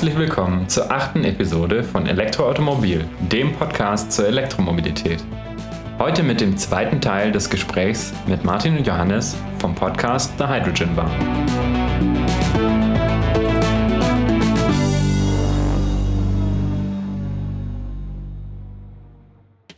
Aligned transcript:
Herzlich 0.00 0.18
willkommen 0.18 0.66
zur 0.66 0.90
achten 0.90 1.24
Episode 1.24 1.84
von 1.84 2.06
Elektroautomobil, 2.06 3.06
dem 3.30 3.52
Podcast 3.52 4.10
zur 4.10 4.28
Elektromobilität. 4.28 5.22
Heute 5.98 6.22
mit 6.22 6.40
dem 6.40 6.56
zweiten 6.56 7.02
Teil 7.02 7.32
des 7.32 7.50
Gesprächs 7.50 8.14
mit 8.26 8.42
Martin 8.42 8.78
und 8.78 8.86
Johannes 8.86 9.36
vom 9.58 9.74
Podcast 9.74 10.32
The 10.38 10.44
Hydrogen 10.46 10.96
Bar. 10.96 11.10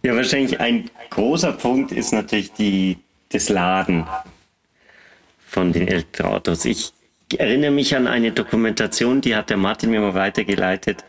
Ja, 0.04 0.14
wahrscheinlich 0.14 0.60
ein 0.60 0.88
großer 1.10 1.50
Punkt 1.50 1.90
ist 1.90 2.12
natürlich 2.12 2.52
die, 2.52 2.98
das 3.30 3.48
Laden 3.48 4.06
von 5.44 5.72
den 5.72 5.88
Elektroautos. 5.88 6.64
Ich 6.64 6.92
erinnere 7.40 7.70
mich 7.70 7.94
an 7.96 8.06
eine 8.06 8.32
Dokumentation, 8.32 9.20
die 9.20 9.36
hat 9.36 9.50
der 9.50 9.56
Martin 9.56 9.90
mir 9.90 10.00
mal 10.00 10.14
weitergeleitet, 10.14 11.04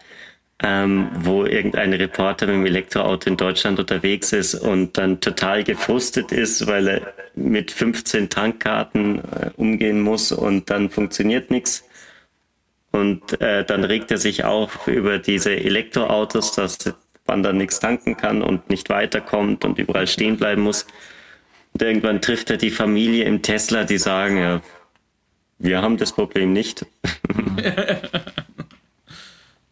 ähm, 0.61 1.09
wo 1.15 1.45
irgendein 1.45 1.93
Reporter 1.93 2.45
mit 2.47 2.55
dem 2.55 2.65
Elektroauto 2.65 3.29
in 3.29 3.37
Deutschland 3.37 3.79
unterwegs 3.79 4.31
ist 4.33 4.55
und 4.55 4.97
dann 4.97 5.19
total 5.19 5.63
gefrustet 5.63 6.31
ist, 6.31 6.67
weil 6.67 6.87
er 6.87 7.13
mit 7.35 7.71
15 7.71 8.29
Tankkarten 8.29 9.19
äh, 9.19 9.49
umgehen 9.57 10.01
muss 10.01 10.31
und 10.31 10.69
dann 10.69 10.89
funktioniert 10.89 11.51
nichts. 11.51 11.83
Und 12.91 13.41
äh, 13.41 13.65
dann 13.65 13.83
regt 13.83 14.11
er 14.11 14.17
sich 14.17 14.43
auf 14.43 14.87
über 14.87 15.17
diese 15.17 15.55
Elektroautos, 15.55 16.51
dass 16.51 16.77
man 17.25 17.41
dann 17.41 17.57
nichts 17.57 17.79
tanken 17.79 18.15
kann 18.15 18.41
und 18.41 18.69
nicht 18.69 18.89
weiterkommt 18.89 19.65
und 19.65 19.79
überall 19.79 20.07
stehen 20.07 20.37
bleiben 20.37 20.61
muss. 20.61 20.85
Und 21.73 21.81
irgendwann 21.81 22.21
trifft 22.21 22.51
er 22.51 22.57
die 22.57 22.69
Familie 22.69 23.25
im 23.25 23.41
Tesla, 23.41 23.83
die 23.83 23.97
sagen, 23.97 24.37
ja, 24.37 24.61
wir 25.59 25.81
haben 25.81 25.97
das 25.97 26.11
Problem 26.13 26.53
nicht. 26.53 26.85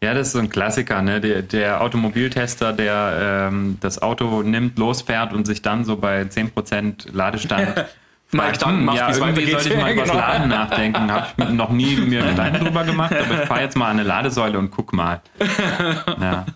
Ja, 0.02 0.14
das 0.14 0.26
ist 0.26 0.32
so 0.32 0.40
ein 0.40 0.50
Klassiker, 0.50 1.00
ne? 1.00 1.20
Der, 1.20 1.42
der 1.42 1.80
Automobiltester, 1.80 2.72
der 2.72 3.48
ähm, 3.50 3.78
das 3.80 4.02
Auto 4.02 4.42
nimmt, 4.42 4.76
losfährt 4.76 5.32
und 5.32 5.46
sich 5.46 5.62
dann 5.62 5.84
so 5.84 5.96
bei 5.96 6.22
10% 6.22 7.12
Ladestand 7.12 7.86
fragt, 8.26 8.66
hm, 8.66 8.84
macht, 8.84 8.98
ja, 8.98 9.14
irgendwie 9.14 9.50
sollte 9.50 9.68
ich 9.68 9.76
mal 9.76 9.92
über 9.92 10.02
genau. 10.02 10.14
Laden 10.14 10.48
nachdenken. 10.48 11.12
Habe 11.12 11.26
ich 11.38 11.48
noch 11.50 11.70
nie 11.70 11.94
mir 11.96 12.22
Gedanken 12.30 12.64
drüber 12.64 12.82
gemacht, 12.82 13.14
aber 13.14 13.42
ich 13.42 13.48
fahre 13.48 13.60
jetzt 13.60 13.76
mal 13.76 13.90
an 13.90 14.00
eine 14.00 14.08
Ladesäule 14.08 14.58
und 14.58 14.70
guck 14.70 14.92
mal. 14.92 15.20
Ja. 16.20 16.46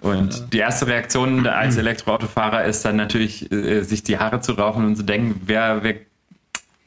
Und 0.00 0.52
die 0.52 0.58
erste 0.58 0.88
Reaktion 0.88 1.46
als 1.46 1.76
Elektroautofahrer 1.76 2.64
ist 2.64 2.84
dann 2.84 2.96
natürlich, 2.96 3.52
äh, 3.52 3.82
sich 3.82 4.02
die 4.02 4.18
Haare 4.18 4.40
zu 4.40 4.52
rauchen 4.52 4.84
und 4.84 4.96
zu 4.96 5.04
denken, 5.04 5.40
wer, 5.44 5.84
wer, 5.84 5.94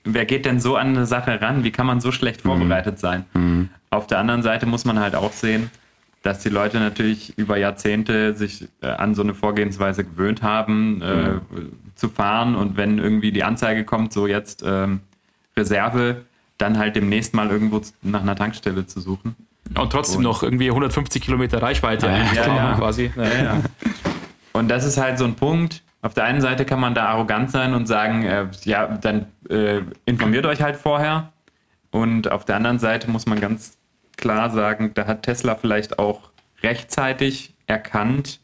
wer 0.06 0.26
geht 0.26 0.46
denn 0.46 0.60
so 0.60 0.78
an 0.78 0.90
eine 0.90 1.06
Sache 1.06 1.42
ran? 1.42 1.64
Wie 1.64 1.72
kann 1.72 1.86
man 1.86 2.00
so 2.00 2.12
schlecht 2.12 2.46
mhm. 2.46 2.50
vorbereitet 2.50 3.00
sein? 3.00 3.26
Mhm. 3.34 3.70
Auf 3.90 4.08
der 4.08 4.20
anderen 4.20 4.44
Seite 4.44 4.66
muss 4.66 4.86
man 4.86 5.00
halt 5.00 5.16
auch 5.16 5.34
sehen, 5.34 5.70
dass 6.22 6.40
die 6.40 6.50
Leute 6.50 6.80
natürlich 6.80 7.38
über 7.38 7.58
Jahrzehnte 7.58 8.34
sich 8.34 8.68
äh, 8.82 8.88
an 8.88 9.14
so 9.14 9.22
eine 9.22 9.34
Vorgehensweise 9.34 10.04
gewöhnt 10.04 10.42
haben, 10.42 11.02
äh, 11.02 11.16
mhm. 11.16 11.42
zu 11.96 12.10
fahren 12.10 12.56
und 12.56 12.78
wenn 12.78 12.98
irgendwie 12.98 13.32
die 13.32 13.44
Anzeige 13.44 13.84
kommt, 13.84 14.14
so 14.14 14.26
jetzt 14.28 14.64
ähm, 14.66 15.02
Reserve, 15.58 16.22
dann 16.58 16.78
halt 16.78 16.96
demnächst 16.96 17.34
mal 17.34 17.50
irgendwo 17.50 17.82
nach 18.02 18.22
einer 18.22 18.36
Tankstelle 18.36 18.88
zu 18.88 19.02
suchen. 19.02 19.36
Und 19.78 19.92
trotzdem 19.92 20.18
und, 20.18 20.24
noch 20.24 20.44
irgendwie 20.44 20.70
150 20.70 21.22
Kilometer 21.22 21.62
Reichweite 21.62 22.08
ja, 22.08 22.34
ja, 22.34 22.48
ja. 22.56 22.74
quasi. 22.74 23.12
Und 24.54 24.70
das 24.70 24.86
ist 24.86 24.98
halt 24.98 25.18
so 25.18 25.26
ein 25.26 25.36
Punkt. 25.36 25.82
Auf 26.06 26.14
der 26.14 26.26
einen 26.26 26.40
Seite 26.40 26.66
kann 26.66 26.80
man 26.80 26.94
da 26.94 27.08
arrogant 27.08 27.50
sein 27.50 27.74
und 27.74 27.88
sagen, 27.88 28.22
äh, 28.22 28.46
ja, 28.64 28.86
dann 28.86 29.26
äh, 29.50 29.82
informiert 30.06 30.46
euch 30.46 30.62
halt 30.62 30.76
vorher. 30.76 31.34
Und 31.90 32.32
auf 32.32 32.46
der 32.46 32.58
anderen 32.58 32.78
Seite 32.78 33.10
muss 33.10 33.26
man 33.26 33.42
ganz 33.42 33.80
klar 34.16 34.52
sagen, 34.52 34.92
da 34.94 35.08
hat 35.08 35.24
Tesla 35.24 35.56
vielleicht 35.56 35.98
auch 35.98 36.30
rechtzeitig 36.62 37.56
erkannt, 37.66 38.40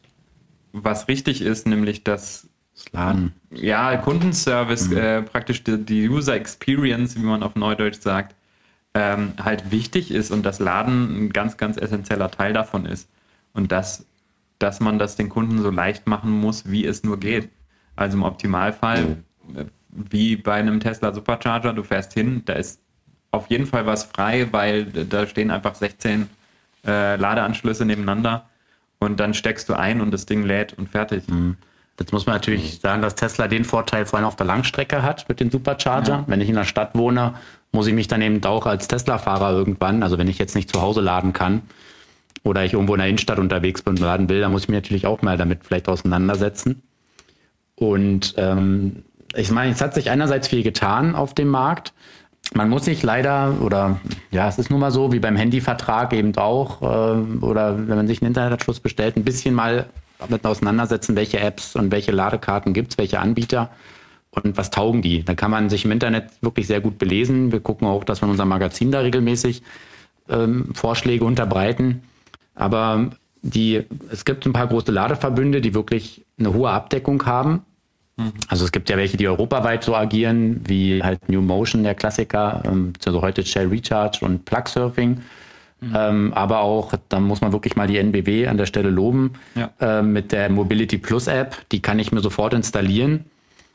was 0.72 1.06
richtig 1.06 1.40
ist, 1.40 1.68
nämlich 1.68 2.02
dass 2.02 2.48
Laden. 2.90 3.32
Ja, 3.52 3.96
Kundenservice, 3.96 4.88
mhm. 4.88 4.96
äh, 4.96 5.22
praktisch 5.22 5.62
die, 5.62 5.78
die, 5.78 6.08
User 6.08 6.34
Experience, 6.34 7.14
wie 7.14 7.24
man 7.24 7.44
auf 7.44 7.54
Neudeutsch 7.54 8.00
sagt, 8.00 8.34
ähm, 8.92 9.34
halt 9.40 9.70
wichtig 9.70 10.10
ist 10.10 10.32
und 10.32 10.42
das 10.44 10.58
Laden 10.58 11.26
ein 11.26 11.32
ganz, 11.32 11.56
ganz 11.58 11.76
essentieller 11.76 12.28
Teil 12.28 12.54
davon 12.54 12.86
ist. 12.86 13.08
Und 13.52 13.70
dass, 13.70 14.04
dass 14.62 14.80
man 14.80 14.98
das 14.98 15.16
den 15.16 15.28
Kunden 15.28 15.60
so 15.60 15.70
leicht 15.70 16.06
machen 16.06 16.30
muss, 16.30 16.70
wie 16.70 16.86
es 16.86 17.02
nur 17.02 17.18
geht. 17.18 17.50
Also 17.96 18.16
im 18.16 18.22
Optimalfall, 18.22 19.02
mhm. 19.02 19.66
wie 19.90 20.36
bei 20.36 20.54
einem 20.54 20.80
Tesla 20.80 21.12
Supercharger, 21.12 21.72
du 21.72 21.82
fährst 21.82 22.12
hin, 22.14 22.42
da 22.44 22.54
ist 22.54 22.80
auf 23.32 23.48
jeden 23.48 23.66
Fall 23.66 23.86
was 23.86 24.04
frei, 24.04 24.48
weil 24.52 24.84
da 24.84 25.26
stehen 25.26 25.50
einfach 25.50 25.74
16 25.74 26.28
äh, 26.86 27.16
Ladeanschlüsse 27.16 27.84
nebeneinander 27.84 28.48
und 28.98 29.18
dann 29.18 29.34
steckst 29.34 29.68
du 29.68 29.74
ein 29.74 30.00
und 30.00 30.12
das 30.12 30.26
Ding 30.26 30.44
lädt 30.44 30.74
und 30.74 30.88
fertig. 30.88 31.26
Mhm. 31.28 31.56
Jetzt 31.98 32.12
muss 32.12 32.26
man 32.26 32.36
natürlich 32.36 32.80
sagen, 32.80 33.02
dass 33.02 33.14
Tesla 33.14 33.48
den 33.48 33.64
Vorteil 33.64 34.06
vor 34.06 34.18
allem 34.18 34.26
auf 34.26 34.36
der 34.36 34.46
Langstrecke 34.46 35.02
hat 35.02 35.28
mit 35.28 35.40
den 35.40 35.50
Supercharger. 35.50 36.12
Ja. 36.12 36.24
Wenn 36.26 36.40
ich 36.40 36.48
in 36.48 36.54
der 36.54 36.64
Stadt 36.64 36.94
wohne, 36.94 37.34
muss 37.72 37.86
ich 37.86 37.94
mich 37.94 38.08
dann 38.08 38.22
eben 38.22 38.42
auch 38.44 38.66
als 38.66 38.88
Tesla-Fahrer 38.88 39.52
irgendwann, 39.52 40.02
also 40.02 40.18
wenn 40.18 40.28
ich 40.28 40.38
jetzt 40.38 40.54
nicht 40.54 40.70
zu 40.70 40.80
Hause 40.80 41.00
laden 41.00 41.32
kann 41.32 41.62
oder 42.44 42.64
ich 42.64 42.72
irgendwo 42.72 42.94
in 42.94 42.98
der 42.98 43.08
Innenstadt 43.08 43.38
unterwegs 43.38 43.82
bin 43.82 43.94
und 43.94 44.00
laden 44.00 44.28
will, 44.28 44.40
dann 44.40 44.52
muss 44.52 44.62
ich 44.62 44.68
mich 44.68 44.76
natürlich 44.76 45.06
auch 45.06 45.22
mal 45.22 45.36
damit 45.36 45.64
vielleicht 45.64 45.88
auseinandersetzen. 45.88 46.82
Und 47.76 48.34
ähm, 48.36 49.04
ich 49.34 49.50
meine, 49.50 49.72
es 49.72 49.80
hat 49.80 49.94
sich 49.94 50.10
einerseits 50.10 50.48
viel 50.48 50.62
getan 50.62 51.14
auf 51.14 51.34
dem 51.34 51.48
Markt 51.48 51.92
man 52.54 52.68
muss 52.68 52.84
sich 52.84 53.02
leider, 53.02 53.60
oder 53.60 54.00
ja, 54.30 54.48
es 54.48 54.58
ist 54.58 54.70
nun 54.70 54.80
mal 54.80 54.90
so, 54.90 55.12
wie 55.12 55.20
beim 55.20 55.36
Handyvertrag 55.36 56.12
eben 56.12 56.36
auch, 56.36 56.82
äh, 56.82 57.44
oder 57.44 57.88
wenn 57.88 57.96
man 57.96 58.06
sich 58.06 58.20
einen 58.20 58.28
Internetanschluss 58.28 58.80
bestellt, 58.80 59.16
ein 59.16 59.24
bisschen 59.24 59.54
mal 59.54 59.86
damit 60.18 60.44
auseinandersetzen, 60.44 61.16
welche 61.16 61.40
Apps 61.40 61.74
und 61.76 61.90
welche 61.90 62.12
Ladekarten 62.12 62.74
gibt 62.74 62.92
es, 62.92 62.98
welche 62.98 63.20
Anbieter 63.20 63.70
und 64.30 64.56
was 64.56 64.70
taugen 64.70 65.02
die. 65.02 65.24
Da 65.24 65.34
kann 65.34 65.50
man 65.50 65.70
sich 65.70 65.84
im 65.84 65.90
Internet 65.92 66.30
wirklich 66.40 66.66
sehr 66.66 66.80
gut 66.80 66.98
belesen. 66.98 67.52
Wir 67.52 67.60
gucken 67.60 67.86
auch, 67.88 68.04
dass 68.04 68.22
wir 68.22 68.26
in 68.26 68.32
unserem 68.32 68.50
Magazin 68.50 68.92
da 68.92 69.00
regelmäßig 69.00 69.62
ähm, 70.28 70.70
Vorschläge 70.74 71.24
unterbreiten. 71.24 72.02
Aber 72.54 73.10
die, 73.42 73.82
es 74.10 74.24
gibt 74.24 74.46
ein 74.46 74.52
paar 74.52 74.68
große 74.68 74.92
Ladeverbünde, 74.92 75.60
die 75.60 75.74
wirklich 75.74 76.24
eine 76.38 76.54
hohe 76.54 76.70
Abdeckung 76.70 77.24
haben 77.26 77.62
Mhm. 78.16 78.32
Also 78.48 78.64
es 78.64 78.72
gibt 78.72 78.90
ja 78.90 78.96
welche, 78.96 79.16
die 79.16 79.28
europaweit 79.28 79.84
so 79.84 79.94
agieren, 79.94 80.60
wie 80.66 81.02
halt 81.02 81.28
New 81.28 81.40
Motion, 81.40 81.82
der 81.82 81.94
Klassiker, 81.94 82.62
ähm, 82.64 82.92
also 83.04 83.22
heute 83.22 83.44
Shell 83.44 83.68
Recharge 83.68 84.18
und 84.22 84.44
Plug 84.44 84.64
Surfing. 84.66 85.20
Mhm. 85.80 85.96
Ähm, 85.96 86.32
aber 86.34 86.60
auch, 86.60 86.94
da 87.08 87.18
muss 87.20 87.40
man 87.40 87.52
wirklich 87.52 87.74
mal 87.74 87.88
die 87.88 87.98
NBW 87.98 88.46
an 88.46 88.56
der 88.56 88.66
Stelle 88.66 88.90
loben, 88.90 89.32
ja. 89.54 89.70
ähm, 89.80 90.12
mit 90.12 90.30
der 90.32 90.48
Mobility 90.50 90.98
Plus 90.98 91.26
App, 91.26 91.56
die 91.72 91.80
kann 91.80 91.98
ich 91.98 92.12
mir 92.12 92.20
sofort 92.20 92.54
installieren 92.54 93.24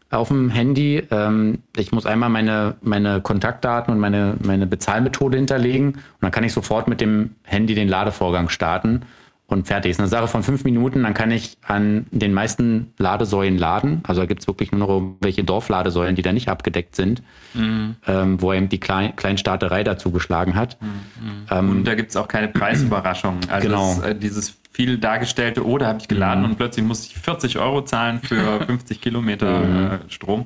auf 0.10 0.30
dem 0.30 0.50
Handy. 0.50 1.04
Ähm, 1.12 1.60
ich 1.76 1.92
muss 1.92 2.06
einmal 2.06 2.30
meine, 2.30 2.76
meine 2.82 3.22
Kontaktdaten 3.22 3.94
und 3.94 4.00
meine, 4.00 4.36
meine 4.44 4.68
Bezahlmethode 4.68 5.38
hinterlegen 5.38 5.94
und 5.94 6.02
dann 6.22 6.32
kann 6.32 6.44
ich 6.44 6.54
sofort 6.54 6.88
mit 6.88 7.02
dem 7.02 7.36
Handy 7.44 7.76
den 7.76 7.88
Ladevorgang 7.88 8.50
starten 8.50 9.04
und 9.48 9.68
fertig. 9.68 9.92
Ist 9.92 10.00
eine 10.00 10.10
Sache 10.10 10.28
von 10.28 10.44
fünf 10.44 10.64
Minuten, 10.66 11.04
dann 11.04 11.14
kann 11.14 11.32
ich 11.32 11.58
an 11.66 12.06
den 12.12 12.34
meisten 12.34 12.94
Ladesäulen 12.98 13.58
laden. 13.58 14.02
Also 14.04 14.22
da 14.22 14.28
gibt 14.28 14.42
es 14.42 14.48
wirklich 14.48 14.72
nur 14.72 14.88
noch 14.88 15.16
welche 15.22 15.44
Dorfladesäulen, 15.44 16.16
die 16.16 16.22
da 16.22 16.34
nicht 16.34 16.50
abgedeckt 16.50 16.96
sind, 16.96 17.24
mhm. 17.54 17.96
ähm, 18.06 18.42
wo 18.42 18.54
eben 18.54 18.70
die 18.70 18.80
Klein 18.80 19.16
Kleinstaaterei 19.16 19.84
dazu 19.84 20.12
geschlagen 20.12 20.56
hat. 20.56 20.78
Mhm. 20.82 21.46
Ähm, 21.50 21.70
und 21.70 21.84
da 21.86 21.96
gibt 21.96 22.12
es 22.12 22.18
auch 22.18 22.28
keine 22.28 22.50
Preisüberraschung. 22.50 23.40
Also 23.50 23.68
genau. 23.68 23.96
Das, 23.96 24.06
äh, 24.06 24.16
dieses 24.16 24.58
viel 24.78 25.00
dargestellte, 25.00 25.66
oh, 25.66 25.80
da 25.80 25.88
habe 25.88 25.98
ich 26.00 26.08
geladen 26.08 26.44
mhm. 26.44 26.52
und 26.52 26.56
plötzlich 26.58 26.86
muss 26.86 27.08
ich 27.08 27.18
40 27.18 27.58
Euro 27.58 27.82
zahlen 27.82 28.20
für 28.22 28.62
50 28.68 29.02
Kilometer 29.02 29.60
mhm. 29.62 29.86
äh, 29.88 30.00
Strom. 30.08 30.46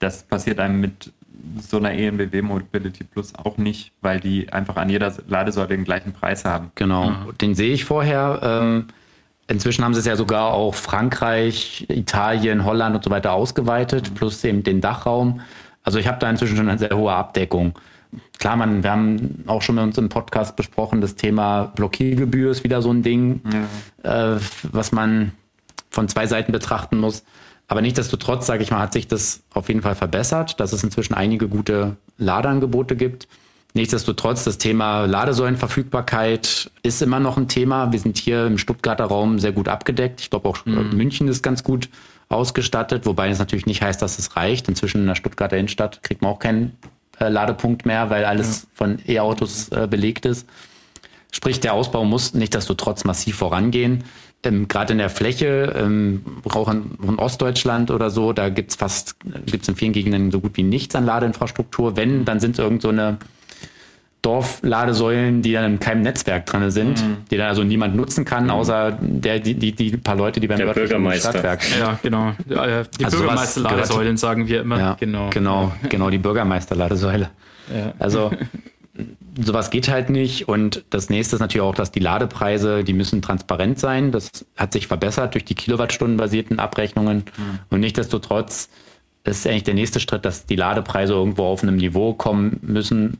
Das 0.00 0.24
passiert 0.24 0.58
einem 0.58 0.80
mit 0.80 1.12
so 1.60 1.76
einer 1.76 1.92
ENBW 1.92 2.42
Mobility 2.42 3.04
Plus 3.04 3.32
auch 3.36 3.58
nicht, 3.58 3.92
weil 4.00 4.18
die 4.18 4.52
einfach 4.52 4.74
an 4.74 4.90
jeder 4.90 5.14
Ladesäule 5.28 5.68
den 5.68 5.84
gleichen 5.84 6.12
Preis 6.12 6.44
haben. 6.44 6.72
Genau, 6.74 7.10
mhm. 7.10 7.38
den 7.40 7.54
sehe 7.54 7.72
ich 7.72 7.84
vorher. 7.84 8.40
Ähm, 8.42 8.88
inzwischen 9.46 9.84
haben 9.84 9.94
sie 9.94 10.00
es 10.00 10.06
ja 10.06 10.16
sogar 10.16 10.52
auch 10.52 10.74
Frankreich, 10.74 11.86
Italien, 11.88 12.64
Holland 12.64 12.96
und 12.96 13.04
so 13.04 13.10
weiter 13.10 13.34
ausgeweitet, 13.34 14.10
mhm. 14.10 14.14
plus 14.14 14.42
eben 14.42 14.64
den 14.64 14.80
Dachraum. 14.80 15.42
Also 15.84 16.00
ich 16.00 16.08
habe 16.08 16.18
da 16.18 16.28
inzwischen 16.28 16.56
schon 16.56 16.68
eine 16.68 16.78
sehr 16.78 16.90
hohe 16.90 17.12
Abdeckung. 17.12 17.74
Klar, 18.38 18.56
man, 18.56 18.82
wir 18.82 18.90
haben 18.90 19.44
auch 19.46 19.62
schon 19.62 19.74
mit 19.76 19.84
uns 19.84 19.98
im 19.98 20.08
Podcast 20.08 20.56
besprochen, 20.56 21.00
das 21.00 21.14
Thema 21.14 21.64
Blockiergebühr 21.74 22.50
ist 22.50 22.64
wieder 22.64 22.82
so 22.82 22.90
ein 22.90 23.02
Ding, 23.02 23.42
ja. 24.02 24.34
äh, 24.34 24.40
was 24.72 24.92
man 24.92 25.32
von 25.90 26.08
zwei 26.08 26.26
Seiten 26.26 26.52
betrachten 26.52 26.98
muss. 26.98 27.24
Aber 27.68 27.82
nichtsdestotrotz, 27.82 28.46
sage 28.46 28.62
ich 28.62 28.70
mal, 28.70 28.80
hat 28.80 28.92
sich 28.92 29.06
das 29.06 29.42
auf 29.54 29.68
jeden 29.68 29.82
Fall 29.82 29.94
verbessert, 29.94 30.58
dass 30.58 30.72
es 30.72 30.82
inzwischen 30.82 31.14
einige 31.14 31.48
gute 31.48 31.96
Ladeangebote 32.18 32.96
gibt. 32.96 33.28
Nichtsdestotrotz, 33.74 34.42
das 34.42 34.58
Thema 34.58 35.04
Ladesäulenverfügbarkeit 35.04 36.70
ist 36.82 37.02
immer 37.02 37.20
noch 37.20 37.36
ein 37.36 37.46
Thema. 37.46 37.92
Wir 37.92 38.00
sind 38.00 38.18
hier 38.18 38.46
im 38.46 38.58
Stuttgarter 38.58 39.04
Raum 39.04 39.38
sehr 39.38 39.52
gut 39.52 39.68
abgedeckt. 39.68 40.20
Ich 40.20 40.30
glaube 40.30 40.48
auch 40.48 40.64
mhm. 40.66 40.90
München 40.96 41.28
ist 41.28 41.42
ganz 41.42 41.62
gut 41.62 41.88
ausgestattet, 42.28 43.06
wobei 43.06 43.28
es 43.28 43.38
natürlich 43.38 43.66
nicht 43.66 43.82
heißt, 43.82 44.02
dass 44.02 44.18
es 44.18 44.34
reicht. 44.34 44.68
Inzwischen 44.68 45.02
in 45.02 45.06
der 45.06 45.14
Stuttgarter 45.14 45.56
Innenstadt 45.56 46.02
kriegt 46.02 46.22
man 46.22 46.32
auch 46.32 46.40
keinen 46.40 46.76
äh, 47.20 47.28
Ladepunkt 47.28 47.86
mehr, 47.86 48.10
weil 48.10 48.24
alles 48.24 48.62
ja. 48.62 48.68
von 48.74 48.98
E-Autos 49.06 49.68
äh, 49.68 49.86
belegt 49.86 50.26
ist. 50.26 50.48
Sprich, 51.32 51.60
der 51.60 51.74
Ausbau 51.74 52.04
muss 52.04 52.34
nicht 52.34 52.54
desto 52.54 52.74
trotz 52.74 53.04
massiv 53.04 53.36
vorangehen. 53.36 54.04
Ähm, 54.42 54.68
Gerade 54.68 54.92
in 54.92 54.98
der 54.98 55.10
Fläche, 55.10 55.74
ähm, 55.76 56.24
auch 56.44 56.68
in, 56.68 56.98
in, 57.02 57.18
Ostdeutschland 57.18 57.90
oder 57.90 58.10
so, 58.10 58.32
da 58.32 58.48
gibt's 58.48 58.74
fast, 58.74 59.16
gibt's 59.46 59.68
in 59.68 59.76
vielen 59.76 59.92
Gegenden 59.92 60.30
so 60.30 60.40
gut 60.40 60.56
wie 60.56 60.62
nichts 60.62 60.94
an 60.96 61.04
Ladeinfrastruktur. 61.04 61.96
Wenn, 61.96 62.24
dann 62.24 62.40
sind 62.40 62.52
es 62.52 62.58
irgend 62.58 62.82
so 62.82 62.88
eine 62.88 63.18
Dorfladesäulen, 64.22 65.40
die 65.40 65.52
dann 65.52 65.72
in 65.72 65.80
keinem 65.80 66.02
Netzwerk 66.02 66.46
dran 66.46 66.70
sind, 66.70 67.02
mhm. 67.02 67.16
die 67.30 67.36
dann 67.36 67.48
also 67.48 67.64
niemand 67.64 67.96
nutzen 67.96 68.24
kann, 68.24 68.44
mhm. 68.44 68.50
außer 68.50 68.98
der, 69.00 69.40
die, 69.40 69.54
die, 69.54 69.72
die 69.72 69.96
paar 69.96 70.16
Leute, 70.16 70.40
die 70.40 70.46
beim 70.46 70.58
der 70.58 70.74
Bürgermeister. 70.74 71.30
Stadtwerk. 71.30 71.62
Ja, 71.78 71.98
genau. 72.02 72.32
Die 72.46 72.54
also 73.04 73.18
Bürgermeisterladesäulen 73.18 74.16
sagen 74.16 74.48
wir 74.48 74.60
immer. 74.60 74.78
Ja, 74.78 74.96
genau. 75.00 75.30
Genau, 75.30 75.72
genau, 75.88 76.10
die 76.10 76.18
Bürgermeisterladesäule. 76.18 77.30
Ja. 77.74 77.94
Also 77.98 78.30
sowas 79.40 79.70
geht 79.70 79.88
halt 79.88 80.10
nicht. 80.10 80.48
Und 80.48 80.84
das 80.90 81.08
nächste 81.08 81.36
ist 81.36 81.40
natürlich 81.40 81.62
auch, 81.62 81.74
dass 81.74 81.90
die 81.90 82.00
Ladepreise, 82.00 82.84
die 82.84 82.92
müssen 82.92 83.22
transparent 83.22 83.78
sein. 83.78 84.12
Das 84.12 84.44
hat 84.56 84.72
sich 84.72 84.86
verbessert 84.86 85.34
durch 85.34 85.44
die 85.44 85.54
Kilowattstundenbasierten 85.54 86.58
Abrechnungen. 86.58 87.24
Mhm. 87.36 87.58
Und 87.70 87.80
nichtsdestotrotz 87.80 88.68
ist 89.24 89.46
eigentlich 89.46 89.64
der 89.64 89.74
nächste 89.74 90.00
Schritt, 90.00 90.24
dass 90.24 90.46
die 90.46 90.56
Ladepreise 90.56 91.12
irgendwo 91.12 91.44
auf 91.44 91.62
einem 91.62 91.76
Niveau 91.76 92.14
kommen 92.14 92.58
müssen, 92.62 93.18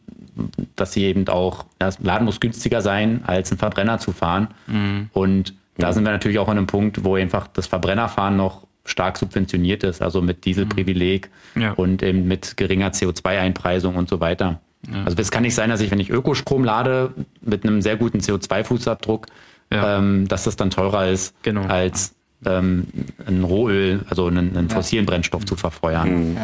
dass 0.76 0.92
sie 0.92 1.04
eben 1.04 1.28
auch, 1.28 1.64
das 1.78 1.98
Laden 2.00 2.24
muss 2.24 2.40
günstiger 2.40 2.80
sein, 2.80 3.22
als 3.26 3.52
ein 3.52 3.58
Verbrenner 3.58 3.98
zu 3.98 4.12
fahren. 4.12 4.48
Mhm. 4.66 5.10
Und 5.12 5.54
da 5.76 5.92
sind 5.92 6.04
wir 6.04 6.12
natürlich 6.12 6.38
auch 6.38 6.48
an 6.48 6.56
einem 6.56 6.66
Punkt, 6.66 7.04
wo 7.04 7.16
einfach 7.16 7.46
das 7.48 7.66
Verbrennerfahren 7.66 8.36
noch 8.36 8.66
stark 8.84 9.18
subventioniert 9.18 9.84
ist, 9.84 10.02
also 10.02 10.22
mit 10.22 10.44
Dieselprivileg 10.44 11.30
mhm. 11.54 11.62
ja. 11.62 11.72
und 11.72 12.02
eben 12.02 12.26
mit 12.26 12.56
geringer 12.56 12.90
CO2-Einpreisung 12.90 13.96
und 13.96 14.08
so 14.08 14.20
weiter. 14.20 14.60
Ja. 14.90 15.04
Also 15.04 15.18
es 15.18 15.30
kann 15.30 15.42
nicht 15.42 15.54
sein, 15.54 15.68
dass 15.68 15.80
ich, 15.80 15.90
wenn 15.90 16.00
ich 16.00 16.10
Ökostrom 16.10 16.64
lade 16.64 17.12
mit 17.42 17.64
einem 17.64 17.82
sehr 17.82 17.96
guten 17.96 18.18
CO2-Fußabdruck, 18.18 19.26
ja. 19.72 19.98
ähm, 19.98 20.26
dass 20.28 20.44
das 20.44 20.56
dann 20.56 20.70
teurer 20.70 21.08
ist 21.08 21.34
genau. 21.42 21.62
als 21.62 22.14
ähm, 22.44 22.86
ein 23.26 23.44
Rohöl, 23.44 24.04
also 24.08 24.26
einen, 24.26 24.56
einen 24.56 24.70
fossilen 24.70 25.06
Brennstoff 25.06 25.44
zu 25.44 25.56
verfeuern. 25.56 26.32
Mhm. 26.32 26.36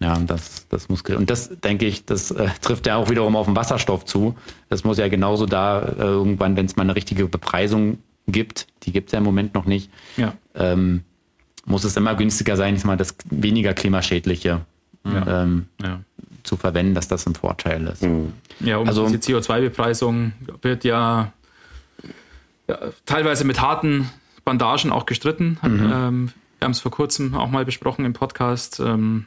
Ja, 0.00 0.18
das, 0.18 0.66
das 0.68 0.88
muss 0.88 1.02
und 1.02 1.30
das 1.30 1.50
denke 1.60 1.86
ich, 1.86 2.04
das 2.04 2.32
äh, 2.32 2.48
trifft 2.60 2.86
ja 2.86 2.96
auch 2.96 3.08
wiederum 3.08 3.36
auf 3.36 3.46
den 3.46 3.54
Wasserstoff 3.54 4.04
zu. 4.04 4.34
Das 4.68 4.82
muss 4.84 4.98
ja 4.98 5.08
genauso 5.08 5.46
da 5.46 5.80
äh, 5.80 5.94
irgendwann, 5.98 6.56
wenn 6.56 6.66
es 6.66 6.76
mal 6.76 6.82
eine 6.82 6.96
richtige 6.96 7.26
Bepreisung 7.26 7.98
gibt, 8.26 8.66
die 8.82 8.92
gibt 8.92 9.08
es 9.08 9.12
ja 9.12 9.18
im 9.18 9.24
Moment 9.24 9.54
noch 9.54 9.64
nicht, 9.64 9.90
ja. 10.16 10.34
ähm, 10.54 11.02
muss 11.64 11.84
es 11.84 11.96
immer 11.96 12.14
günstiger 12.16 12.56
sein, 12.56 12.74
ist 12.74 12.84
mal 12.84 12.96
das 12.96 13.14
weniger 13.30 13.74
klimaschädliche 13.74 14.60
ja. 15.04 15.42
Ähm, 15.42 15.66
ja. 15.80 16.00
zu 16.42 16.56
verwenden, 16.56 16.94
dass 16.94 17.08
das 17.08 17.26
ein 17.26 17.34
Vorteil 17.34 17.86
ist. 17.86 18.02
Mhm. 18.02 18.32
Ja, 18.60 18.78
um 18.78 18.88
also, 18.88 19.08
diese 19.08 19.38
CO2-Bepreisung 19.38 20.32
wird 20.62 20.84
ja, 20.84 21.32
teilweise 23.06 23.44
mit 23.44 23.60
harten 23.60 24.10
Bandagen 24.44 24.92
auch 24.92 25.06
gestritten. 25.06 25.58
Mhm. 25.62 25.92
Ähm, 25.92 26.32
wir 26.58 26.66
haben 26.66 26.72
es 26.72 26.80
vor 26.80 26.92
kurzem 26.92 27.34
auch 27.34 27.50
mal 27.50 27.64
besprochen 27.64 28.04
im 28.04 28.12
Podcast, 28.12 28.80
ähm, 28.80 29.26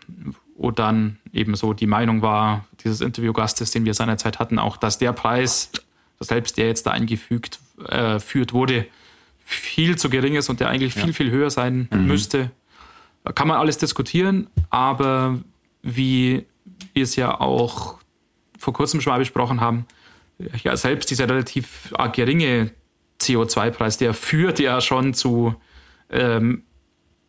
wo 0.57 0.71
dann 0.71 1.17
eben 1.33 1.55
so 1.55 1.73
die 1.73 1.87
Meinung 1.87 2.21
war, 2.21 2.65
dieses 2.83 3.01
Interviewgastes, 3.01 3.71
den 3.71 3.83
wir 3.85 3.93
seinerzeit 3.93 4.39
hatten, 4.39 4.57
auch, 4.57 4.77
dass 4.77 4.97
der 4.97 5.11
Preis, 5.11 5.71
selbst 6.19 6.57
der 6.57 6.67
jetzt 6.67 6.85
da 6.85 6.91
eingefügt 6.91 7.59
äh, 7.89 8.19
führt 8.19 8.53
wurde, 8.53 8.85
viel 9.39 9.97
zu 9.97 10.09
gering 10.09 10.35
ist 10.35 10.49
und 10.49 10.59
der 10.59 10.69
eigentlich 10.69 10.95
ja. 10.95 11.03
viel, 11.03 11.13
viel 11.13 11.29
höher 11.29 11.49
sein 11.49 11.87
mhm. 11.91 12.07
müsste. 12.07 12.51
Kann 13.35 13.47
man 13.47 13.57
alles 13.57 13.77
diskutieren, 13.77 14.47
aber 14.69 15.39
wie 15.81 16.45
wir 16.93 17.03
es 17.03 17.15
ja 17.15 17.39
auch 17.39 17.99
vor 18.57 18.73
kurzem 18.73 19.01
schon 19.01 19.11
mal 19.11 19.19
besprochen 19.19 19.61
haben, 19.61 19.85
ja, 20.63 20.75
selbst 20.75 21.09
dieser 21.11 21.29
relativ 21.29 21.93
geringe 22.13 22.71
CO2-Preis, 23.21 23.97
der 23.97 24.13
führt 24.13 24.59
ja 24.59 24.81
schon 24.81 25.13
zu 25.13 25.55
ähm, 26.09 26.63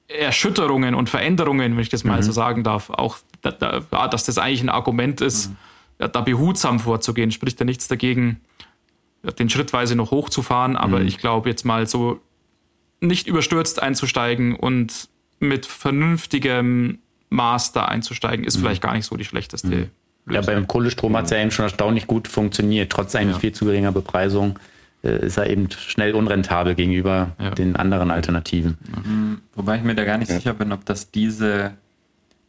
Erschütterungen 0.08 0.94
und 0.94 1.10
Veränderungen, 1.10 1.74
wenn 1.74 1.82
ich 1.82 1.88
das 1.88 2.04
mal 2.04 2.18
mhm. 2.18 2.22
so 2.22 2.32
sagen 2.32 2.64
darf. 2.64 2.90
Auch, 2.90 3.18
da, 3.42 3.50
da, 3.50 4.08
dass 4.08 4.24
das 4.24 4.38
eigentlich 4.38 4.62
ein 4.62 4.68
Argument 4.68 5.20
ist, 5.20 5.50
mhm. 5.50 6.10
da 6.12 6.20
behutsam 6.20 6.80
vorzugehen, 6.80 7.30
spricht 7.30 7.58
ja 7.58 7.66
nichts 7.66 7.88
dagegen, 7.88 8.40
den 9.38 9.50
schrittweise 9.50 9.96
noch 9.96 10.10
hochzufahren. 10.10 10.76
Aber 10.76 11.00
mhm. 11.00 11.06
ich 11.06 11.18
glaube, 11.18 11.48
jetzt 11.48 11.64
mal 11.64 11.86
so 11.86 12.20
nicht 13.00 13.26
überstürzt 13.26 13.82
einzusteigen 13.82 14.54
und 14.54 15.08
mit 15.38 15.66
vernünftigem 15.66 16.98
Maß 17.28 17.72
da 17.72 17.84
einzusteigen, 17.84 18.44
ist 18.44 18.56
vielleicht 18.56 18.82
gar 18.82 18.94
nicht 18.94 19.04
so 19.04 19.16
die 19.16 19.24
schlechteste. 19.24 19.68
Lösung. 19.68 19.90
Ja, 20.30 20.40
beim 20.40 20.66
Kohlestrom 20.66 21.16
hat 21.16 21.26
es 21.26 21.30
ja 21.30 21.38
eben 21.38 21.50
schon 21.50 21.64
erstaunlich 21.64 22.06
gut 22.06 22.26
funktioniert, 22.26 22.90
trotz 22.90 23.14
eigentlich 23.14 23.36
ja. 23.36 23.40
viel 23.40 23.52
zu 23.52 23.64
geringer 23.64 23.92
Bepreisung. 23.92 24.58
Äh, 25.06 25.26
ist 25.26 25.36
er 25.36 25.48
eben 25.48 25.70
schnell 25.70 26.14
unrentabel 26.14 26.74
gegenüber 26.74 27.32
ja. 27.38 27.50
den 27.50 27.76
anderen 27.76 28.10
Alternativen. 28.10 28.76
Mhm. 29.04 29.38
Wobei 29.54 29.76
ich 29.76 29.82
mir 29.82 29.94
da 29.94 30.04
gar 30.04 30.18
nicht 30.18 30.30
ja. 30.30 30.36
sicher 30.36 30.54
bin, 30.54 30.72
ob 30.72 30.84
das 30.84 31.10
diese, 31.10 31.72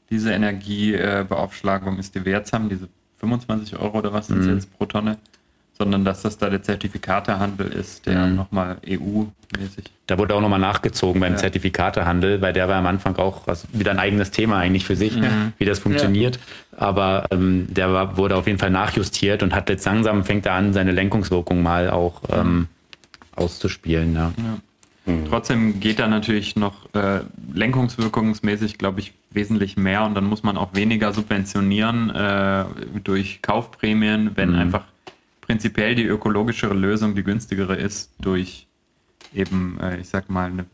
diese 0.10 0.32
Energiebeaufschlagung 0.32 2.00
ist, 2.00 2.16
die 2.16 2.26
wir 2.26 2.34
jetzt 2.34 2.54
haben, 2.54 2.70
diese 2.70 2.90
25 3.18 3.78
Euro 3.78 4.00
oder 4.00 4.14
was 4.14 4.28
sind 4.28 4.44
mhm. 4.44 4.54
jetzt 4.54 4.76
pro 4.78 4.86
Tonne, 4.86 5.18
sondern 5.78 6.04
dass 6.04 6.24
das 6.24 6.38
da 6.38 6.50
der 6.50 6.64
Zertifikatehandel 6.64 7.68
ist, 7.68 8.06
der 8.06 8.26
mhm. 8.26 8.36
nochmal 8.36 8.78
EU-mäßig. 8.88 9.86
Da 10.08 10.18
wurde 10.18 10.36
auch 10.36 10.42
nochmal 10.42 10.60
nachgezogen 10.60 11.22
beim 11.22 11.34
ja. 11.34 11.38
Zertifikatehandel, 11.38 12.42
weil 12.42 12.54
der 12.54 12.68
war 12.68 12.76
am 12.76 12.88
Anfang 12.88 13.16
auch 13.18 13.48
also 13.48 13.68
wieder 13.74 13.92
ein 13.92 14.00
eigenes 14.00 14.32
Thema 14.32 14.58
eigentlich 14.58 14.86
für 14.86 14.96
sich, 14.96 15.16
mhm. 15.16 15.54
wie 15.58 15.66
das 15.66 15.80
funktioniert. 15.80 16.38
Ja. 16.72 16.88
Aber 16.88 17.26
ähm, 17.32 17.68
der 17.70 17.94
war, 17.94 18.18
wurde 18.18 18.36
auf 18.36 18.48
jeden 18.48 18.60
Fall 18.60 18.72
nachjustiert 18.72 19.44
und 19.44 19.54
hat 19.54 19.70
jetzt 19.70 19.86
langsam 19.86 20.24
fängt 20.24 20.46
er 20.46 20.54
an, 20.54 20.74
seine 20.74 20.92
Lenkungswirkung 20.92 21.62
mal 21.62 21.90
auch 21.90 22.22
ähm, 22.32 22.68
auszuspielen. 23.36 24.16
Ja. 24.16 24.32
ja. 24.38 25.14
Mhm. 25.14 25.26
Trotzdem 25.30 25.80
geht 25.80 26.00
da 26.00 26.08
natürlich 26.08 26.56
noch 26.56 26.94
äh, 26.94 27.22
lenkungswirkungsmäßig, 27.54 28.78
glaube 28.78 29.00
ich, 29.00 29.14
wesentlich 29.32 29.78
mehr 29.78 30.04
und 30.04 30.16
dann 30.16 30.26
muss 30.26 30.44
man 30.44 30.58
auch 30.58 30.74
weniger 30.74 31.14
subventionieren 31.14 32.10
äh, 32.10 32.66
durch 33.04 33.42
Kaufprämien, 33.42 34.32
wenn 34.36 34.52
mhm. 34.52 34.60
einfach 34.60 34.84
prinzipiell 35.48 35.96
die 35.96 36.04
ökologischere 36.04 36.76
Lösung 36.76 37.16
die 37.16 37.24
günstigere 37.24 37.76
ist 37.76 38.12
durch 38.20 38.68
eben, 39.34 39.80
äh, 39.82 40.00
ich 40.00 40.10
sag 40.10 40.30
mal, 40.30 40.52
eine, 40.52 40.68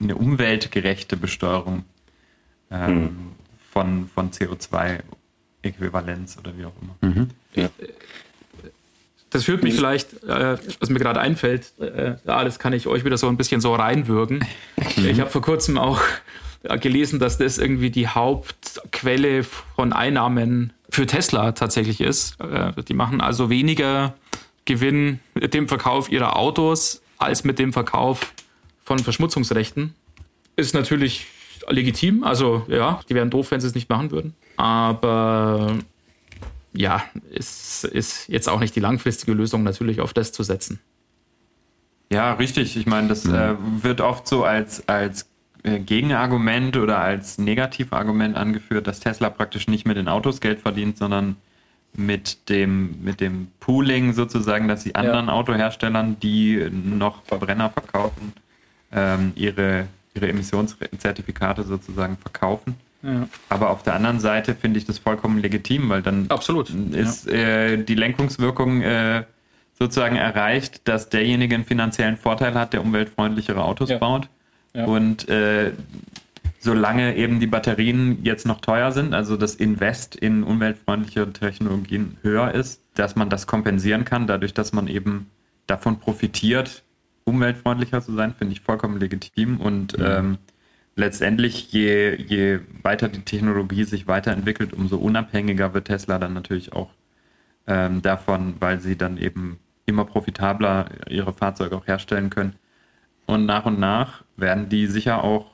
eine 0.00 0.14
umweltgerechte 0.14 1.16
Besteuerung 1.16 1.84
ähm, 2.70 2.86
hm. 2.86 3.16
von, 3.72 4.08
von 4.14 4.30
CO2-Äquivalenz 4.30 6.38
oder 6.38 6.56
wie 6.56 6.66
auch 6.66 6.74
immer. 6.80 6.94
Mhm. 7.00 7.30
Ja. 7.54 7.68
Das 9.30 9.44
führt 9.44 9.62
mich 9.62 9.74
vielleicht, 9.74 10.24
äh, 10.24 10.58
was 10.80 10.90
mir 10.90 10.98
gerade 10.98 11.20
einfällt, 11.20 11.72
äh, 11.80 12.16
das 12.24 12.58
kann 12.58 12.72
ich 12.72 12.88
euch 12.88 13.04
wieder 13.04 13.16
so 13.16 13.28
ein 13.28 13.36
bisschen 13.36 13.60
so 13.60 13.72
reinwürgen. 13.74 14.38
Mhm. 14.38 14.46
Ich 15.06 15.20
habe 15.20 15.30
vor 15.30 15.42
kurzem 15.42 15.78
auch 15.78 16.00
gelesen, 16.62 17.18
dass 17.18 17.38
das 17.38 17.58
irgendwie 17.58 17.90
die 17.90 18.08
Hauptquelle 18.08 19.44
von 19.44 19.92
Einnahmen 19.92 20.72
für 20.90 21.06
Tesla 21.06 21.52
tatsächlich 21.52 22.00
ist. 22.00 22.40
Äh, 22.40 22.72
die 22.82 22.94
machen 22.94 23.20
also 23.20 23.50
weniger 23.50 24.14
Gewinn 24.64 25.20
mit 25.34 25.54
dem 25.54 25.68
Verkauf 25.68 26.10
ihrer 26.10 26.36
Autos 26.36 27.02
als 27.18 27.44
mit 27.44 27.58
dem 27.58 27.72
Verkauf 27.72 28.32
von 28.84 28.98
Verschmutzungsrechten. 28.98 29.94
Ist 30.56 30.74
natürlich 30.74 31.26
legitim. 31.68 32.24
Also 32.24 32.64
ja, 32.68 33.00
die 33.08 33.14
wären 33.14 33.30
doof, 33.30 33.50
wenn 33.50 33.60
sie 33.60 33.66
es 33.66 33.74
nicht 33.74 33.88
machen 33.88 34.10
würden. 34.10 34.34
Aber 34.56 35.78
ja, 36.72 37.02
es 37.34 37.84
ist 37.84 38.28
jetzt 38.28 38.48
auch 38.48 38.60
nicht 38.60 38.76
die 38.76 38.80
langfristige 38.80 39.32
Lösung, 39.32 39.62
natürlich 39.62 40.00
auf 40.00 40.12
das 40.12 40.32
zu 40.32 40.42
setzen. 40.42 40.80
Ja, 42.12 42.34
richtig. 42.34 42.76
Ich 42.76 42.86
meine, 42.86 43.08
das 43.08 43.24
äh, 43.24 43.54
wird 43.82 44.00
oft 44.00 44.26
so 44.26 44.44
als, 44.44 44.88
als 44.88 45.22
äh, 45.22 45.26
Gegenargument 45.62 46.76
oder 46.76 46.98
als 47.00 47.38
Negativargument 47.38 48.36
angeführt, 48.36 48.86
dass 48.86 49.00
Tesla 49.00 49.30
praktisch 49.30 49.68
nicht 49.68 49.86
mit 49.86 49.96
den 49.96 50.08
Autos 50.08 50.40
Geld 50.40 50.60
verdient, 50.60 50.96
sondern 50.96 51.36
mit 51.92 52.48
dem, 52.48 53.02
mit 53.02 53.20
dem 53.20 53.48
Pooling 53.60 54.12
sozusagen, 54.12 54.68
dass 54.68 54.82
sie 54.82 54.94
anderen 54.94 55.26
ja. 55.26 55.32
Autoherstellern, 55.32 56.18
die 56.20 56.68
noch 56.70 57.22
Verbrenner 57.24 57.70
verkaufen, 57.70 58.32
ähm, 58.92 59.32
ihre, 59.34 59.88
ihre 60.14 60.28
Emissionszertifikate 60.28 61.64
sozusagen 61.64 62.16
verkaufen. 62.16 62.76
Ja. 63.02 63.28
Aber 63.48 63.70
auf 63.70 63.82
der 63.82 63.94
anderen 63.94 64.20
Seite 64.20 64.54
finde 64.54 64.78
ich 64.78 64.84
das 64.84 64.98
vollkommen 64.98 65.38
legitim, 65.38 65.88
weil 65.88 66.02
dann 66.02 66.26
Absolut. 66.28 66.70
ist 66.70 67.26
ja. 67.26 67.32
äh, 67.32 67.82
die 67.82 67.94
Lenkungswirkung 67.94 68.82
äh, 68.82 69.24
sozusagen 69.78 70.16
erreicht, 70.16 70.86
dass 70.86 71.08
derjenige 71.08 71.54
einen 71.54 71.64
finanziellen 71.64 72.16
Vorteil 72.16 72.54
hat, 72.54 72.72
der 72.72 72.82
umweltfreundlichere 72.82 73.64
Autos 73.64 73.90
baut 73.98 74.28
ja. 74.74 74.84
Und 74.84 75.28
äh, 75.28 75.72
solange 76.60 77.16
eben 77.16 77.40
die 77.40 77.46
Batterien 77.46 78.22
jetzt 78.22 78.46
noch 78.46 78.60
teuer 78.60 78.92
sind, 78.92 79.14
also 79.14 79.36
das 79.36 79.54
Invest 79.54 80.14
in 80.14 80.42
umweltfreundliche 80.42 81.32
Technologien 81.32 82.18
höher 82.22 82.52
ist, 82.52 82.82
dass 82.94 83.16
man 83.16 83.30
das 83.30 83.46
kompensieren 83.46 84.04
kann, 84.04 84.26
dadurch, 84.26 84.54
dass 84.54 84.72
man 84.72 84.86
eben 84.86 85.30
davon 85.66 85.98
profitiert, 85.98 86.82
umweltfreundlicher 87.24 88.02
zu 88.02 88.12
sein, 88.14 88.34
finde 88.34 88.52
ich 88.52 88.60
vollkommen 88.60 89.00
legitim. 89.00 89.58
Und 89.58 89.98
mhm. 89.98 90.04
ähm, 90.04 90.38
letztendlich, 90.96 91.72
je, 91.72 92.14
je 92.16 92.60
weiter 92.82 93.08
die 93.08 93.22
Technologie 93.22 93.84
sich 93.84 94.06
weiterentwickelt, 94.06 94.72
umso 94.72 94.98
unabhängiger 94.98 95.72
wird 95.72 95.86
Tesla 95.86 96.18
dann 96.18 96.34
natürlich 96.34 96.72
auch 96.72 96.90
ähm, 97.66 98.02
davon, 98.02 98.54
weil 98.60 98.80
sie 98.80 98.96
dann 98.96 99.16
eben 99.16 99.58
immer 99.86 100.04
profitabler 100.04 100.86
ihre 101.08 101.32
Fahrzeuge 101.32 101.76
auch 101.76 101.86
herstellen 101.86 102.30
können. 102.30 102.54
Und 103.30 103.46
nach 103.46 103.64
und 103.64 103.78
nach 103.78 104.22
werden 104.36 104.68
die 104.68 104.88
sicher 104.88 105.22
auch 105.22 105.46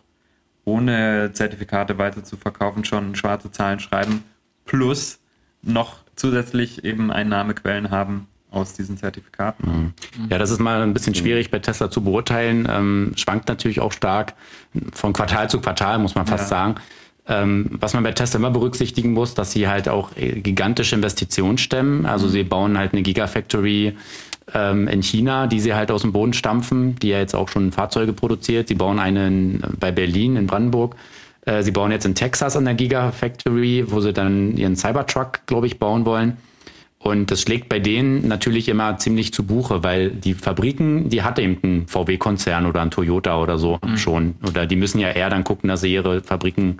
ohne 0.64 1.30
Zertifikate 1.35 1.99
weiter 1.99 2.25
zu 2.25 2.38
verkaufen 2.38 2.85
schon 2.85 3.14
schwarze 3.14 3.50
Zahlen 3.50 3.80
schreiben, 3.80 4.25
plus 4.64 5.18
noch 5.62 5.99
zusätzlich 6.16 6.85
eben 6.85 7.12
Einnahmequellen 7.12 7.90
haben 7.90 8.28
aus 8.50 8.73
diesen 8.73 8.97
Zertifikaten. 8.97 9.95
Mhm. 10.18 10.28
Ja, 10.30 10.38
das 10.38 10.50
ist 10.50 10.59
mal 10.59 10.80
ein 10.80 10.95
bisschen 10.95 11.14
schwierig 11.14 11.50
bei 11.50 11.59
Tesla 11.59 11.90
zu 11.90 12.02
beurteilen. 12.02 12.66
Ähm, 12.71 13.12
schwankt 13.16 13.49
natürlich 13.49 13.80
auch 13.80 13.92
stark 13.92 14.33
von 14.92 15.12
Quartal 15.12 15.50
zu 15.50 15.61
Quartal, 15.61 15.99
muss 15.99 16.14
man 16.14 16.26
fast 16.26 16.45
ja. 16.45 16.49
sagen. 16.49 16.75
Ähm, 17.28 17.68
was 17.73 17.92
man 17.92 18.02
bei 18.02 18.12
Tesla 18.12 18.38
immer 18.38 18.52
berücksichtigen 18.52 19.12
muss, 19.12 19.35
dass 19.35 19.52
sie 19.52 19.68
halt 19.68 19.88
auch 19.88 20.16
äh, 20.16 20.40
gigantische 20.40 20.95
Investitionen 20.95 21.59
stemmen. 21.59 22.06
Also 22.06 22.26
mhm. 22.26 22.30
sie 22.30 22.45
bauen 22.45 22.78
halt 22.78 22.95
eine 22.95 23.02
Gigafactory 23.02 23.97
ähm, 24.54 24.88
in 24.88 25.02
China, 25.02 25.46
die 25.46 25.60
sie 25.60 25.74
halt 25.74 25.90
aus 25.90 26.02
dem 26.02 26.12
Boden 26.12 26.32
stampfen, 26.32 26.96
die 26.96 27.08
ja 27.08 27.18
jetzt 27.18 27.34
auch 27.34 27.48
schon 27.48 27.72
Fahrzeuge 27.72 28.12
produziert. 28.12 28.68
Sie 28.68 28.74
bauen 28.74 28.98
eine 28.98 29.26
in, 29.26 29.62
bei 29.78 29.90
Berlin 29.90 30.36
in 30.36 30.46
Brandenburg. 30.46 30.96
Äh, 31.44 31.62
sie 31.62 31.72
bauen 31.72 31.90
jetzt 31.90 32.06
in 32.06 32.14
Texas 32.14 32.56
an 32.56 32.64
der 32.64 32.74
Gigafactory, 32.74 33.84
wo 33.88 34.00
sie 34.00 34.12
dann 34.12 34.56
ihren 34.56 34.76
Cybertruck, 34.76 35.46
glaube 35.46 35.66
ich, 35.66 35.78
bauen 35.78 36.04
wollen. 36.04 36.36
Und 36.98 37.30
das 37.30 37.42
schlägt 37.42 37.68
bei 37.68 37.78
denen 37.78 38.26
natürlich 38.26 38.68
immer 38.68 38.98
ziemlich 38.98 39.32
zu 39.32 39.44
Buche, 39.44 39.84
weil 39.84 40.10
die 40.10 40.34
Fabriken, 40.34 41.08
die 41.08 41.22
hat 41.22 41.38
eben 41.38 41.58
ein 41.62 41.86
VW-Konzern 41.86 42.66
oder 42.66 42.82
ein 42.82 42.90
Toyota 42.90 43.40
oder 43.40 43.58
so 43.58 43.78
mhm. 43.84 43.96
schon. 43.96 44.34
Oder 44.46 44.66
die 44.66 44.76
müssen 44.76 44.98
ja 44.98 45.10
eher 45.10 45.30
dann 45.30 45.44
gucken, 45.44 45.68
dass 45.68 45.82
sie 45.82 45.92
ihre 45.92 46.22
Fabriken 46.22 46.78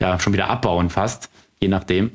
ja 0.00 0.18
schon 0.18 0.32
wieder 0.32 0.50
abbauen 0.50 0.90
fast, 0.90 1.30
je 1.60 1.68
nachdem. 1.68 2.10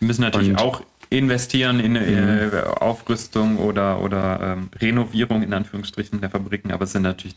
Die 0.00 0.06
müssen 0.06 0.22
natürlich 0.22 0.50
Und, 0.50 0.60
auch 0.60 0.82
investieren 1.10 1.80
in 1.80 1.96
äh, 1.96 2.46
mhm. 2.46 2.52
Aufrüstung 2.80 3.58
oder, 3.58 4.00
oder 4.02 4.56
ähm, 4.58 4.68
Renovierung 4.80 5.42
in 5.42 5.52
Anführungsstrichen 5.52 6.20
der 6.20 6.30
Fabriken, 6.30 6.72
aber 6.72 6.84
es 6.84 6.92
sind 6.92 7.02
natürlich 7.02 7.36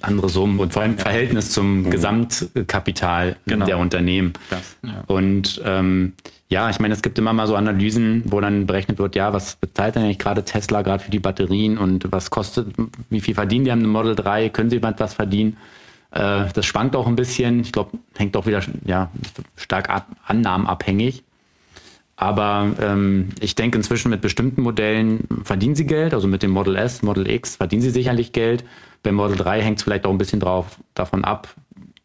andere 0.00 0.28
Summen 0.28 0.58
und 0.58 0.72
vor 0.72 0.82
allem 0.82 0.96
ja. 0.96 1.02
Verhältnis 1.02 1.50
zum 1.50 1.82
mhm. 1.82 1.90
Gesamtkapital 1.90 3.36
genau. 3.46 3.66
der 3.66 3.78
Unternehmen. 3.78 4.32
Das, 4.48 4.76
ja. 4.82 5.04
Und 5.06 5.60
ähm, 5.64 6.14
ja, 6.48 6.68
ich 6.68 6.80
meine, 6.80 6.94
es 6.94 7.02
gibt 7.02 7.18
immer 7.18 7.32
mal 7.32 7.46
so 7.46 7.54
Analysen, 7.54 8.22
wo 8.26 8.40
dann 8.40 8.66
berechnet 8.66 8.98
wird, 8.98 9.14
ja, 9.14 9.32
was 9.32 9.56
bezahlt 9.56 9.94
denn 9.94 10.02
eigentlich 10.02 10.18
gerade 10.18 10.44
Tesla 10.44 10.82
gerade 10.82 11.04
für 11.04 11.10
die 11.10 11.20
Batterien 11.20 11.78
und 11.78 12.10
was 12.10 12.30
kostet, 12.30 12.68
wie 13.08 13.20
viel 13.20 13.34
verdienen 13.34 13.64
die 13.64 13.70
haben 13.70 13.80
eine 13.80 13.88
Model 13.88 14.16
3, 14.16 14.48
können 14.48 14.70
sie 14.70 14.76
jemand 14.76 14.98
was 14.98 15.14
verdienen? 15.14 15.56
Äh, 16.10 16.46
das 16.52 16.66
schwankt 16.66 16.96
auch 16.96 17.06
ein 17.06 17.16
bisschen. 17.16 17.60
Ich 17.60 17.72
glaube, 17.72 17.98
hängt 18.16 18.36
auch 18.36 18.46
wieder 18.46 18.62
ja, 18.84 19.10
stark 19.56 19.90
ab, 19.90 20.08
annahmenabhängig. 20.26 21.22
Aber 22.20 22.74
ähm, 22.82 23.30
ich 23.40 23.54
denke 23.54 23.78
inzwischen 23.78 24.10
mit 24.10 24.20
bestimmten 24.20 24.60
Modellen 24.60 25.26
verdienen 25.42 25.74
sie 25.74 25.86
Geld, 25.86 26.12
also 26.12 26.28
mit 26.28 26.42
dem 26.42 26.50
Model 26.50 26.76
S, 26.76 27.00
Model 27.02 27.26
X 27.26 27.56
verdienen 27.56 27.80
sie 27.80 27.88
sicherlich 27.88 28.32
Geld. 28.32 28.62
Beim 29.02 29.14
Model 29.14 29.38
3 29.38 29.62
hängt 29.62 29.78
es 29.78 29.84
vielleicht 29.84 30.04
auch 30.04 30.10
ein 30.10 30.18
bisschen 30.18 30.38
drauf, 30.38 30.76
davon 30.92 31.24
ab, 31.24 31.48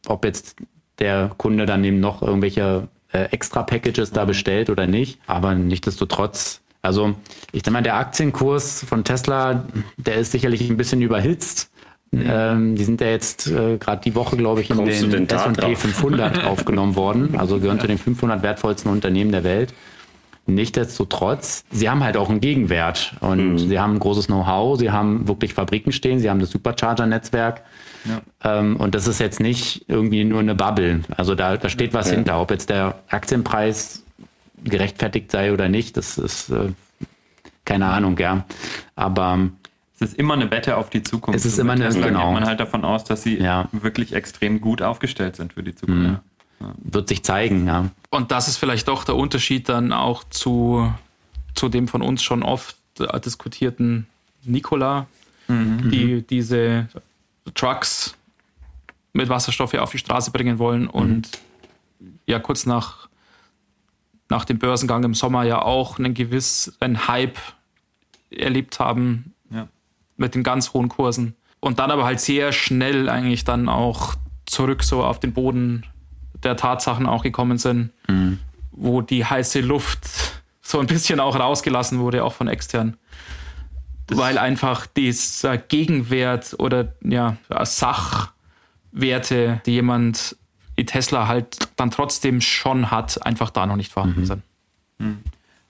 ob 0.08 0.24
jetzt 0.24 0.56
der 1.00 1.32
Kunde 1.36 1.66
dann 1.66 1.84
eben 1.84 2.00
noch 2.00 2.22
irgendwelche 2.22 2.88
äh, 3.12 3.24
extra 3.32 3.64
Packages 3.64 4.14
da 4.14 4.24
bestellt 4.24 4.70
oder 4.70 4.88
nicht. 4.88 5.20
Aber 5.28 5.54
nichtsdestotrotz, 5.54 6.62
also 6.82 7.16
ich 7.52 7.64
denke 7.64 7.72
mal, 7.74 7.84
der 7.84 7.98
Aktienkurs 7.98 8.86
von 8.88 9.04
Tesla, 9.04 9.66
der 9.98 10.16
ist 10.16 10.32
sicherlich 10.32 10.70
ein 10.70 10.78
bisschen 10.78 11.02
überhitzt. 11.02 11.70
Ähm, 12.14 12.78
die 12.78 12.86
sind 12.86 13.02
ja 13.02 13.08
jetzt 13.08 13.48
äh, 13.48 13.78
gerade 13.78 14.02
die 14.02 14.16
Woche, 14.16 14.38
glaube 14.38 14.62
ich, 14.62 14.70
in 14.70 14.78
Kommst 14.78 15.02
den, 15.02 15.10
den 15.12 15.28
S&P 15.28 15.76
500 15.76 16.46
aufgenommen 16.46 16.96
worden. 16.96 17.36
Also 17.38 17.60
gehören 17.60 17.82
zu 17.82 17.88
den 17.88 17.98
500 17.98 18.44
wertvollsten 18.44 18.90
Unternehmen 18.90 19.34
der 19.34 19.44
Welt. 19.44 19.74
Nichtsdestotrotz, 20.48 21.64
sie 21.72 21.90
haben 21.90 22.04
halt 22.04 22.18
auch 22.18 22.30
einen 22.30 22.40
Gegenwert 22.40 23.16
und 23.20 23.54
mhm. 23.54 23.58
sie 23.58 23.80
haben 23.80 23.94
ein 23.94 24.00
großes 24.00 24.28
Know-how, 24.28 24.78
sie 24.78 24.92
haben 24.92 25.28
wirklich 25.28 25.56
Fabriken 25.56 25.92
stehen, 25.92 26.20
sie 26.20 26.30
haben 26.30 26.40
das 26.40 26.52
Supercharger-Netzwerk. 26.52 27.64
Ja. 28.06 28.60
Ähm, 28.60 28.76
und 28.78 28.94
das 28.94 29.08
ist 29.08 29.20
jetzt 29.20 29.40
nicht 29.40 29.86
irgendwie 29.88 30.24
nur 30.24 30.40
eine 30.40 30.54
Bubble. 30.54 31.02
Also 31.18 31.34
da, 31.34 31.58
da 31.58 31.70
steht 31.70 31.94
was 31.94 32.10
ja. 32.10 32.16
hinter. 32.16 32.40
Ob 32.40 32.52
jetzt 32.52 32.70
der 32.70 33.00
Aktienpreis 33.10 34.04
gerechtfertigt 34.64 35.32
sei 35.32 35.52
oder 35.52 35.68
nicht, 35.68 35.98
das 35.98 36.20
ist 36.20 36.50
äh, 36.50 36.70
keine 37.66 37.88
Ahnung, 37.88 38.18
ja. 38.20 38.46
Aber 38.96 39.50
es 39.96 40.02
ist 40.02 40.20
immer 40.20 40.36
eine 40.36 40.52
Wette 40.52 40.78
auf 40.78 40.90
die 40.90 41.02
Zukunft. 41.02 41.40
Es 41.40 41.46
ist 41.46 41.58
immer 41.58 41.74
eine, 41.74 41.86
Tesla 41.86 42.08
genau. 42.08 42.26
geht 42.26 42.34
man 42.34 42.46
halt 42.46 42.60
davon 42.60 42.86
aus, 42.86 43.04
dass 43.04 43.24
sie 43.24 43.38
ja. 43.38 43.68
wirklich 43.72 44.14
extrem 44.14 44.62
gut 44.62 44.82
aufgestellt 44.82 45.36
sind 45.36 45.54
für 45.54 45.64
die 45.64 45.74
Zukunft. 45.74 46.02
Mhm. 46.02 46.20
Ja. 46.60 46.74
Wird 46.78 47.08
sich 47.08 47.24
zeigen, 47.24 47.68
ja. 47.68 47.90
Und 48.10 48.32
das 48.32 48.48
ist 48.48 48.58
vielleicht 48.58 48.88
doch 48.88 49.04
der 49.04 49.16
Unterschied 49.16 49.68
dann 49.68 49.92
auch 49.92 50.24
zu, 50.26 50.94
zu 51.54 51.70
dem 51.70 51.88
von 51.88 52.02
uns 52.02 52.24
schon 52.24 52.44
oft 52.44 52.78
diskutierten 53.26 54.08
Nikola, 54.44 55.08
mhm. 55.48 55.92
die 55.92 56.22
diese 56.22 56.88
Trucks 57.54 58.16
mit 59.12 59.28
Wasserstoff 59.28 59.74
auf 59.74 59.92
die 59.92 59.98
Straße 59.98 60.32
bringen 60.32 60.60
wollen 60.60 60.88
und 60.88 61.30
mhm. 62.00 62.20
ja 62.26 62.40
kurz 62.40 62.66
nach, 62.66 63.10
nach 64.30 64.46
dem 64.46 64.60
Börsengang 64.60 65.04
im 65.04 65.14
Sommer 65.14 65.44
ja 65.44 65.62
auch 65.62 66.00
einen 66.00 66.14
gewissen 66.14 67.08
Hype 67.08 67.38
erlebt 68.32 68.80
haben, 68.80 69.36
mit 70.18 70.36
den 70.36 70.44
ganz 70.44 70.74
hohen 70.74 70.90
Kursen. 70.90 71.36
Und 71.60 71.80
dann 71.80 71.92
aber 71.92 72.06
halt 72.06 72.20
sehr 72.20 72.52
schnell 72.52 73.10
eigentlich 73.10 73.44
dann 73.44 73.70
auch 73.70 74.16
zurück 74.46 74.84
so 74.84 75.04
auf 75.04 75.20
den 75.20 75.34
Boden 75.34 75.84
der 76.46 76.56
Tatsachen 76.58 77.06
auch 77.06 77.24
gekommen 77.24 77.58
sind, 77.58 77.92
mhm. 78.08 78.40
wo 78.72 79.02
die 79.02 79.26
heiße 79.26 79.62
Luft 79.62 80.08
so 80.62 80.80
ein 80.80 80.88
bisschen 80.88 81.20
auch 81.20 81.38
rausgelassen 81.38 82.00
wurde, 82.00 82.24
auch 82.24 82.34
von 82.34 82.48
extern. 82.48 82.98
Das 84.08 84.18
Weil 84.18 84.38
einfach 84.38 84.86
dieser 84.86 85.58
Gegenwert 85.58 86.56
oder 86.60 86.94
ja, 87.04 87.38
Sachwerte, 87.64 89.62
die 89.66 89.72
jemand 89.72 90.38
wie 90.76 90.86
Tesla 90.86 91.28
halt 91.28 91.70
dann 91.78 91.90
trotzdem 91.90 92.42
schon 92.42 92.92
hat, 92.92 93.26
einfach 93.26 93.50
da 93.50 93.66
noch 93.66 93.78
nicht 93.78 93.92
vorhanden 93.92 94.22
mhm. 94.22 94.26
sind. 94.26 94.44
Mhm 95.00 95.18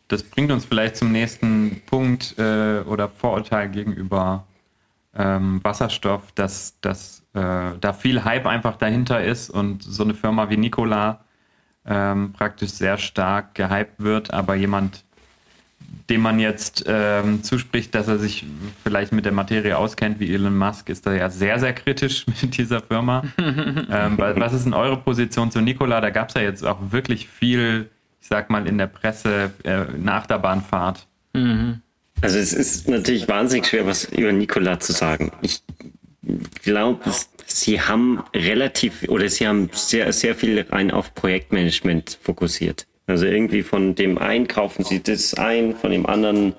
das 0.08 0.24
bringt 0.24 0.52
uns 0.52 0.66
vielleicht 0.66 0.98
zum 0.98 1.12
nächsten 1.12 1.82
Punkt 1.86 2.38
äh, 2.38 2.82
oder 2.82 3.10
Vorurteil 3.10 3.70
gegenüber 3.70 4.46
ähm, 5.16 5.64
Wasserstoff, 5.64 6.32
dass, 6.34 6.80
dass 6.82 7.24
da 7.40 7.94
viel 7.94 8.24
Hype 8.24 8.46
einfach 8.46 8.78
dahinter 8.78 9.24
ist 9.24 9.50
und 9.50 9.84
so 9.84 10.04
eine 10.04 10.14
Firma 10.14 10.50
wie 10.50 10.58
Nikola 10.58 11.22
ähm, 11.86 12.34
praktisch 12.34 12.72
sehr 12.72 12.98
stark 12.98 13.56
gehypt 13.56 13.96
wird, 13.98 14.34
aber 14.34 14.56
jemand, 14.56 15.04
dem 16.10 16.22
man 16.22 16.40
jetzt 16.40 16.86
ähm, 16.88 17.44
zuspricht, 17.44 17.94
dass 17.94 18.08
er 18.08 18.18
sich 18.18 18.46
vielleicht 18.84 19.12
mit 19.12 19.26
der 19.26 19.34
Materie 19.34 19.78
auskennt, 19.78 20.20
wie 20.20 20.34
Elon 20.34 20.58
Musk, 20.58 20.90
ist 20.90 21.06
da 21.06 21.14
ja 21.14 21.30
sehr, 21.30 21.60
sehr 21.60 21.74
kritisch 21.74 22.26
mit 22.42 22.58
dieser 22.58 22.82
Firma. 22.82 23.24
ähm, 23.38 24.18
was 24.18 24.54
ist 24.54 24.66
denn 24.66 24.74
eure 24.74 24.98
Position 24.98 25.52
zu 25.52 25.62
Nikola? 25.62 26.02
Da 26.02 26.10
gab 26.10 26.30
es 26.30 26.36
ja 26.36 26.42
jetzt 26.42 26.66
auch 26.66 26.80
wirklich 26.92 27.28
viel 27.28 27.90
ich 28.26 28.30
sag 28.30 28.50
mal, 28.50 28.66
in 28.66 28.80
der 28.80 28.88
Presse 28.88 29.52
äh, 29.64 29.84
nach 30.00 30.26
der 30.26 30.40
Bahnfahrt. 30.40 31.06
Mhm. 31.34 31.82
Also 32.22 32.40
es 32.40 32.54
ist 32.54 32.90
natürlich 32.90 33.28
wahnsinnig 33.28 33.68
schwer, 33.68 33.86
was 33.86 34.06
über 34.06 34.32
Nikola 34.32 34.80
zu 34.80 34.94
sagen. 34.94 35.32
Ich 35.44 35.62
glaube, 36.64 37.12
sie 37.46 37.82
haben 37.82 38.24
relativ 38.34 39.04
oder 39.10 39.30
sie 39.30 39.48
haben 39.48 39.70
sehr, 39.74 40.12
sehr 40.14 40.36
viel 40.36 40.62
rein 40.70 40.92
auf 40.92 41.14
Projektmanagement 41.14 42.20
fokussiert. 42.22 42.88
Also 43.08 43.26
irgendwie 43.26 43.64
von 43.64 43.96
dem 43.96 44.18
einen 44.18 44.48
kaufen 44.48 44.84
sie 44.84 45.02
das 45.02 45.36
ein, 45.36 45.76
von 45.76 45.92
dem 45.92 46.06
anderen 46.06 46.54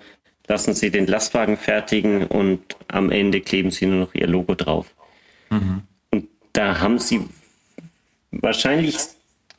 lassen 0.48 0.74
sie 0.74 0.90
den 0.90 1.06
Lastwagen 1.06 1.56
fertigen 1.56 2.26
und 2.26 2.60
am 2.88 3.10
Ende 3.10 3.40
kleben 3.40 3.70
sie 3.70 3.86
nur 3.86 3.98
noch 3.98 4.14
ihr 4.14 4.28
Logo 4.28 4.54
drauf. 4.54 4.94
Mhm. 5.50 5.82
Und 6.10 6.28
da 6.52 6.78
haben 6.80 6.98
sie 6.98 7.22
wahrscheinlich 8.30 8.96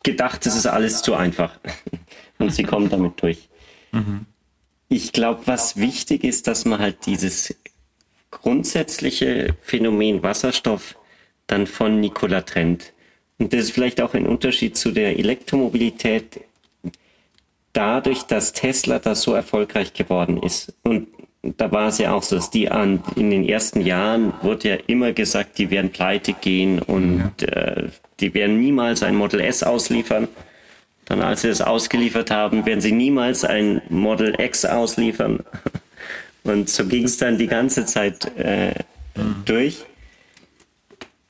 gedacht, 0.04 0.46
das 0.46 0.56
ist 0.56 0.66
alles 0.66 1.02
zu 1.02 1.16
einfach. 1.16 1.60
Und 2.40 2.54
sie 2.54 2.64
kommen 2.64 2.90
damit 2.90 3.22
durch. 3.22 3.50
Mhm. 3.92 4.26
Ich 4.90 5.12
glaube, 5.12 5.42
was 5.46 5.78
wichtig 5.78 6.24
ist, 6.24 6.48
dass 6.48 6.66
man 6.66 6.80
halt 6.80 7.06
dieses 7.06 7.54
grundsätzliche 8.32 9.56
Phänomen 9.62 10.24
Wasserstoff 10.24 10.96
dann 11.48 11.68
von 11.68 12.00
Nikola 12.00 12.42
trennt. 12.42 12.94
Und 13.38 13.54
das 13.54 13.62
ist 13.66 13.72
vielleicht 13.72 14.02
auch 14.02 14.14
ein 14.14 14.26
Unterschied 14.26 14.76
zu 14.78 14.92
der 14.92 15.18
Elektromobilität. 15.18 16.42
Dadurch, 17.74 18.24
dass 18.24 18.54
Tesla 18.54 19.00
da 19.00 19.14
so 19.14 19.34
erfolgreich 19.34 19.94
geworden 19.94 20.42
ist 20.42 20.74
und 20.84 21.08
da 21.44 21.72
war 21.72 21.88
es 21.88 21.98
ja 22.00 22.14
auch 22.14 22.24
so, 22.24 22.36
dass 22.36 22.50
die 22.50 22.70
an, 22.70 23.02
in 23.16 23.30
den 23.30 23.48
ersten 23.48 23.82
Jahren 23.82 24.34
wurde 24.42 24.70
ja 24.70 24.76
immer 24.88 25.14
gesagt, 25.14 25.58
die 25.58 25.70
werden 25.70 25.92
pleite 25.92 26.34
gehen 26.34 26.80
und 26.80 27.32
ja. 27.40 27.48
äh, 27.48 27.90
die 28.20 28.34
werden 28.34 28.60
niemals 28.60 29.04
ein 29.04 29.16
Model 29.16 29.40
S 29.40 29.64
ausliefern. 29.64 30.28
Dann, 31.06 31.22
als 31.22 31.44
sie 31.44 31.50
es 31.50 31.62
ausgeliefert 31.62 32.32
haben, 32.32 32.66
werden 32.66 32.82
sie 32.82 32.92
niemals 32.92 33.46
ein 33.46 33.82
Model 33.90 34.36
X 34.40 34.66
ausliefern. 34.66 35.40
Und 36.48 36.70
so 36.70 36.86
ging 36.86 37.04
es 37.04 37.18
dann 37.18 37.38
die 37.38 37.48
ganze 37.48 37.86
Zeit 37.86 38.26
äh, 38.38 38.74
mhm. 39.16 39.44
durch, 39.46 39.86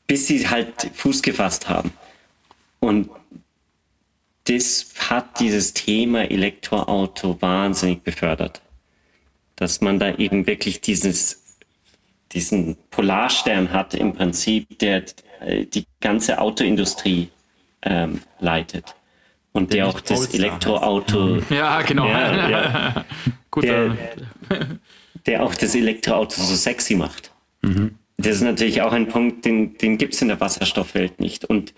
bis 0.06 0.28
sie 0.28 0.48
halt 0.48 0.92
Fuß 0.94 1.22
gefasst 1.22 1.68
haben. 1.70 1.92
Und 2.80 3.10
das 4.46 4.94
hat 5.10 5.40
dieses 5.40 5.74
Thema 5.74 6.30
Elektroauto 6.30 7.42
wahnsinnig 7.42 8.04
befördert. 8.04 8.62
dass 9.58 9.82
man 9.82 9.98
da 9.98 10.14
eben 10.14 10.46
wirklich 10.46 10.82
dieses, 10.82 11.44
diesen 12.32 12.78
Polarstern 12.92 13.72
hat 13.72 13.96
im 13.96 14.14
Prinzip, 14.14 14.78
der 14.78 15.04
äh, 15.42 15.66
die 15.66 15.86
ganze 16.00 16.40
Autoindustrie 16.40 17.30
ähm, 17.82 18.22
leitet. 18.40 18.96
Und 19.54 19.74
der, 19.74 19.86
der 19.86 19.88
auch 19.88 20.00
das 20.00 20.34
Elektroauto. 20.34 21.42
Ja, 21.50 21.82
genau. 21.82 22.08
Ja, 22.08 22.50
ja. 22.50 23.06
der, 23.62 23.98
der 25.28 25.44
auch 25.44 25.54
das 25.54 25.76
Elektroauto 25.76 26.42
so 26.42 26.56
sexy 26.56 26.96
macht. 26.96 27.32
Mhm. 27.62 27.96
Das 28.18 28.38
ist 28.38 28.42
natürlich 28.42 28.82
auch 28.82 28.94
ein 28.94 29.08
Punkt, 29.08 29.46
den, 29.46 29.78
den 29.78 29.98
gibt 29.98 30.16
es 30.16 30.22
in 30.22 30.30
der 30.30 30.40
Wasserstoffwelt 30.40 31.20
nicht. 31.20 31.46
Und 31.46 31.74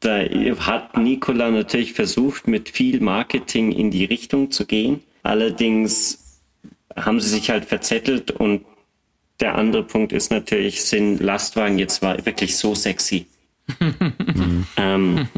da 0.00 0.18
hat 0.60 0.96
Nikola 0.96 1.50
natürlich 1.50 1.92
versucht, 1.92 2.48
mit 2.48 2.68
viel 2.68 3.00
Marketing 3.00 3.70
in 3.70 3.90
die 3.90 4.04
Richtung 4.04 4.50
zu 4.50 4.66
gehen. 4.66 5.00
Allerdings 5.22 6.40
haben 6.96 7.20
sie 7.20 7.28
sich 7.28 7.50
halt 7.50 7.64
verzettelt 7.64 8.30
und 8.30 8.64
der 9.40 9.54
andere 9.56 9.82
Punkt 9.82 10.12
ist 10.12 10.30
natürlich, 10.30 10.84
sind 10.84 11.20
Lastwagen 11.20 11.78
jetzt 11.78 12.00
war 12.02 12.24
wirklich 12.24 12.56
so 12.56 12.74
sexy. 12.74 13.26
ähm, 14.76 15.28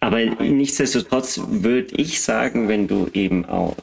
aber 0.00 0.24
nichtsdestotrotz 0.24 1.40
würde 1.46 1.94
ich 1.96 2.20
sagen, 2.20 2.68
wenn 2.68 2.88
du 2.88 3.08
eben 3.14 3.46
auch 3.46 3.76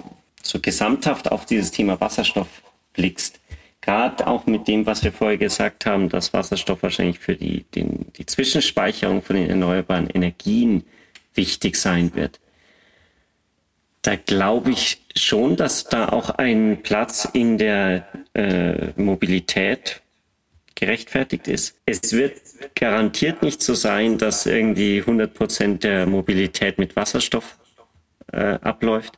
so 0.44 0.60
gesamthaft 0.60 1.32
auf 1.32 1.46
dieses 1.46 1.72
Thema 1.72 2.00
Wasserstoff 2.00 2.48
blickst, 2.96 3.40
gerade 3.82 4.26
auch 4.26 4.46
mit 4.46 4.68
dem, 4.68 4.86
was 4.86 5.04
wir 5.04 5.12
vorher 5.12 5.38
gesagt 5.38 5.86
haben, 5.86 6.10
dass 6.10 6.34
Wasserstoff 6.34 6.82
wahrscheinlich 6.84 7.20
für 7.20 7.36
die, 7.36 7.64
den, 7.76 8.12
die 8.18 8.26
Zwischenspeicherung 8.26 9.22
von 9.22 9.36
den 9.36 9.50
erneuerbaren 9.50 10.10
Energien 10.10 10.84
wichtig 11.36 11.76
sein 11.76 12.16
wird. 12.16 12.40
Da 14.02 14.16
glaube 14.16 14.72
ich 14.72 15.02
schon, 15.16 15.56
dass 15.56 15.86
da 15.86 16.10
auch 16.10 16.30
ein 16.30 16.82
Platz 16.84 17.28
in 17.34 17.58
der 17.58 18.08
äh, 18.34 18.92
Mobilität 18.96 20.02
gerechtfertigt 20.76 21.48
ist. 21.48 21.80
Es 21.86 22.14
wird 22.14 22.42
garantiert 22.76 23.42
nicht 23.42 23.64
so 23.64 23.74
sein, 23.74 24.18
dass 24.18 24.46
irgendwie 24.46 25.00
100 25.00 25.34
Prozent 25.34 25.84
der 25.84 26.06
Mobilität 26.06 26.78
mit 26.78 26.96
Wasserstoff 26.96 27.58
äh, 28.32 28.60
abläuft. 28.62 29.18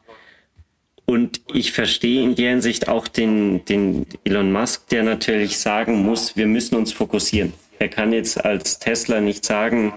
Und 1.10 1.40
ich 1.54 1.72
verstehe 1.72 2.22
in 2.22 2.36
der 2.36 2.50
Hinsicht 2.50 2.90
auch 2.90 3.08
den, 3.08 3.64
den 3.64 4.06
Elon 4.26 4.52
Musk, 4.52 4.90
der 4.90 5.04
natürlich 5.04 5.58
sagen 5.58 6.04
muss, 6.04 6.36
wir 6.36 6.48
müssen 6.48 6.76
uns 6.76 6.92
fokussieren. 6.92 7.54
Er 7.80 7.88
kann 7.88 8.12
jetzt 8.12 8.44
als 8.44 8.80
Tesla 8.80 9.22
nicht 9.22 9.46
sagen, 9.46 9.94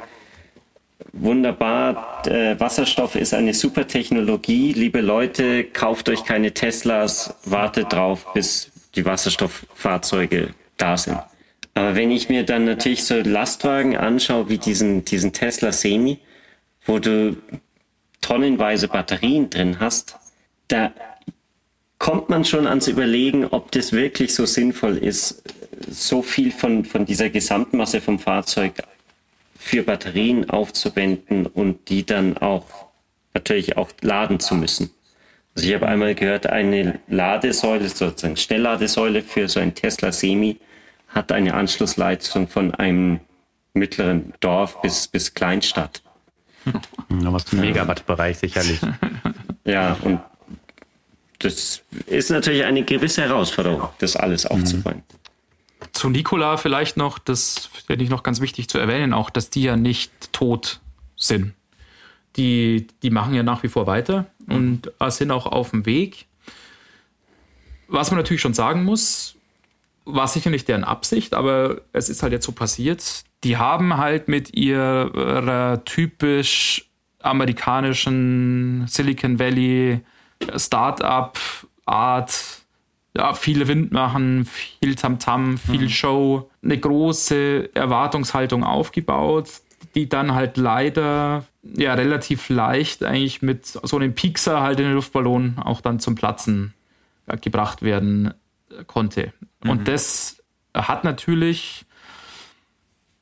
wunderbar, 1.12 2.23
äh, 2.29 2.61
Wasserstoff 2.61 3.17
ist 3.17 3.35
eine 3.35 3.55
super 3.55 3.88
Technologie, 3.88 4.73
liebe 4.73 5.00
Leute, 5.00 5.64
kauft 5.64 6.09
euch 6.09 6.25
keine 6.25 6.55
Teslas, 6.55 7.35
wartet 7.45 7.93
drauf, 7.93 8.33
bis 8.33 8.71
die 8.95 9.05
Wasserstofffahrzeuge 9.05 10.50
da 10.76 10.97
sind. 10.97 11.19
Aber 11.75 11.97
wenn 11.97 12.12
ich 12.12 12.29
mir 12.29 12.45
dann 12.45 12.67
natürlich 12.67 13.02
so 13.02 13.17
Lastwagen 13.17 13.97
anschaue, 13.97 14.49
wie 14.49 14.59
diesen, 14.59 15.05
diesen 15.05 15.33
Tesla 15.33 15.73
Semi, 15.73 16.19
wo 16.87 17.00
du 17.00 17.37
tonnenweise 18.21 18.87
Batterien 18.87 19.50
drin 19.50 19.81
hast, 19.81 20.19
da 20.70 20.92
kommt 21.98 22.28
man 22.28 22.44
schon 22.44 22.66
ans 22.66 22.88
Überlegen, 22.88 23.44
ob 23.44 23.70
das 23.72 23.92
wirklich 23.92 24.34
so 24.34 24.46
sinnvoll 24.46 24.96
ist, 24.96 25.42
so 25.88 26.22
viel 26.22 26.50
von, 26.52 26.84
von 26.84 27.04
dieser 27.04 27.30
Gesamtmasse 27.30 28.00
vom 28.00 28.18
Fahrzeug 28.18 28.74
für 29.58 29.82
Batterien 29.82 30.48
aufzuwenden 30.48 31.46
und 31.46 31.88
die 31.88 32.06
dann 32.06 32.38
auch 32.38 32.64
natürlich 33.35 33.76
auch 33.76 33.90
laden 34.00 34.40
zu 34.40 34.54
müssen. 34.54 34.90
Also 35.54 35.68
ich 35.68 35.74
habe 35.74 35.88
einmal 35.88 36.14
gehört, 36.14 36.46
eine 36.46 37.00
Ladesäule, 37.09 37.88
sozusagen 37.88 38.37
Schnellladesäule 38.37 39.22
für 39.22 39.48
so 39.48 39.61
ein 39.61 39.74
Tesla 39.74 40.12
Semi 40.12 40.59
hat 41.09 41.33
eine 41.33 41.54
Anschlussleitung 41.54 42.48
von 42.48 42.74
einem 42.74 43.20
mittleren 43.74 44.33
Dorf 44.40 44.80
bis, 44.80 45.09
bis 45.09 45.35
Kleinstadt. 45.35 46.02
Ja, 47.22 47.33
was 47.33 47.50
Megawatt-Bereich 47.52 48.38
sicherlich. 48.38 48.78
Ja, 49.64 49.96
und 50.02 50.20
das 51.40 51.83
ist 52.07 52.31
natürlich 52.31 52.64
eine 52.64 52.85
gewisse 52.85 53.22
Herausforderung, 53.22 53.88
das 53.98 54.14
alles 54.14 54.44
mhm. 54.44 54.50
aufzubauen. 54.50 55.03
Zu 55.92 56.11
Nikola 56.11 56.57
vielleicht 56.57 56.96
noch, 56.96 57.18
das 57.18 57.70
finde 57.87 58.05
ich 58.05 58.11
noch 58.11 58.22
ganz 58.22 58.40
wichtig 58.40 58.68
zu 58.68 58.79
erwähnen, 58.79 59.12
auch, 59.12 59.31
dass 59.31 59.50
die 59.50 59.62
ja 59.62 59.76
nicht 59.76 60.33
tot 60.33 60.81
sind. 61.16 61.55
Die, 62.37 62.87
die 63.03 63.11
machen 63.11 63.35
ja 63.35 63.42
nach 63.42 63.62
wie 63.62 63.68
vor 63.68 63.87
weiter 63.87 64.26
mhm. 64.46 64.55
und 64.55 65.12
sind 65.12 65.31
auch 65.31 65.46
auf 65.46 65.70
dem 65.70 65.87
Weg. 65.87 66.26
Was 67.88 68.11
man 68.11 68.18
natürlich 68.18 68.42
schon 68.42 68.55
sagen 68.55 68.85
muss, 68.85 69.35
war 70.05 70.29
sicher 70.29 70.50
nicht 70.50 70.68
deren 70.68 70.85
Absicht, 70.85 71.35
aber 71.35 71.81
es 71.92 72.09
ist 72.09 72.22
halt 72.22 72.33
jetzt 72.33 72.46
so 72.46 72.53
passiert. 72.53 73.24
Die 73.44 73.57
haben 73.57 73.96
halt 73.96 74.29
mit 74.29 74.55
ihrer 74.55 75.83
typisch 75.85 76.87
amerikanischen 77.20 78.87
Silicon 78.87 79.38
Valley 79.38 80.00
Start-up-Art, 80.57 82.33
ja, 83.16 83.35
viel 83.35 83.66
Wind 83.68 83.92
machen, 83.92 84.46
viel 84.46 84.94
Tamtam, 84.94 85.55
-Tam, 85.55 85.59
viel 85.59 85.83
mhm. 85.83 85.88
Show, 85.88 86.50
eine 86.62 86.79
große 86.79 87.74
Erwartungshaltung 87.74 88.64
aufgebaut, 88.64 89.48
die 89.94 90.09
dann 90.09 90.35
halt 90.35 90.57
leider 90.57 91.44
ja 91.62 91.94
relativ 91.94 92.48
leicht 92.48 93.03
eigentlich 93.03 93.42
mit 93.42 93.66
so 93.66 93.96
einem 93.96 94.14
Piekser 94.14 94.61
halt 94.61 94.79
in 94.81 94.87
den 94.87 94.94
Luftballon 94.94 95.59
auch 95.59 95.81
dann 95.81 96.00
zum 96.00 96.14
Platzen 96.14 96.74
ja, 97.26 97.37
gebracht 97.37 97.83
werden 97.83 98.35
konnte. 98.87 99.33
Mhm. 99.62 99.70
Und 99.70 99.88
das 99.88 100.42
hat 100.74 101.05
natürlich 101.05 101.85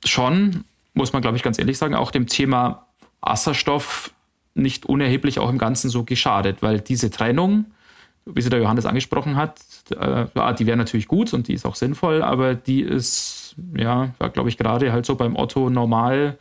schon, 0.05 0.65
muss 0.95 1.13
man 1.13 1.23
glaube 1.23 1.37
ich 1.37 1.43
ganz 1.43 1.59
ehrlich 1.59 1.79
sagen, 1.79 1.95
auch 1.95 2.11
dem 2.11 2.27
Thema 2.27 2.87
Wasserstoff 3.21 4.13
nicht 4.59 4.87
unerheblich 4.87 5.39
auch 5.39 5.51
im 5.51 5.59
Ganzen 5.59 5.89
so 5.89 6.05
geschadet, 6.05 6.63
weil 6.63 6.81
diese 6.81 7.11
Trennung, 7.11 7.67
wie 8.27 8.43
sie 8.43 8.51
der 8.51 8.61
Johannes 8.61 8.87
angesprochen 8.87 9.37
hat, 9.37 9.61
äh, 9.91 10.55
die 10.55 10.67
wäre 10.67 10.77
natürlich 10.77 11.09
gut 11.09 11.33
und 11.33 11.49
die 11.49 11.55
ist 11.55 11.65
auch 11.65 11.77
sinnvoll, 11.77 12.23
aber 12.23 12.55
die 12.55 12.83
ist, 12.83 13.57
ja, 13.77 14.11
glaube 14.33 14.49
ich, 14.49 14.59
gerade 14.59 14.93
halt 14.93 15.07
so 15.07 15.15
beim 15.15 15.37
Otto 15.37 15.71
normal 15.71 16.39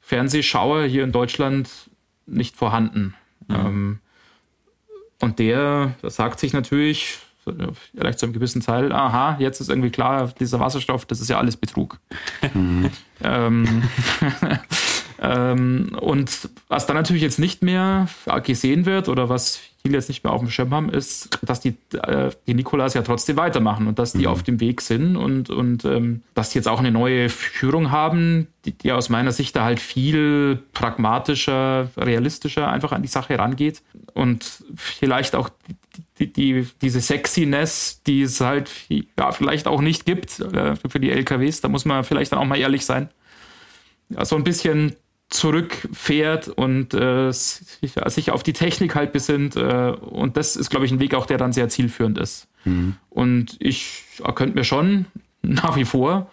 Fernsehschauer 0.00 0.84
hier 0.84 1.04
in 1.04 1.12
Deutschland 1.12 1.68
nicht 2.26 2.56
vorhanden. 2.56 3.14
Mhm. 3.48 3.54
Ähm, 3.54 3.98
und 5.20 5.38
der 5.38 5.94
sagt 6.02 6.38
sich 6.38 6.52
natürlich, 6.52 7.18
vielleicht 7.94 8.18
zu 8.18 8.26
einem 8.26 8.32
gewissen 8.32 8.62
Teil, 8.62 8.92
aha, 8.92 9.36
jetzt 9.38 9.60
ist 9.60 9.68
irgendwie 9.68 9.90
klar, 9.90 10.32
dieser 10.38 10.60
Wasserstoff, 10.60 11.06
das 11.06 11.20
ist 11.20 11.28
ja 11.28 11.38
alles 11.38 11.56
Betrug. 11.56 11.98
Mhm. 12.54 12.90
ähm, 13.22 13.82
ähm, 15.20 15.96
und 16.00 16.48
was 16.68 16.86
dann 16.86 16.96
natürlich 16.96 17.22
jetzt 17.22 17.38
nicht 17.38 17.62
mehr 17.62 18.08
gesehen 18.44 18.86
wird 18.86 19.08
oder 19.08 19.28
was 19.28 19.60
viele 19.82 19.96
jetzt 19.96 20.08
nicht 20.08 20.24
mehr 20.24 20.32
auf 20.32 20.40
dem 20.40 20.50
Schirm 20.50 20.72
haben, 20.72 20.90
ist, 20.90 21.38
dass 21.42 21.60
die, 21.60 21.74
äh, 21.92 22.30
die 22.46 22.54
Nikolas 22.54 22.94
ja 22.94 23.02
trotzdem 23.02 23.36
weitermachen 23.36 23.86
und 23.86 23.98
dass 23.98 24.12
die 24.12 24.26
mhm. 24.26 24.26
auf 24.26 24.42
dem 24.42 24.60
Weg 24.60 24.80
sind 24.80 25.16
und, 25.16 25.50
und 25.50 25.84
ähm, 25.84 26.22
dass 26.34 26.50
die 26.50 26.58
jetzt 26.58 26.68
auch 26.68 26.78
eine 26.78 26.90
neue 26.90 27.28
Führung 27.28 27.90
haben, 27.90 28.48
die, 28.64 28.72
die 28.72 28.92
aus 28.92 29.08
meiner 29.08 29.32
Sicht 29.32 29.56
da 29.56 29.64
halt 29.64 29.80
viel 29.80 30.62
pragmatischer, 30.72 31.90
realistischer 31.96 32.70
einfach 32.70 32.92
an 32.92 33.02
die 33.02 33.08
Sache 33.08 33.38
rangeht 33.38 33.82
und 34.14 34.64
vielleicht 34.74 35.34
auch 35.34 35.48
die, 36.18 36.32
die, 36.32 36.66
diese 36.82 37.00
Sexiness, 37.00 38.02
die 38.06 38.22
es 38.22 38.40
halt 38.40 38.70
ja, 38.88 39.32
vielleicht 39.32 39.66
auch 39.66 39.80
nicht 39.80 40.04
gibt 40.04 40.40
äh, 40.40 40.76
für 40.76 41.00
die 41.00 41.10
LKWs, 41.10 41.60
da 41.60 41.68
muss 41.68 41.84
man 41.84 42.04
vielleicht 42.04 42.32
dann 42.32 42.38
auch 42.38 42.44
mal 42.44 42.58
ehrlich 42.58 42.84
sein. 42.84 43.08
So 44.22 44.36
ein 44.36 44.44
bisschen 44.44 44.96
zurückfährt 45.28 46.48
und 46.48 46.94
äh, 46.94 47.30
sich, 47.32 48.30
auf 48.30 48.42
die 48.42 48.52
Technik 48.54 48.94
halt 48.94 49.12
besinnt. 49.12 49.56
Äh, 49.56 49.90
und 49.90 50.36
das 50.36 50.56
ist, 50.56 50.70
glaube 50.70 50.86
ich, 50.86 50.92
ein 50.92 51.00
Weg 51.00 51.14
auch, 51.14 51.26
der 51.26 51.38
dann 51.38 51.52
sehr 51.52 51.68
zielführend 51.68 52.18
ist. 52.18 52.48
Mhm. 52.64 52.96
Und 53.10 53.56
ich 53.58 54.04
könnte 54.34 54.54
mir 54.54 54.64
schon 54.64 55.06
nach 55.42 55.76
wie 55.76 55.84
vor 55.84 56.30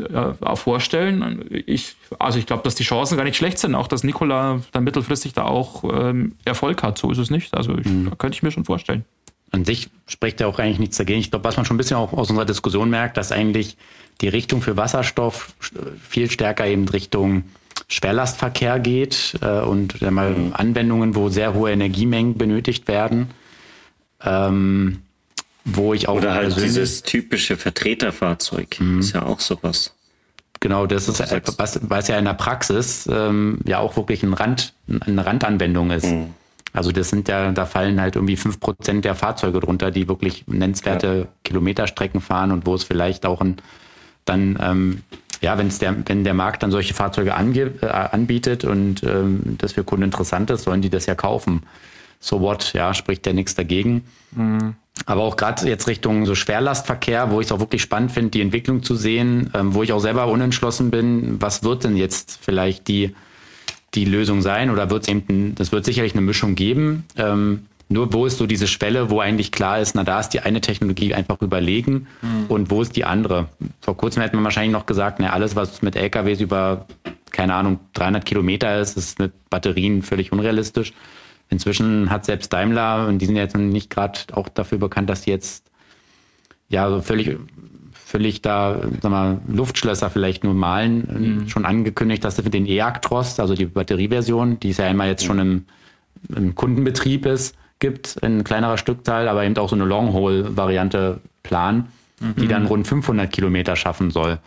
äh, 0.00 0.32
auch 0.40 0.58
vorstellen, 0.58 1.44
ich, 1.50 1.94
also 2.18 2.38
ich 2.38 2.46
glaube, 2.46 2.64
dass 2.64 2.74
die 2.74 2.82
Chancen 2.82 3.16
gar 3.16 3.22
nicht 3.24 3.36
schlecht 3.36 3.58
sind, 3.58 3.76
auch 3.76 3.86
dass 3.86 4.02
Nikola 4.02 4.60
dann 4.72 4.82
mittelfristig 4.82 5.34
da 5.34 5.44
auch 5.44 5.84
ähm, 5.84 6.34
Erfolg 6.44 6.82
hat. 6.82 6.98
So 6.98 7.12
ist 7.12 7.18
es 7.18 7.30
nicht. 7.30 7.54
Also 7.54 7.78
ich, 7.78 7.86
mhm. 7.86 8.18
könnte 8.18 8.36
ich 8.36 8.42
mir 8.42 8.50
schon 8.50 8.64
vorstellen. 8.64 9.04
An 9.52 9.64
sich 9.64 9.90
spricht 10.08 10.40
ja 10.40 10.48
auch 10.48 10.58
eigentlich 10.58 10.80
nichts 10.80 10.96
dagegen. 10.96 11.20
Ich 11.20 11.30
glaube, 11.30 11.44
was 11.44 11.56
man 11.56 11.64
schon 11.64 11.76
ein 11.76 11.78
bisschen 11.78 11.96
auch 11.96 12.12
aus 12.12 12.28
unserer 12.28 12.44
Diskussion 12.44 12.90
merkt, 12.90 13.16
dass 13.16 13.30
eigentlich 13.30 13.76
die 14.20 14.28
Richtung 14.28 14.62
für 14.62 14.76
Wasserstoff 14.76 15.54
viel 16.08 16.28
stärker 16.28 16.66
eben 16.66 16.88
Richtung 16.88 17.44
Schwerlastverkehr 17.88 18.78
geht 18.80 19.38
äh, 19.40 19.60
und 19.60 20.00
mal 20.02 20.30
mhm. 20.30 20.52
Anwendungen, 20.54 21.14
wo 21.14 21.28
sehr 21.28 21.54
hohe 21.54 21.70
Energiemengen 21.72 22.36
benötigt 22.36 22.88
werden. 22.88 23.30
Ähm, 24.22 25.02
wo 25.64 25.94
ich 25.94 26.08
auch 26.08 26.16
Oder 26.16 26.34
halt 26.34 26.56
dieses 26.56 27.02
typische 27.02 27.56
Vertreterfahrzeug 27.56 28.80
mhm. 28.80 29.00
ist 29.00 29.14
ja 29.14 29.22
auch 29.22 29.40
sowas. 29.40 29.94
Genau, 30.60 30.86
das 30.86 31.08
ist 31.08 31.20
was, 31.58 31.80
was 31.82 32.08
ja 32.08 32.18
in 32.18 32.24
der 32.24 32.34
Praxis 32.34 33.08
ähm, 33.10 33.58
ja 33.66 33.78
auch 33.78 33.96
wirklich 33.96 34.22
ein 34.22 34.32
Rand, 34.32 34.72
eine 35.00 35.24
Randanwendung 35.26 35.90
ist. 35.90 36.06
Mhm. 36.06 36.34
Also 36.72 36.90
das 36.90 37.10
sind 37.10 37.28
ja, 37.28 37.52
da 37.52 37.66
fallen 37.66 38.00
halt 38.00 38.16
irgendwie 38.16 38.36
fünf 38.36 38.60
Prozent 38.60 39.04
der 39.04 39.14
Fahrzeuge 39.14 39.60
drunter, 39.60 39.90
die 39.90 40.08
wirklich 40.08 40.44
nennenswerte 40.46 41.06
ja. 41.06 41.26
Kilometerstrecken 41.44 42.20
fahren 42.20 42.50
und 42.50 42.66
wo 42.66 42.74
es 42.74 42.84
vielleicht 42.84 43.26
auch 43.26 43.40
ein, 43.40 43.56
dann, 44.24 44.58
ähm, 44.60 45.02
ja, 45.44 45.58
wenn 45.58 45.66
es 45.66 45.78
der, 45.78 45.94
wenn 46.06 46.24
der 46.24 46.32
Markt 46.32 46.62
dann 46.62 46.70
solche 46.70 46.94
Fahrzeuge 46.94 47.34
ange, 47.34 47.72
äh, 47.82 47.86
anbietet 47.86 48.64
und 48.64 49.02
ähm, 49.02 49.56
das 49.58 49.72
für 49.72 49.84
Kunden 49.84 50.04
interessant 50.04 50.48
ist, 50.50 50.64
sollen 50.64 50.80
die 50.80 50.88
das 50.88 51.04
ja 51.04 51.14
kaufen. 51.14 51.62
So 52.18 52.40
what, 52.40 52.72
ja, 52.72 52.94
spricht 52.94 53.26
ja 53.26 53.34
nichts 53.34 53.54
dagegen. 53.54 54.04
Mhm. 54.32 54.74
Aber 55.04 55.22
auch 55.22 55.36
gerade 55.36 55.68
jetzt 55.68 55.86
Richtung 55.86 56.24
so 56.24 56.34
Schwerlastverkehr, 56.34 57.30
wo 57.30 57.40
ich 57.40 57.48
es 57.48 57.52
auch 57.52 57.60
wirklich 57.60 57.82
spannend 57.82 58.12
finde, 58.12 58.30
die 58.30 58.40
Entwicklung 58.40 58.82
zu 58.82 58.94
sehen, 58.94 59.50
ähm, 59.54 59.74
wo 59.74 59.82
ich 59.82 59.92
auch 59.92 60.00
selber 60.00 60.28
unentschlossen 60.28 60.90
bin, 60.90 61.42
was 61.42 61.62
wird 61.62 61.84
denn 61.84 61.96
jetzt 61.96 62.38
vielleicht 62.40 62.88
die 62.88 63.14
die 63.92 64.06
Lösung 64.06 64.42
sein 64.42 64.70
oder 64.70 64.90
wird 64.90 65.02
es 65.02 65.08
eben, 65.08 65.54
das 65.54 65.70
wird 65.70 65.84
sicherlich 65.84 66.14
eine 66.14 66.22
Mischung 66.22 66.56
geben. 66.56 67.04
Ähm, 67.16 67.66
nur 67.88 68.12
wo 68.12 68.26
ist 68.26 68.38
so 68.38 68.46
diese 68.46 68.66
Schwelle, 68.66 69.10
wo 69.10 69.20
eigentlich 69.20 69.52
klar 69.52 69.80
ist, 69.80 69.94
na 69.94 70.04
da 70.04 70.20
ist 70.20 70.30
die 70.30 70.40
eine 70.40 70.60
Technologie 70.60 71.14
einfach 71.14 71.40
überlegen 71.42 72.06
mhm. 72.22 72.46
und 72.48 72.70
wo 72.70 72.82
ist 72.82 72.96
die 72.96 73.04
andere? 73.04 73.48
Vor 73.80 73.96
kurzem 73.96 74.22
hätte 74.22 74.36
man 74.36 74.44
wahrscheinlich 74.44 74.72
noch 74.72 74.86
gesagt, 74.86 75.20
na 75.20 75.30
alles, 75.30 75.54
was 75.54 75.82
mit 75.82 75.96
LKWs 75.96 76.40
über, 76.40 76.86
keine 77.30 77.54
Ahnung, 77.54 77.80
300 77.92 78.24
Kilometer 78.24 78.80
ist, 78.80 78.96
ist 78.96 79.18
mit 79.18 79.32
Batterien 79.50 80.02
völlig 80.02 80.32
unrealistisch. 80.32 80.92
Inzwischen 81.50 82.10
hat 82.10 82.24
selbst 82.24 82.52
Daimler, 82.52 83.06
und 83.06 83.18
die 83.18 83.26
sind 83.26 83.36
jetzt 83.36 83.56
nicht 83.56 83.90
gerade 83.90 84.18
auch 84.32 84.48
dafür 84.48 84.78
bekannt, 84.78 85.10
dass 85.10 85.22
sie 85.24 85.30
jetzt 85.30 85.70
ja 86.68 86.88
so 86.88 87.02
völlig 87.02 87.38
völlig 88.14 88.42
da, 88.42 88.80
sag 89.02 89.10
mal, 89.10 89.40
Luftschlösser 89.48 90.08
vielleicht 90.08 90.44
nur 90.44 90.54
malen, 90.54 91.40
mhm. 91.42 91.48
schon 91.48 91.64
angekündigt, 91.64 92.22
dass 92.22 92.36
sie 92.36 92.44
für 92.44 92.50
den 92.50 92.64
E-Actros, 92.64 93.40
also 93.40 93.54
die 93.54 93.66
Batterieversion, 93.66 94.60
die 94.60 94.70
es 94.70 94.76
ja 94.76 94.86
einmal 94.86 95.08
jetzt 95.08 95.24
schon 95.24 95.40
im, 95.40 95.64
im 96.28 96.54
Kundenbetrieb 96.54 97.26
ist, 97.26 97.56
gibt, 97.84 98.16
in 98.22 98.44
kleinerer 98.44 98.78
Stückzahl, 98.78 99.28
aber 99.28 99.44
eben 99.44 99.58
auch 99.58 99.68
so 99.68 99.74
eine 99.74 99.84
Long-Haul-Variante 99.84 101.20
planen, 101.42 101.88
mhm. 102.18 102.36
die 102.36 102.48
dann 102.48 102.64
rund 102.64 102.86
500 102.86 103.30
Kilometer 103.30 103.76
schaffen 103.76 104.10
soll. 104.10 104.38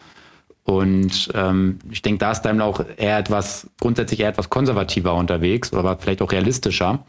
Und 0.63 1.29
ähm, 1.35 1.77
ich 1.91 2.01
denke, 2.01 2.17
da 2.17 2.31
ist 2.31 2.41
Daimler 2.41 2.65
auch 2.65 2.83
eher 2.97 3.19
etwas, 3.19 3.69
grundsätzlich 3.79 4.21
eher 4.21 4.29
etwas 4.29 4.49
konservativer 4.49 5.13
unterwegs, 5.13 5.71
aber 5.71 5.97
vielleicht 5.99 6.23
auch 6.23 6.31
realistischer 6.31 7.05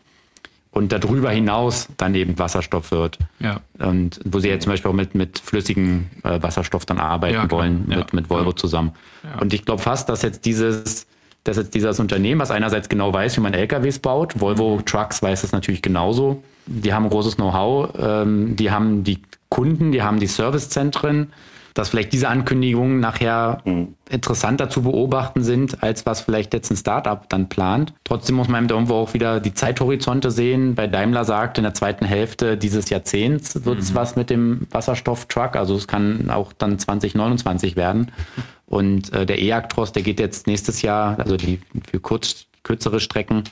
und 0.70 0.92
darüber 0.92 1.30
hinaus 1.30 1.88
dann 1.96 2.14
eben 2.14 2.38
Wasserstoff 2.38 2.90
wird. 2.90 3.18
Ja. 3.40 3.60
Und 3.78 4.20
wo 4.26 4.38
sie 4.38 4.48
jetzt 4.48 4.64
zum 4.64 4.72
Beispiel 4.72 4.90
auch 4.90 4.94
mit, 4.94 5.14
mit 5.14 5.38
flüssigem 5.38 6.10
äh, 6.24 6.42
Wasserstoff 6.42 6.84
dann 6.84 6.98
arbeiten 6.98 7.36
ja, 7.36 7.50
wollen, 7.50 7.86
ja. 7.88 7.96
mit, 7.96 8.12
mit 8.12 8.28
Volvo 8.28 8.52
zusammen. 8.52 8.92
Und 9.40 9.54
ich 9.54 9.64
glaube 9.64 9.80
fast, 9.80 10.10
dass 10.10 10.20
jetzt 10.20 10.44
dieses, 10.44 11.06
dass 11.44 11.56
jetzt 11.56 11.74
dieses 11.74 12.00
Unternehmen, 12.00 12.40
was 12.40 12.50
einerseits 12.50 12.88
genau 12.88 13.12
weiß, 13.12 13.36
wie 13.36 13.40
man 13.40 13.54
LKWs 13.54 13.98
baut, 14.00 14.40
Volvo 14.40 14.80
Trucks 14.84 15.22
weiß 15.22 15.44
es 15.44 15.52
natürlich 15.52 15.82
genauso, 15.82 16.42
die 16.66 16.92
haben 16.92 17.08
großes 17.08 17.36
Know-how, 17.36 17.90
ähm, 17.98 18.56
die 18.56 18.70
haben 18.70 19.04
die 19.04 19.22
Kunden, 19.48 19.92
die 19.92 20.02
haben 20.02 20.20
die 20.20 20.26
Servicezentren, 20.26 21.32
dass 21.78 21.90
vielleicht 21.90 22.12
diese 22.12 22.28
Ankündigungen 22.28 22.98
nachher 22.98 23.62
mhm. 23.64 23.94
interessanter 24.10 24.68
zu 24.68 24.82
beobachten 24.82 25.44
sind, 25.44 25.82
als 25.82 26.04
was 26.06 26.20
vielleicht 26.20 26.52
jetzt 26.52 26.70
ein 26.72 26.76
Startup 26.76 27.28
dann 27.28 27.48
plant. 27.48 27.94
Trotzdem 28.02 28.34
muss 28.36 28.48
man 28.48 28.68
irgendwo 28.68 28.94
auch 28.94 29.14
wieder 29.14 29.38
die 29.38 29.54
Zeithorizonte 29.54 30.32
sehen. 30.32 30.74
Bei 30.74 30.88
Daimler 30.88 31.24
sagt, 31.24 31.56
in 31.56 31.64
der 31.64 31.74
zweiten 31.74 32.04
Hälfte 32.04 32.56
dieses 32.56 32.90
Jahrzehnts 32.90 33.64
wird 33.64 33.78
es 33.78 33.92
mhm. 33.92 33.94
was 33.94 34.16
mit 34.16 34.28
dem 34.28 34.66
Wasserstofftruck. 34.72 35.54
Also 35.54 35.76
es 35.76 35.86
kann 35.86 36.30
auch 36.30 36.52
dann 36.52 36.80
2029 36.80 37.76
werden. 37.76 38.10
Und 38.68 39.12
äh, 39.14 39.24
der 39.24 39.40
E-Actros, 39.40 39.92
der 39.92 40.02
geht 40.02 40.20
jetzt 40.20 40.46
nächstes 40.46 40.82
Jahr, 40.82 41.18
also 41.18 41.36
die 41.36 41.58
für 41.90 42.00
kurz, 42.00 42.46
kürzere 42.62 43.00
Strecken, 43.00 43.44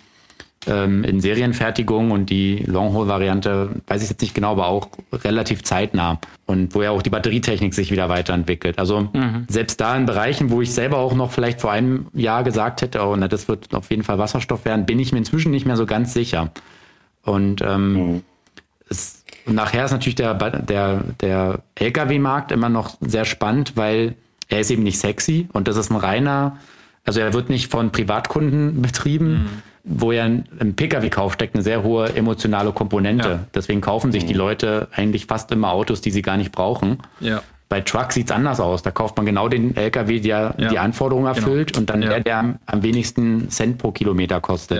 ähm, 0.67 1.05
in 1.05 1.21
Serienfertigung 1.21 2.11
und 2.11 2.29
die 2.29 2.59
Long-Haul-Variante, 2.67 3.71
weiß 3.87 4.03
ich 4.03 4.11
jetzt 4.11 4.21
nicht 4.21 4.35
genau, 4.35 4.53
aber 4.53 4.67
auch 4.67 4.89
relativ 5.13 5.63
zeitnah 5.63 6.21
und 6.45 6.75
wo 6.75 6.83
ja 6.83 6.91
auch 6.91 7.03
die 7.03 7.11
Batterietechnik 7.11 7.73
sich 7.73 7.91
wieder 7.91 8.09
weiterentwickelt. 8.09 8.79
Also 8.79 9.09
mhm. 9.13 9.47
selbst 9.49 9.81
da 9.81 9.97
in 9.97 10.07
Bereichen, 10.07 10.51
wo 10.51 10.61
ich 10.61 10.75
selber 10.75 10.99
auch 10.99 11.15
noch 11.15 11.31
vielleicht 11.31 11.61
vor 11.61 11.71
einem 11.71 12.09
Jahr 12.13 12.43
gesagt 12.43 12.83
hätte, 12.83 13.01
oh, 13.03 13.15
na, 13.17 13.29
das 13.29 13.49
wird 13.49 13.75
auf 13.75 13.91
jeden 13.91 14.03
Fall 14.03 14.19
Wasserstoff 14.19 14.65
werden, 14.65 14.87
bin 14.87 14.99
ich 14.99 15.13
mir 15.13 15.19
inzwischen 15.19 15.51
nicht 15.51 15.67
mehr 15.67 15.77
so 15.77 15.87
ganz 15.87 16.13
sicher. 16.13 16.51
Und 17.23 17.63
ähm, 17.63 17.93
mhm. 17.93 18.23
es, 18.89 19.25
nachher 19.47 19.85
ist 19.85 19.93
natürlich 19.93 20.17
der, 20.17 20.35
der, 20.35 21.05
der 21.21 21.61
Lkw-Markt 21.77 22.53
immer 22.53 22.69
noch 22.69 22.97
sehr 23.01 23.25
spannend, 23.25 23.77
weil 23.77 24.15
er 24.49 24.61
ist 24.61 24.71
eben 24.71 24.83
nicht 24.83 24.99
sexy 24.99 25.49
und 25.53 25.69
das 25.69 25.77
ist 25.77 25.91
ein 25.91 25.97
reiner, 25.97 26.59
also 27.05 27.21
er 27.21 27.33
wird 27.33 27.51
nicht 27.51 27.71
von 27.71 27.93
Privatkunden 27.93 28.83
betrieben. 28.83 29.33
Mhm 29.33 29.63
wo 29.87 30.11
ja 30.11 30.27
im 30.27 30.75
Pkw-Kauf 30.75 31.35
steckt 31.35 31.55
eine 31.55 31.63
sehr 31.63 31.85
hohe 31.85 32.15
emotionale 32.17 32.73
Komponente. 32.73 33.29
Ja. 33.29 33.45
Deswegen 33.55 33.81
kaufen 33.81 34.11
sich 34.11 34.27
die 34.27 34.35
mhm. 34.35 34.41
Leute 34.41 34.89
eigentlich 34.93 35.27
fast 35.27 35.53
immer 35.53 35.71
Autos, 35.71 36.01
die 36.01 36.11
sie 36.11 36.23
gar 36.23 36.37
nicht 36.37 36.51
brauchen. 36.51 36.99
Ja. 37.21 37.41
Bei 37.69 37.81
Truck 37.81 38.13
sieht's 38.13 38.33
anders 38.33 38.59
aus. 38.59 38.83
Da 38.83 38.91
kauft 38.91 39.17
man 39.17 39.27
genau 39.27 39.49
den 39.49 39.77
LKW, 39.77 40.21
der 40.21 40.55
ja. 40.59 40.69
die 40.69 40.79
Anforderungen 40.79 41.33
genau. 41.33 41.37
erfüllt 41.37 41.73
genau. 41.73 41.81
und 41.81 41.91
dann 41.91 42.01
der, 42.01 42.21
der 42.21 42.39
am, 42.39 42.59
am, 42.67 42.83
wenigsten 42.83 43.49
Cent 43.51 43.79
pro 43.79 43.93
Kilometer 43.93 44.41
kostet. 44.41 44.79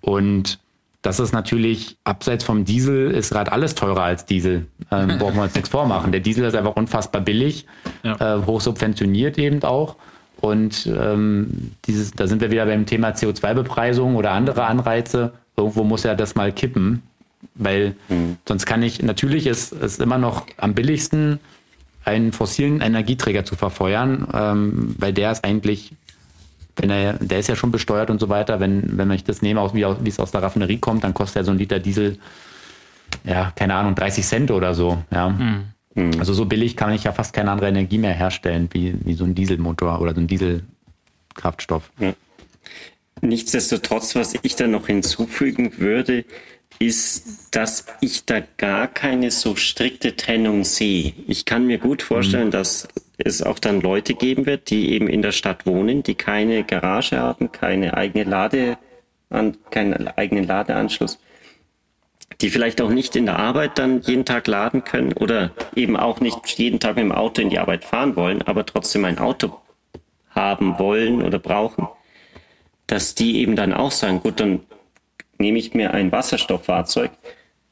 Und 0.00 0.58
das 1.02 1.18
ist 1.18 1.32
natürlich, 1.32 1.96
abseits 2.04 2.44
vom 2.44 2.64
Diesel, 2.64 3.10
ist 3.10 3.30
gerade 3.30 3.52
alles 3.52 3.74
teurer 3.74 4.02
als 4.02 4.26
Diesel. 4.26 4.66
Ähm, 4.90 5.08
brauchen 5.18 5.36
wir 5.36 5.42
uns 5.42 5.54
nichts 5.54 5.70
vormachen. 5.70 6.12
Der 6.12 6.20
Diesel 6.20 6.44
ist 6.44 6.54
einfach 6.54 6.76
unfassbar 6.76 7.22
billig, 7.22 7.66
äh, 8.02 8.36
hoch 8.46 8.60
subventioniert 8.60 9.38
eben 9.38 9.62
auch. 9.62 9.96
Und 10.40 10.86
ähm, 10.86 11.72
dieses, 11.84 12.12
da 12.12 12.26
sind 12.26 12.40
wir 12.40 12.50
wieder 12.50 12.66
beim 12.66 12.86
Thema 12.86 13.10
CO2-Bepreisung 13.10 14.16
oder 14.16 14.32
andere 14.32 14.64
Anreize. 14.64 15.32
Irgendwo 15.56 15.84
muss 15.84 16.02
ja 16.02 16.14
das 16.14 16.34
mal 16.34 16.52
kippen, 16.52 17.02
weil 17.54 17.94
mhm. 18.08 18.36
sonst 18.48 18.64
kann 18.64 18.82
ich, 18.82 19.02
natürlich 19.02 19.46
ist 19.46 19.72
es 19.72 19.98
immer 19.98 20.18
noch 20.18 20.46
am 20.56 20.74
billigsten, 20.74 21.40
einen 22.04 22.32
fossilen 22.32 22.80
Energieträger 22.80 23.44
zu 23.44 23.56
verfeuern, 23.56 24.26
ähm, 24.32 24.94
weil 24.98 25.12
der 25.12 25.32
ist 25.32 25.44
eigentlich, 25.44 25.92
wenn 26.76 26.90
er, 26.90 27.14
der 27.14 27.38
ist 27.38 27.48
ja 27.48 27.56
schon 27.56 27.70
besteuert 27.70 28.10
und 28.10 28.20
so 28.20 28.28
weiter, 28.28 28.60
wenn, 28.60 28.96
wenn 28.96 29.10
ich 29.10 29.24
das 29.24 29.42
nehme, 29.42 29.68
wie, 29.74 29.84
wie 29.84 30.08
es 30.08 30.20
aus 30.20 30.30
der 30.30 30.42
Raffinerie 30.42 30.78
kommt, 30.78 31.04
dann 31.04 31.14
kostet 31.14 31.36
ja 31.36 31.44
so 31.44 31.50
ein 31.50 31.58
Liter 31.58 31.78
Diesel, 31.78 32.18
ja, 33.24 33.52
keine 33.56 33.74
Ahnung, 33.74 33.94
30 33.94 34.24
Cent 34.24 34.50
oder 34.50 34.74
so, 34.74 35.02
ja. 35.10 35.30
Mhm. 35.30 35.64
Mhm. 35.94 36.18
Also 36.18 36.32
so 36.32 36.44
billig 36.44 36.76
kann 36.76 36.92
ich 36.92 37.04
ja 37.04 37.12
fast 37.12 37.32
keine 37.32 37.50
andere 37.50 37.68
Energie 37.68 37.98
mehr 37.98 38.14
herstellen, 38.14 38.68
wie, 38.72 38.94
wie 39.04 39.14
so 39.14 39.24
ein 39.24 39.34
Dieselmotor 39.34 40.00
oder 40.00 40.14
so 40.14 40.20
ein 40.20 40.26
Dieselkraftstoff. 40.26 41.90
Ja. 41.98 42.14
Nichtsdestotrotz, 43.22 44.14
was 44.14 44.34
ich 44.42 44.56
da 44.56 44.66
noch 44.66 44.86
hinzufügen 44.86 45.78
würde, 45.78 46.24
ist, 46.78 47.48
dass 47.50 47.84
ich 48.00 48.24
da 48.24 48.40
gar 48.56 48.86
keine 48.86 49.30
so 49.30 49.56
strikte 49.56 50.16
Trennung 50.16 50.64
sehe. 50.64 51.12
Ich 51.26 51.44
kann 51.44 51.66
mir 51.66 51.78
gut 51.78 52.02
vorstellen, 52.02 52.46
mhm. 52.46 52.52
dass 52.52 52.88
es 53.24 53.42
auch 53.42 53.58
dann 53.58 53.80
Leute 53.80 54.14
geben 54.14 54.46
wird, 54.46 54.70
die 54.70 54.92
eben 54.92 55.08
in 55.08 55.22
der 55.22 55.32
Stadt 55.32 55.66
wohnen, 55.66 56.02
die 56.02 56.14
keine 56.14 56.64
Garage 56.64 57.18
haben, 57.18 57.52
keine 57.52 57.96
eigene 57.96 58.24
Lade, 58.24 58.78
keinen 59.70 60.08
eigenen 60.08 60.46
Ladeanschluss 60.46 61.18
die 62.40 62.50
vielleicht 62.50 62.80
auch 62.80 62.90
nicht 62.90 63.16
in 63.16 63.26
der 63.26 63.38
Arbeit 63.38 63.78
dann 63.78 64.00
jeden 64.00 64.24
Tag 64.24 64.46
laden 64.46 64.84
können 64.84 65.12
oder 65.12 65.50
eben 65.74 65.96
auch 65.96 66.20
nicht 66.20 66.46
jeden 66.58 66.80
Tag 66.80 66.96
mit 66.96 67.04
dem 67.04 67.12
Auto 67.12 67.42
in 67.42 67.50
die 67.50 67.58
Arbeit 67.58 67.84
fahren 67.84 68.16
wollen, 68.16 68.42
aber 68.42 68.64
trotzdem 68.64 69.04
ein 69.04 69.18
Auto 69.18 69.58
haben 70.30 70.78
wollen 70.78 71.22
oder 71.22 71.38
brauchen, 71.38 71.88
dass 72.86 73.14
die 73.14 73.40
eben 73.40 73.56
dann 73.56 73.74
auch 73.74 73.90
sagen, 73.90 74.20
gut, 74.20 74.40
dann 74.40 74.60
nehme 75.38 75.58
ich 75.58 75.74
mir 75.74 75.92
ein 75.92 76.12
Wasserstofffahrzeug, 76.12 77.10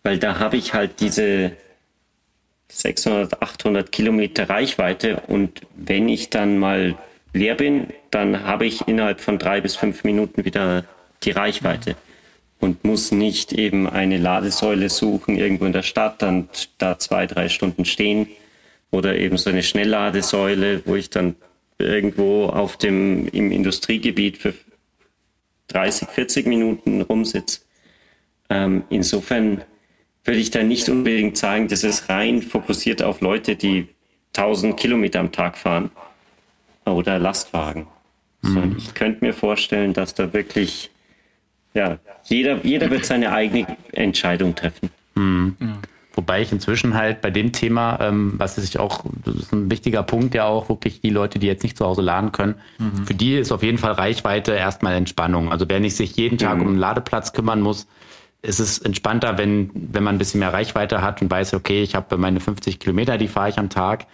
weil 0.03 0.19
da 0.19 0.39
habe 0.39 0.57
ich 0.57 0.75
halt 0.75 1.01
diese 1.01 1.53
600, 2.71 3.41
800 3.43 3.91
Kilometer 3.91 4.49
Reichweite 4.49 5.23
und 5.27 5.63
wenn 5.77 6.09
ich 6.09 6.31
dann 6.31 6.59
mal 6.59 6.97
leer 7.33 7.55
bin, 7.55 7.89
dann 8.11 8.45
habe 8.45 8.67
ich 8.67 8.87
innerhalb 8.87 9.21
von 9.21 9.39
drei 9.39 9.61
bis 9.61 9.77
fünf 9.77 10.05
Minuten 10.05 10.45
wieder 10.45 10.85
die 11.23 11.31
Reichweite 11.31 11.97
und 12.61 12.85
muss 12.85 13.13
nicht 13.13 13.53
eben 13.53 13.89
eine 13.89 14.19
Ladesäule 14.19 14.89
suchen 14.89 15.37
irgendwo 15.37 15.65
in 15.65 15.73
der 15.73 15.83
Stadt, 15.83 16.23
dann 16.23 16.49
da 16.79 16.99
zwei, 16.99 17.27
drei 17.27 17.49
Stunden 17.49 17.85
stehen 17.85 18.29
oder 18.91 19.17
eben 19.17 19.37
so 19.37 19.51
eine 19.51 19.63
Schnellladesäule, 19.63 20.83
wo 20.87 20.97
ich 20.97 21.11
dann 21.11 21.37
irgendwo 21.79 22.47
auf 22.47 22.77
dem, 22.77 23.29
im 23.29 23.53
Industriegebiet 23.53 24.39
für 24.39 24.55
30, 25.69 26.09
40 26.09 26.47
Minuten 26.47 27.03
rumsitze. 27.03 27.61
Ähm, 28.51 28.85
insofern 28.89 29.63
würde 30.29 30.41
ich 30.41 30.51
da 30.51 30.63
nicht 30.63 30.89
unbedingt 30.91 31.39
sagen, 31.39 31.69
das 31.69 31.83
ist 31.83 32.11
rein 32.11 32.43
fokussiert 32.43 33.03
auf 33.03 33.23
Leute, 33.23 33.57
die 33.57 33.89
1000 34.37 34.77
Kilometer 34.77 35.21
am 35.21 35.33
Tag 35.33 35.57
fahren 35.57 35.91
oder 36.85 37.19
Lastwagen. 37.19 37.87
Mhm. 38.43 38.77
ich 38.79 38.95
könnte 38.95 39.25
mir 39.25 39.33
vorstellen, 39.33 39.95
dass 39.95 40.15
da 40.15 40.33
wirklich 40.33 40.91
ja, 41.75 41.99
jeder, 42.25 42.65
jeder 42.65 42.91
wird 42.91 43.05
seine 43.05 43.33
eigene 43.33 43.77
Entscheidung 43.93 44.55
treffen. 44.55 44.91
Mhm. 45.15 45.57
Ja. 45.61 45.79
Wobei 46.15 46.43
ich 46.43 46.53
inzwischen 46.53 46.95
halt 46.95 47.21
bei 47.21 47.31
dem 47.31 47.53
Thema, 47.53 47.99
ähm, 48.01 48.35
was 48.37 48.57
sich 48.57 48.79
auch, 48.79 49.05
das 49.25 49.35
ist 49.35 49.53
ein 49.53 49.71
wichtiger 49.71 50.03
Punkt, 50.03 50.35
ja 50.35 50.45
auch 50.45 50.69
wirklich 50.69 51.01
die 51.01 51.11
Leute, 51.11 51.39
die 51.39 51.47
jetzt 51.47 51.63
nicht 51.63 51.77
zu 51.77 51.87
Hause 51.87 52.03
laden 52.03 52.33
können, 52.33 52.57
mhm. 52.79 53.07
für 53.07 53.15
die 53.15 53.37
ist 53.37 53.53
auf 53.53 53.63
jeden 53.63 53.79
Fall 53.79 53.93
Reichweite 53.93 54.53
erstmal 54.53 54.95
Entspannung. 54.95 55.51
Also 55.51 55.65
wer 55.69 55.81
nicht 55.81 55.97
sich 55.97 56.17
jeden 56.17 56.37
Tag 56.37 56.57
mhm. 56.57 56.63
um 56.63 56.69
einen 56.69 56.79
Ladeplatz 56.79 57.33
kümmern 57.33 57.61
muss, 57.61 57.87
ist 58.43 58.61
es 58.61 58.79
entspannter, 58.79 59.37
wenn, 59.39 59.71
wenn 59.75 60.03
man 60.03 60.15
ein 60.15 60.19
bisschen 60.19 60.41
mehr 60.41 60.53
Reichweite 60.53 61.03
hat 61.03 61.21
und 61.23 61.31
weiß, 61.31 61.55
okay, 61.55 61.83
ich 61.83 61.95
habe 61.95 62.17
meine 62.17 62.41
50 62.41 62.79
Kilometer, 62.79 63.19
die 63.19 63.29
fahre 63.29 63.49
ich 63.49 63.59
am 63.59 63.69
Tag. 63.69 64.07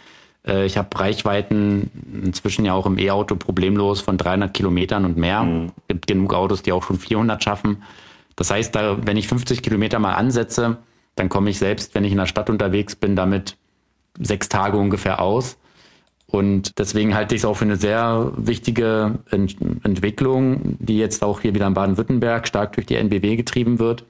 Äh, 0.47 0.65
ich 0.65 0.79
habe 0.79 0.89
Reichweiten 0.99 1.91
inzwischen 2.25 2.65
ja 2.65 2.73
auch 2.73 2.87
im 2.87 2.99
E-Auto 2.99 3.37
problemlos 3.37 4.01
von 4.01 4.17
300 4.17 4.53
Kilometern 4.55 5.05
und 5.05 5.17
mehr. 5.17 5.43
Mhm. 5.43 5.73
Es 5.77 5.89
gibt 5.89 6.07
genug 6.07 6.33
Autos, 6.33 6.63
die 6.63 6.73
auch 6.73 6.83
schon 6.83 6.99
400 6.99 7.43
schaffen. 7.43 7.83
Das 8.37 8.51
heißt, 8.51 8.75
da, 8.75 8.99
wenn 9.07 9.17
ich 9.17 9.29
50 9.29 9.63
Kilometer 9.63 9.99
mal 9.99 10.15
ansetze, 10.15 10.79
dann 11.17 11.29
komme 11.29 11.51
ich 11.51 11.59
selbst, 11.59 11.95
wenn 11.95 12.05
ich 12.05 12.13
in 12.13 12.19
der 12.19 12.27
Stadt 12.27 12.51
unterwegs 12.51 12.97
bin, 12.97 13.15
damit 13.17 13.57
sechs 14.19 14.49
Tage 14.49 14.77
ungefähr 14.77 15.21
aus. 15.21 15.57
Und 16.35 16.81
deswegen 16.81 17.15
halte 17.15 17.37
ich 17.37 17.43
es 17.43 17.45
auch 17.45 17.55
für 17.55 17.65
eine 17.65 17.77
sehr 17.77 18.33
wichtige 18.35 19.21
Ent 19.31 19.55
Entwicklung, 19.85 20.77
die 20.81 20.99
jetzt 20.99 21.23
auch 21.23 21.41
hier 21.41 21.55
wieder 21.55 21.69
in 21.69 21.75
Baden-Württemberg 21.75 22.49
stark 22.49 22.73
durch 22.73 22.89
die 22.89 22.97
NBW 22.97 23.37
getrieben 23.37 23.79
wird, 23.79 24.05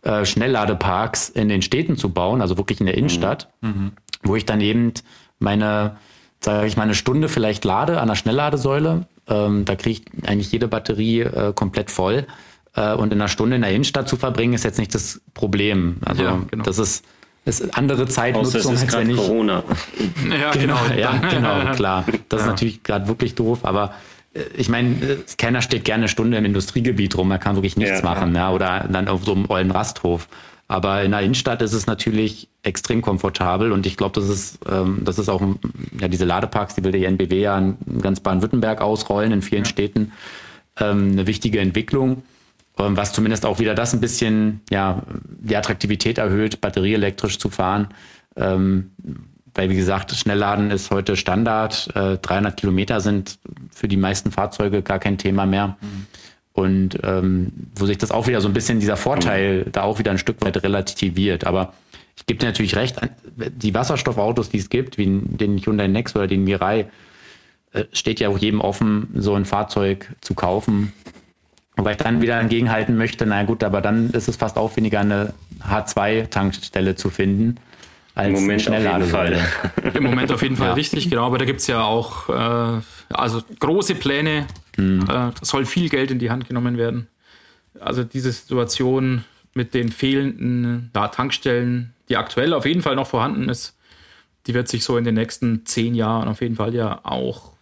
äh, 0.00 0.24
Schnellladeparks 0.24 1.28
in 1.28 1.50
den 1.50 1.60
Städten 1.60 1.98
zu 1.98 2.08
bauen, 2.08 2.40
also 2.40 2.56
wirklich 2.56 2.80
in 2.80 2.86
der 2.86 2.96
Innenstadt, 2.96 3.50
mhm. 3.60 3.92
wo 4.22 4.34
ich 4.34 4.46
dann 4.46 4.62
eben 4.62 4.94
meine, 5.40 5.98
sage 6.40 6.66
ich 6.66 6.78
mal, 6.78 6.84
eine 6.84 6.94
Stunde 6.94 7.28
vielleicht 7.28 7.66
lade 7.66 8.00
an 8.00 8.08
der 8.08 8.14
Schnellladesäule. 8.14 9.06
Ähm, 9.28 9.66
da 9.66 9.76
kriege 9.76 10.00
ich 10.00 10.26
eigentlich 10.26 10.50
jede 10.50 10.68
Batterie 10.68 11.20
äh, 11.20 11.52
komplett 11.54 11.90
voll 11.90 12.26
äh, 12.76 12.94
und 12.94 13.12
in 13.12 13.20
einer 13.20 13.28
Stunde 13.28 13.56
in 13.56 13.62
der 13.62 13.72
Innenstadt 13.72 14.08
zu 14.08 14.16
verbringen, 14.16 14.54
ist 14.54 14.64
jetzt 14.64 14.78
nicht 14.78 14.94
das 14.94 15.20
Problem. 15.34 15.98
Also 16.02 16.22
ja, 16.22 16.40
genau. 16.50 16.64
das 16.64 16.78
ist, 16.78 17.04
ist 17.48 17.76
andere 17.76 18.06
Zeitnutzung, 18.06 18.76
als 18.76 18.96
wenn 18.96 19.10
ich. 19.10 19.16
Corona. 19.16 19.62
Ja, 20.30 20.50
genau, 20.52 20.76
genau, 20.88 21.00
ja, 21.00 21.16
genau, 21.16 21.72
klar. 21.74 22.04
Das 22.28 22.40
ja. 22.40 22.46
ist 22.46 22.50
natürlich 22.50 22.82
gerade 22.82 23.08
wirklich 23.08 23.34
doof, 23.34 23.60
aber 23.62 23.92
äh, 24.34 24.40
ich 24.56 24.68
meine, 24.68 24.90
äh, 24.90 25.16
keiner 25.36 25.62
steht 25.62 25.84
gerne 25.84 26.02
eine 26.02 26.08
Stunde 26.08 26.36
im 26.36 26.44
Industriegebiet 26.44 27.16
rum, 27.16 27.28
man 27.28 27.40
kann 27.40 27.56
wirklich 27.56 27.76
nichts 27.76 28.00
ja, 28.00 28.04
machen, 28.04 28.34
ja. 28.34 28.52
oder 28.52 28.86
dann 28.90 29.08
auf 29.08 29.24
so 29.24 29.32
einem 29.34 29.48
ollen 29.48 29.70
Rasthof. 29.70 30.28
Aber 30.70 31.02
in 31.02 31.12
der 31.12 31.20
Innenstadt 31.20 31.62
ist 31.62 31.72
es 31.72 31.86
natürlich 31.86 32.48
extrem 32.62 33.00
komfortabel 33.00 33.72
und 33.72 33.86
ich 33.86 33.96
glaube, 33.96 34.20
das 34.20 34.28
ist, 34.28 34.58
ähm, 34.70 35.00
das 35.02 35.18
ist 35.18 35.30
auch, 35.30 35.40
ja, 35.98 36.08
diese 36.08 36.26
Ladeparks, 36.26 36.74
die 36.74 36.84
will 36.84 36.92
die 36.92 37.06
NBW 37.06 37.40
ja 37.40 37.56
in 37.56 37.78
ganz 38.02 38.20
Baden-Württemberg 38.20 38.82
ausrollen, 38.82 39.32
in 39.32 39.40
vielen 39.40 39.64
Städten, 39.64 40.12
ähm, 40.78 41.12
eine 41.12 41.26
wichtige 41.26 41.60
Entwicklung. 41.60 42.22
Ähm, 42.78 42.96
was 42.96 43.12
zumindest 43.12 43.44
auch 43.44 43.58
wieder 43.58 43.74
das 43.74 43.92
ein 43.92 44.00
bisschen, 44.00 44.60
ja, 44.70 45.02
die 45.40 45.56
Attraktivität 45.56 46.18
erhöht, 46.18 46.60
batterieelektrisch 46.60 47.38
zu 47.38 47.50
fahren. 47.50 47.88
Ähm, 48.36 48.90
weil, 49.54 49.70
wie 49.70 49.76
gesagt, 49.76 50.12
Schnellladen 50.12 50.70
ist 50.70 50.90
heute 50.90 51.16
Standard. 51.16 51.88
Äh, 51.96 52.18
300 52.18 52.56
Kilometer 52.56 53.00
sind 53.00 53.38
für 53.72 53.88
die 53.88 53.96
meisten 53.96 54.30
Fahrzeuge 54.30 54.82
gar 54.82 55.00
kein 55.00 55.18
Thema 55.18 55.46
mehr. 55.46 55.76
Mhm. 55.80 56.06
Und 56.52 56.98
ähm, 57.02 57.52
wo 57.74 57.86
sich 57.86 57.98
das 57.98 58.10
auch 58.10 58.26
wieder 58.26 58.40
so 58.40 58.48
ein 58.48 58.54
bisschen 58.54 58.80
dieser 58.80 58.96
Vorteil 58.96 59.64
mhm. 59.64 59.72
da 59.72 59.82
auch 59.82 59.98
wieder 59.98 60.10
ein 60.10 60.18
Stück 60.18 60.44
weit 60.44 60.62
relativiert. 60.62 61.44
Aber 61.44 61.72
ich 62.16 62.26
gebe 62.26 62.38
dir 62.38 62.46
natürlich 62.46 62.76
recht, 62.76 62.96
die 63.36 63.74
Wasserstoffautos, 63.74 64.50
die 64.50 64.58
es 64.58 64.70
gibt, 64.70 64.98
wie 64.98 65.06
den 65.06 65.58
Hyundai 65.58 65.88
Next 65.88 66.14
oder 66.14 66.26
den 66.26 66.44
Mirai, 66.44 66.86
äh, 67.72 67.84
steht 67.92 68.20
ja 68.20 68.28
auch 68.28 68.38
jedem 68.38 68.60
offen, 68.60 69.08
so 69.14 69.34
ein 69.34 69.44
Fahrzeug 69.44 70.14
zu 70.20 70.34
kaufen 70.34 70.92
Wobei 71.78 71.92
ich 71.92 71.96
dann 71.96 72.20
wieder 72.20 72.40
entgegenhalten 72.40 72.96
möchte, 72.96 73.24
na 73.24 73.44
gut, 73.44 73.62
aber 73.62 73.80
dann 73.80 74.10
ist 74.10 74.26
es 74.26 74.34
fast 74.34 74.56
aufwendiger, 74.56 74.98
eine 74.98 75.32
H2-Tankstelle 75.62 76.96
zu 76.96 77.08
finden. 77.08 77.54
Als 78.16 78.26
Im 78.26 78.34
Moment 78.34 78.68
auf 78.68 78.74
jeden 78.74 79.04
Fall. 79.04 79.48
Im 79.94 80.02
Moment 80.02 80.32
auf 80.32 80.42
jeden 80.42 80.56
Fall 80.56 80.68
ja. 80.68 80.74
richtig, 80.74 81.08
genau. 81.08 81.24
Aber 81.24 81.38
da 81.38 81.44
gibt 81.44 81.60
es 81.60 81.68
ja 81.68 81.84
auch 81.84 82.28
äh, 82.28 82.80
also 83.10 83.42
große 83.60 83.94
Pläne. 83.94 84.48
Mhm. 84.76 85.08
Äh, 85.08 85.30
soll 85.40 85.66
viel 85.66 85.88
Geld 85.88 86.10
in 86.10 86.18
die 86.18 86.30
Hand 86.30 86.48
genommen 86.48 86.78
werden. 86.78 87.06
Also 87.78 88.02
diese 88.02 88.32
Situation 88.32 89.22
mit 89.54 89.72
den 89.72 89.90
fehlenden 89.90 90.90
ja, 90.96 91.06
Tankstellen, 91.06 91.94
die 92.08 92.16
aktuell 92.16 92.54
auf 92.54 92.66
jeden 92.66 92.82
Fall 92.82 92.96
noch 92.96 93.06
vorhanden 93.06 93.48
ist, 93.48 93.76
die 94.48 94.54
wird 94.54 94.66
sich 94.66 94.82
so 94.82 94.96
in 94.96 95.04
den 95.04 95.14
nächsten 95.14 95.64
zehn 95.64 95.94
Jahren 95.94 96.26
auf 96.26 96.40
jeden 96.40 96.56
Fall 96.56 96.74
ja 96.74 96.98
auch 97.04 97.52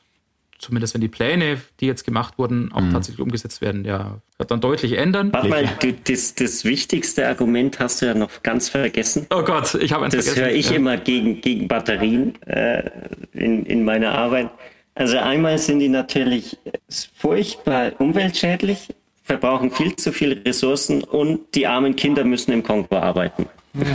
zumindest 0.59 0.95
wenn 0.95 1.01
die 1.01 1.09
Pläne, 1.09 1.61
die 1.81 1.87
jetzt 1.87 2.05
gemacht 2.05 2.35
wurden, 2.38 2.73
auch 2.73 2.81
mhm. 2.81 2.92
tatsächlich 2.92 3.21
umgesetzt 3.21 3.61
werden, 3.61 3.85
ja, 3.85 4.19
wird 4.38 4.51
dann 4.51 4.61
deutlich 4.61 4.92
ändern. 4.92 5.33
Warte 5.33 5.49
mal, 5.49 5.69
du, 5.81 5.92
das, 5.92 6.35
das 6.35 6.64
wichtigste 6.64 7.27
Argument 7.27 7.79
hast 7.79 8.03
du 8.03 8.07
ja 8.07 8.14
noch 8.14 8.42
ganz 8.42 8.69
vergessen. 8.69 9.27
Oh 9.31 9.42
Gott, 9.42 9.75
ich 9.75 9.92
habe 9.92 10.05
eins 10.05 10.14
das 10.14 10.27
vergessen. 10.27 10.42
Das 10.42 10.51
höre 10.51 10.59
ich 10.59 10.71
ja. 10.71 10.77
immer 10.77 10.97
gegen, 10.97 11.40
gegen 11.40 11.69
Batterien 11.69 12.40
äh, 12.47 12.90
in, 13.33 13.64
in 13.66 13.85
meiner 13.85 14.12
Arbeit. 14.12 14.51
Also 14.95 15.19
einmal 15.19 15.59
sind 15.59 15.81
die 15.81 15.90
natürlich 15.90 16.57
furchtbar 17.16 17.92
umweltschädlich, 17.99 18.88
verbrauchen 19.25 19.71
viel 19.71 19.95
zu 19.97 20.12
viele 20.12 20.42
Ressourcen 20.45 21.05
und 21.05 21.55
die 21.55 21.66
armen 21.66 21.97
Kinder 21.97 22.25
müssen 22.25 22.53
im 22.53 22.62
Kongo 22.62 22.97
arbeiten. 22.97 23.47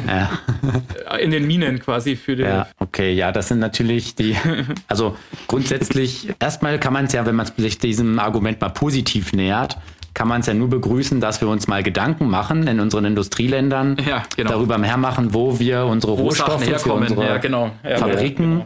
Ja. 0.08 1.18
In 1.18 1.32
den 1.32 1.48
Minen 1.48 1.80
quasi 1.80 2.16
für 2.16 2.36
den. 2.36 2.46
Ja, 2.48 2.68
okay, 2.80 3.14
ja, 3.14 3.32
das 3.32 3.48
sind 3.48 3.60
natürlich 3.60 4.16
die. 4.16 4.36
Also 4.88 5.16
grundsätzlich, 5.48 6.30
erstmal 6.40 6.80
kann 6.80 6.94
man 6.94 7.06
es 7.06 7.14
ja, 7.14 7.26
wenn 7.26 7.36
man 7.36 7.48
sich 7.58 7.78
diesem 7.78 8.20
Argument 8.20 8.60
mal 8.60 8.70
positiv 8.70 9.34
nähert, 9.34 9.78
kann 10.14 10.28
man 10.28 10.42
es 10.42 10.48
ja 10.48 10.54
nur 10.54 10.70
begrüßen, 10.70 11.22
dass 11.22 11.40
wir 11.40 11.48
uns 11.48 11.68
mal 11.68 11.84
Gedanken 11.84 12.30
machen 12.30 12.68
in 12.68 12.80
unseren 12.80 13.06
Industrieländern, 13.06 13.98
ja, 14.06 14.24
genau. 14.36 14.52
darüber 14.52 14.78
mehr 14.78 14.98
machen, 14.98 15.34
wo 15.34 15.60
wir 15.60 15.86
unsere 15.86 16.18
wo 16.18 16.24
Rohstoffe 16.24 16.64
für 16.64 16.94
unsere 16.94 17.26
ja, 17.26 17.38
genau. 17.38 17.72
ja, 17.84 17.98
Fabriken 17.98 18.66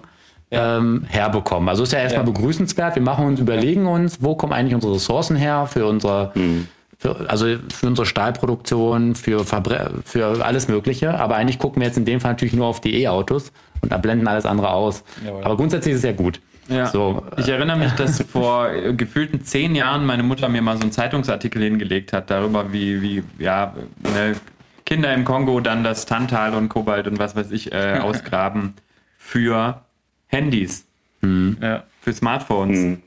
ähm, 0.52 1.06
herbekommen. 1.08 1.70
Also 1.70 1.84
ist 1.84 1.94
ja 1.94 2.00
erstmal 2.00 2.26
begrüßenswert. 2.26 2.96
Wir 2.96 3.04
machen 3.04 3.26
uns, 3.26 3.40
überlegen 3.40 3.86
uns, 3.86 4.22
wo 4.22 4.36
kommen 4.36 4.54
eigentlich 4.54 4.76
unsere 4.76 4.96
Ressourcen 4.96 5.36
her 5.36 5.68
für 5.68 5.86
unsere 5.86 6.32
mhm 6.36 6.68
für, 7.06 7.30
also 7.30 7.46
für 7.74 7.88
unsere 7.88 8.06
Stahlproduktion, 8.06 9.16
für, 9.16 9.46
Verbre 9.46 9.92
für 10.04 10.44
alles 10.44 10.68
Mögliche. 10.68 11.20
Aber 11.20 11.36
eigentlich 11.36 11.60
gucken 11.60 11.82
wir 11.82 11.88
jetzt 11.88 11.98
in 11.98 12.06
dem 12.06 12.20
Fall 12.20 12.32
natürlich 12.32 12.54
nur 12.54 12.66
auf 12.66 12.82
die 12.82 13.02
E-Autos 13.04 13.52
und 13.82 13.92
da 13.92 13.98
blenden 13.98 14.28
alles 14.28 14.46
andere 14.46 14.72
aus. 14.72 15.04
Jawohl. 15.24 15.44
Aber 15.44 15.58
grundsätzlich 15.58 15.94
ist 15.94 16.00
es 16.00 16.06
ja 16.06 16.14
gut. 16.14 16.42
Ja. 16.68 16.88
So, 16.88 17.24
ich 17.38 17.48
erinnere 17.48 17.78
mich, 17.78 17.92
dass 17.92 18.22
vor 18.32 18.70
gefühlten 18.94 19.44
zehn 19.44 19.76
Jahren 19.76 20.06
meine 20.06 20.24
Mutter 20.24 20.50
mir 20.50 20.64
mal 20.64 20.78
so 20.78 20.82
einen 20.82 20.92
Zeitungsartikel 20.92 21.62
hingelegt 21.62 22.12
hat 22.12 22.32
darüber, 22.32 22.74
wie, 22.74 23.02
wie 23.02 23.24
ja, 23.38 23.76
ne, 24.02 24.36
Kinder 24.84 25.14
im 25.14 25.26
Kongo 25.26 25.60
dann 25.60 25.84
das 25.84 26.08
Tantal 26.08 26.56
und 26.56 26.70
Kobalt 26.70 27.08
und 27.08 27.20
was 27.20 27.36
weiß 27.36 27.52
ich 27.52 27.72
äh, 27.72 28.00
ausgraben 28.02 28.74
für 29.20 29.82
Handys, 30.28 30.88
mhm. 31.22 31.58
ja, 31.62 31.84
für 32.02 32.14
Smartphones. 32.14 32.80
Mhm 32.80 33.02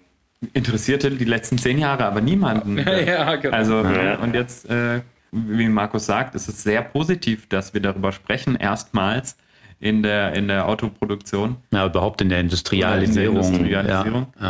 interessierte 0.52 1.10
die 1.10 1.24
letzten 1.24 1.58
zehn 1.58 1.78
Jahre 1.78 2.04
aber 2.04 2.20
niemanden. 2.20 2.78
ja, 3.06 3.36
genau. 3.36 3.56
Also, 3.56 3.82
ja. 3.82 4.16
und 4.18 4.34
jetzt, 4.34 4.68
äh, 4.70 5.00
wie 5.32 5.68
Markus 5.68 6.06
sagt, 6.06 6.34
ist 6.34 6.48
es 6.48 6.62
sehr 6.62 6.82
positiv, 6.82 7.48
dass 7.48 7.74
wir 7.74 7.80
darüber 7.80 8.12
sprechen, 8.12 8.56
erstmals 8.56 9.36
in 9.80 10.02
der, 10.02 10.34
in 10.34 10.48
der 10.48 10.68
Autoproduktion. 10.68 11.56
Ja, 11.72 11.86
überhaupt 11.86 12.20
in 12.20 12.28
der 12.28 12.40
Industrialisierung. 12.40 13.36
In 13.36 13.42
der 13.42 13.80
Industrialisierung. 13.80 14.26
Ja, 14.40 14.46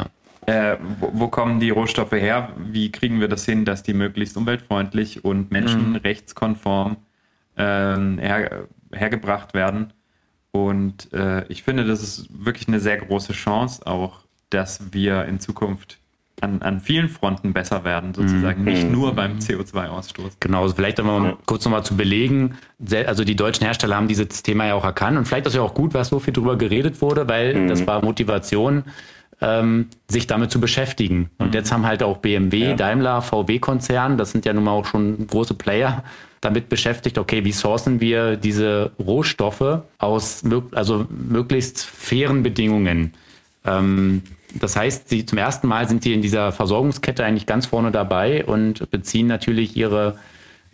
ja. 0.47 0.73
Äh, 0.73 0.79
wo, 1.01 1.11
wo, 1.13 1.29
kommen 1.29 1.61
die 1.61 1.71
Rohstoffe 1.71 2.13
her? 2.13 2.51
Wie 2.57 2.91
kriegen 2.91 3.21
wir 3.21 3.29
das 3.29 3.45
hin, 3.45 3.67
dass 3.67 3.83
die 3.83 3.93
möglichst 3.93 4.37
umweltfreundlich 4.37 5.25
und 5.25 5.51
menschenrechtskonform 5.51 6.97
äh, 7.57 7.63
her, 7.63 8.69
hergebracht 8.93 9.53
werden? 9.53 9.93
Und 10.51 11.13
äh, 11.13 11.47
ich 11.49 11.63
finde, 11.63 11.85
das 11.85 12.03
ist 12.03 12.29
wirklich 12.33 12.67
eine 12.69 12.81
sehr 12.81 12.97
große 12.97 13.35
Chance, 13.35 13.87
auch 13.87 14.21
dass 14.51 14.93
wir 14.93 15.25
in 15.25 15.41
Zukunft 15.41 15.99
an, 16.41 16.63
an 16.63 16.81
vielen 16.81 17.09
Fronten 17.09 17.53
besser 17.53 17.85
werden, 17.85 18.15
sozusagen, 18.15 18.63
mhm. 18.63 18.69
nicht 18.69 18.91
nur 18.91 19.15
beim 19.15 19.39
CO2-Ausstoß. 19.39 20.35
Genau, 20.41 20.63
also 20.63 20.75
vielleicht 20.75 21.01
einmal 21.01 21.23
ja. 21.25 21.39
kurz 21.47 21.65
nochmal 21.65 21.85
zu 21.85 21.97
belegen, 21.97 22.57
also 23.07 23.25
die 23.25 23.37
deutschen 23.37 23.65
Hersteller 23.65 23.97
haben 23.97 24.09
dieses 24.09 24.43
Thema 24.43 24.67
ja 24.67 24.75
auch 24.75 24.85
erkannt 24.85 25.19
und 25.19 25.27
vielleicht 25.27 25.47
ist 25.47 25.55
ja 25.55 25.63
auch 25.63 25.75
gut, 25.75 25.95
was 25.95 26.09
so 26.09 26.21
viel 26.21 26.33
drüber 26.33 26.57
geredet 26.57 27.03
wurde, 27.03 27.29
weil 27.29 27.55
mhm. 27.55 27.69
das 27.69 27.87
war 27.87 28.05
Motivation, 28.05 28.85
ähm, 29.41 29.89
sich 30.09 30.27
damit 30.27 30.51
zu 30.51 30.61
beschäftigen. 30.61 31.31
Und 31.39 31.49
mhm. 31.49 31.53
jetzt 31.55 31.73
haben 31.73 31.87
halt 31.87 32.03
auch 32.03 32.19
BMW, 32.19 32.71
ja. 32.71 32.75
Daimler, 32.75 33.23
VW-Konzern, 33.23 34.19
das 34.19 34.33
sind 34.33 34.45
ja 34.45 34.53
nun 34.53 34.65
mal 34.65 34.73
auch 34.73 34.87
schon 34.87 35.27
große 35.27 35.55
Player, 35.55 36.05
damit 36.41 36.69
beschäftigt, 36.69 37.19
okay, 37.19 37.45
wie 37.45 37.53
sourcen 37.53 38.01
wir 38.01 38.37
diese 38.37 38.93
Rohstoffe 38.99 39.83
aus 39.99 40.45
also 40.73 41.07
möglichst 41.11 41.85
fairen 41.85 42.43
Bedingungen. 42.43 43.13
Ähm, 43.65 44.23
das 44.55 44.77
heißt, 44.77 45.09
sie 45.09 45.27
zum 45.27 45.39
ersten 45.39 45.67
Mal 45.67 45.89
sind 45.89 46.03
sie 46.03 46.15
in 46.15 46.23
dieser 46.23 46.53
Versorgungskette 46.53 47.25
eigentlich 47.25 47.47
ganz 47.47 47.67
vorne 47.67 47.91
dabei 47.91 48.45
und 48.45 48.91
beziehen 48.91 49.27
natürlich 49.27 49.77
ihre, 49.77 50.19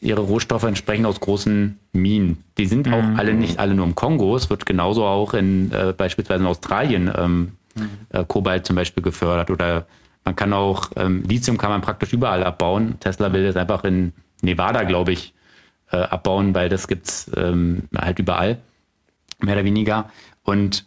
ihre 0.00 0.20
Rohstoffe 0.20 0.62
entsprechend 0.62 1.06
aus 1.06 1.20
großen 1.20 1.78
Minen. 1.92 2.44
Die 2.56 2.66
sind 2.66 2.88
auch 2.92 3.02
mhm. 3.02 3.16
alle 3.18 3.34
nicht 3.34 3.58
alle 3.58 3.74
nur 3.74 3.86
im 3.86 3.94
Kongo. 3.94 4.36
Es 4.36 4.48
wird 4.48 4.66
genauso 4.66 5.04
auch 5.04 5.34
in 5.34 5.72
äh, 5.72 5.92
beispielsweise 5.96 6.42
in 6.42 6.46
Australien 6.46 7.10
ähm, 7.16 7.52
mhm. 7.74 7.88
äh, 8.10 8.24
Kobalt 8.24 8.66
zum 8.66 8.76
Beispiel 8.76 9.02
gefördert 9.02 9.50
oder 9.50 9.86
man 10.24 10.36
kann 10.36 10.52
auch 10.52 10.90
ähm, 10.96 11.22
Lithium 11.28 11.58
kann 11.58 11.70
man 11.70 11.82
praktisch 11.82 12.12
überall 12.12 12.44
abbauen. 12.44 12.98
Tesla 13.00 13.32
will 13.32 13.44
das 13.44 13.56
einfach 13.56 13.84
in 13.84 14.12
Nevada, 14.40 14.84
glaube 14.84 15.12
ich, 15.12 15.34
äh, 15.90 15.96
abbauen, 15.96 16.54
weil 16.54 16.68
das 16.68 16.88
gibt's 16.88 17.30
ähm, 17.36 17.84
halt 17.94 18.18
überall. 18.18 18.58
mehr 19.40 19.54
oder 19.54 19.64
weniger. 19.64 20.10
Und 20.44 20.86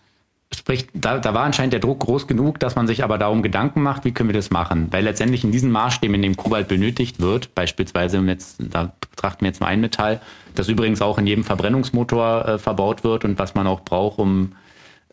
Sprich, 0.56 0.88
da, 0.94 1.20
da 1.20 1.34
war 1.34 1.44
anscheinend 1.44 1.74
der 1.74 1.82
Druck 1.82 2.00
groß 2.00 2.26
genug, 2.26 2.60
dass 2.60 2.76
man 2.76 2.88
sich 2.88 3.04
aber 3.04 3.18
darum 3.18 3.42
Gedanken 3.42 3.82
macht, 3.82 4.06
wie 4.06 4.14
können 4.14 4.30
wir 4.30 4.34
das 4.34 4.50
machen? 4.50 4.88
Weil 4.92 5.04
letztendlich 5.04 5.44
in 5.44 5.52
diesen 5.52 5.72
Maßstäben, 5.72 6.16
in 6.16 6.22
dem 6.22 6.38
Kobalt 6.38 6.70
benötigt 6.70 7.20
wird, 7.20 7.54
beispielsweise, 7.54 8.20
jetzt, 8.20 8.56
da 8.60 8.94
betrachten 9.12 9.42
wir 9.42 9.50
jetzt 9.50 9.60
nur 9.60 9.68
ein 9.68 9.82
Metall, 9.82 10.22
das 10.56 10.70
übrigens 10.70 11.02
auch 11.02 11.18
in 11.18 11.28
jedem 11.28 11.44
Verbrennungsmotor 11.44 12.48
äh, 12.48 12.60
verbaut 12.60 13.04
wird 13.04 13.26
und 13.26 13.38
was 13.38 13.56
man 13.56 13.68
auch 13.68 13.82
braucht, 13.82 14.20
um 14.20 14.54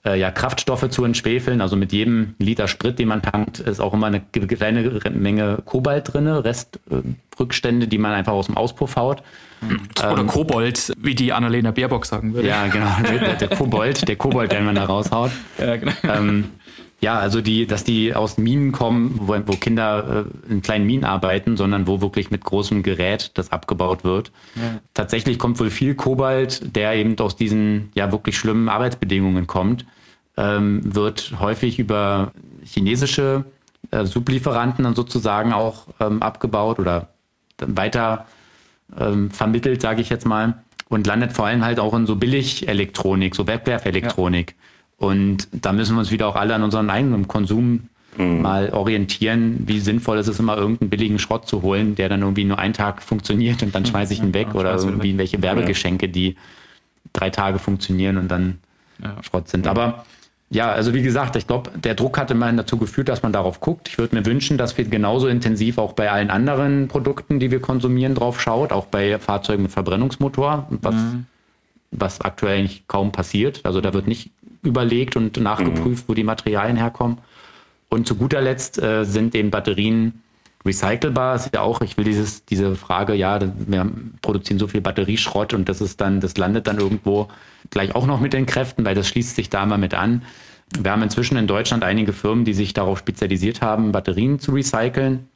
äh, 0.07 0.19
ja, 0.19 0.31
Kraftstoffe 0.31 0.89
zu 0.91 1.05
entschwefeln. 1.05 1.61
Also 1.61 1.77
mit 1.77 1.93
jedem 1.93 2.35
Liter 2.39 2.69
Sprit, 2.69 2.99
den 2.99 3.09
man 3.09 3.23
tankt, 3.23 3.61
ist 3.61 3.81
auch 3.81 3.95
immer 3.95 4.07
eine 4.07 4.21
kleine 4.21 5.01
Menge 5.11 5.59
Kobalt 5.65 6.13
drin, 6.13 6.29
Restrückstände, 6.29 7.89
die 7.89 7.99
man 7.99 8.13
einfach 8.13 8.33
aus 8.33 8.47
dem 8.47 8.57
Auspuff 8.57 8.97
haut. 8.97 9.23
Oder 9.99 10.19
ähm, 10.19 10.27
Kobold, 10.27 10.93
wie 10.99 11.15
die 11.15 11.33
Annalena 11.33 11.71
Baerbock 11.71 12.05
sagen 12.05 12.35
würde. 12.35 12.49
Ja, 12.49 12.67
genau. 12.67 12.91
Der, 13.03 13.35
der 13.35 13.49
Kobold, 13.49 14.07
der 14.07 14.17
Kobold, 14.17 14.53
den 14.53 14.65
man 14.65 14.75
da 14.75 14.85
raushaut. 14.85 15.31
Ja, 15.59 15.77
genau. 15.77 15.93
Ähm, 16.03 16.51
ja, 17.01 17.19
also 17.19 17.41
die, 17.41 17.67
dass 17.67 17.85
die 17.85 18.15
aus 18.15 18.39
Minen 18.39 18.73
kommen, 18.73 19.19
wo, 19.21 19.37
wo 19.47 19.57
Kinder 19.57 20.25
äh, 20.49 20.53
in 20.53 20.63
kleinen 20.63 20.87
Minen 20.87 21.05
arbeiten, 21.05 21.57
sondern 21.57 21.87
wo 21.87 22.01
wirklich 22.01 22.31
mit 22.31 22.45
großem 22.45 22.83
Gerät 22.83 23.33
das 23.35 23.53
abgebaut 23.53 24.05
wird. 24.05 24.33
Ja. 24.55 24.81
Tatsächlich 24.95 25.39
kommt 25.39 25.61
wohl 25.61 25.71
viel 25.71 25.95
Kobalt, 25.95 26.75
der 26.77 26.95
eben 26.95 27.19
aus 27.19 27.37
diesen 27.37 27.91
ja 27.95 28.11
wirklich 28.11 28.39
schlimmen 28.39 28.69
Arbeitsbedingungen 28.69 29.47
kommt, 29.47 29.85
ähm, 30.37 30.81
wird 30.95 31.35
häufig 31.41 31.79
über 31.79 32.33
chinesische 32.65 33.45
äh, 33.91 34.07
Sublieferanten 34.07 34.85
dann 34.85 34.95
sozusagen 34.95 35.53
auch 35.53 35.89
ähm, 36.01 36.23
abgebaut 36.23 36.79
oder 36.79 37.09
weiter 37.59 38.27
ähm, 38.99 39.31
vermittelt, 39.31 39.81
sage 39.81 40.01
ich 40.01 40.09
jetzt 40.09 40.27
mal, 40.27 40.63
und 40.89 41.07
landet 41.07 41.33
vor 41.33 41.47
allem 41.47 41.65
halt 41.65 41.79
auch 41.81 41.95
in 41.95 42.07
so 42.07 42.17
Billig-Elektronik, 42.17 43.35
so 43.35 43.47
Wegwerfelektronik. 43.47 44.51
Ja. 44.51 44.57
Und 44.97 45.49
da 45.53 45.73
müssen 45.73 45.95
wir 45.95 46.01
uns 46.01 46.11
wieder 46.11 46.29
auch 46.29 46.37
alle 46.37 46.55
an 46.55 46.63
unseren 46.63 46.91
eigenen 46.91 47.29
Konsum 47.29 47.89
mhm. 48.17 48.43
mal 48.43 48.71
orientieren, 48.71 49.65
wie 49.67 49.81
sinnvoll 49.81 50.19
ist 50.19 50.29
es 50.29 50.39
immer, 50.39 50.57
irgendeinen 50.57 50.91
billigen 50.91 51.19
Schrott 51.19 51.49
zu 51.49 51.63
holen, 51.63 51.95
der 51.95 52.09
dann 52.09 52.23
irgendwie 52.23 52.45
nur 52.45 52.59
einen 52.59 52.75
Tag 52.75 53.03
funktioniert 53.03 53.63
und 53.63 53.75
dann 53.75 53.87
schmeiße 53.87 54.13
ich 54.13 54.21
ihn 54.23 54.35
weg 54.35 54.49
ja, 54.53 54.61
oder 54.61 54.77
irgendwie 54.77 55.13
weg. 55.13 55.19
welche 55.19 55.43
Werbegeschenke, 55.43 56.09
die 56.09 56.37
drei 57.13 57.31
Tage 57.31 57.59
funktionieren 57.59 58.17
und 58.17 58.29
dann 58.29 58.59
ja. 59.03 59.23
Schrott 59.23 59.49
sind. 59.49 59.67
Aber 59.67 60.05
ja, 60.51 60.71
also 60.71 60.95
wie 60.95 61.03
gesagt, 61.03 61.37
ich 61.37 61.47
glaube, 61.47 61.71
der 61.79 61.95
Druck 61.95 62.19
hat 62.19 62.31
immerhin 62.31 62.57
dazu 62.57 62.77
geführt, 62.77 63.09
dass 63.09 63.23
man 63.23 63.33
darauf 63.33 63.61
guckt. 63.61 63.89
Ich 63.89 63.99
würde 63.99 64.15
mir 64.15 64.25
wünschen, 64.25 64.57
dass 64.57 64.77
wir 64.79 64.85
genauso 64.85 65.27
intensiv 65.27 65.79
auch 65.79 65.95
bei 65.95 66.11
allen 66.11 66.31
anderen 66.31 66.87
Produkten, 66.89 67.41
die 67.41 67.51
wir 67.51 67.61
konsumieren, 67.61 68.15
drauf 68.15 68.41
schaut, 68.41 68.73
auch 68.73 68.87
bei 68.87 69.19
Fahrzeugen 69.19 69.65
mit 69.65 69.73
Verbrennungsmotor, 69.73 70.69
was, 70.71 70.95
mhm. 70.95 71.27
was 71.91 72.21
aktuell 72.21 72.63
nicht 72.63 72.87
kaum 72.87 73.11
passiert. 73.11 73.63
Also 73.65 73.81
da 73.81 73.93
wird 73.95 74.07
nicht 74.07 74.31
überlegt 74.65 75.17
und 75.17 75.39
nachgeprüft, 75.39 76.05
mhm. 76.05 76.09
wo 76.09 76.15
die 76.15 76.25
Materialien 76.25 76.77
herkommen. 76.77 77.19
Und 77.89 78.09
zu 78.09 78.17
guter 78.17 78.41
Letzt 78.41 78.83
äh, 78.83 79.05
sind 79.05 79.35
eben 79.35 79.51
Batterien 79.51 80.23
recycelbar. 80.65 81.35
Das 81.35 81.47
ist 81.47 81.55
ja 81.55 81.61
auch, 81.61 81.81
ich 81.83 81.97
will 81.97 82.05
dieses, 82.05 82.45
diese 82.45 82.75
Frage, 82.77 83.15
ja, 83.15 83.39
wir 83.41 83.91
produzieren 84.23 84.59
so 84.59 84.67
viel 84.67 84.81
Batterieschrott 84.81 85.53
und 85.55 85.69
das 85.69 85.81
ist 85.81 86.01
dann, 86.01 86.21
das 86.21 86.37
landet 86.37 86.67
dann 86.67 86.79
irgendwo 86.79 87.29
gleich 87.71 87.95
auch 87.95 88.07
noch 88.07 88.21
mit 88.21 88.33
den 88.33 88.47
Kräften, 88.47 88.85
weil 88.85 88.95
das 88.95 89.09
schließt 89.09 89.37
sich 89.37 89.51
da 89.51 89.67
mal 89.67 89.79
mit 89.79 89.95
an. 89.95 90.23
Wir 90.79 90.91
haben 90.91 91.03
inzwischen 91.03 91.37
in 91.37 91.47
Deutschland 91.47 91.85
einige 91.85 92.13
Firmen, 92.13 92.45
die 92.45 92.55
sich 92.55 92.73
darauf 92.73 92.99
spezialisiert 92.99 93.61
haben, 93.61 93.93
Batterien 93.93 94.41
zu 94.41 94.53
recyceln, 94.53 95.29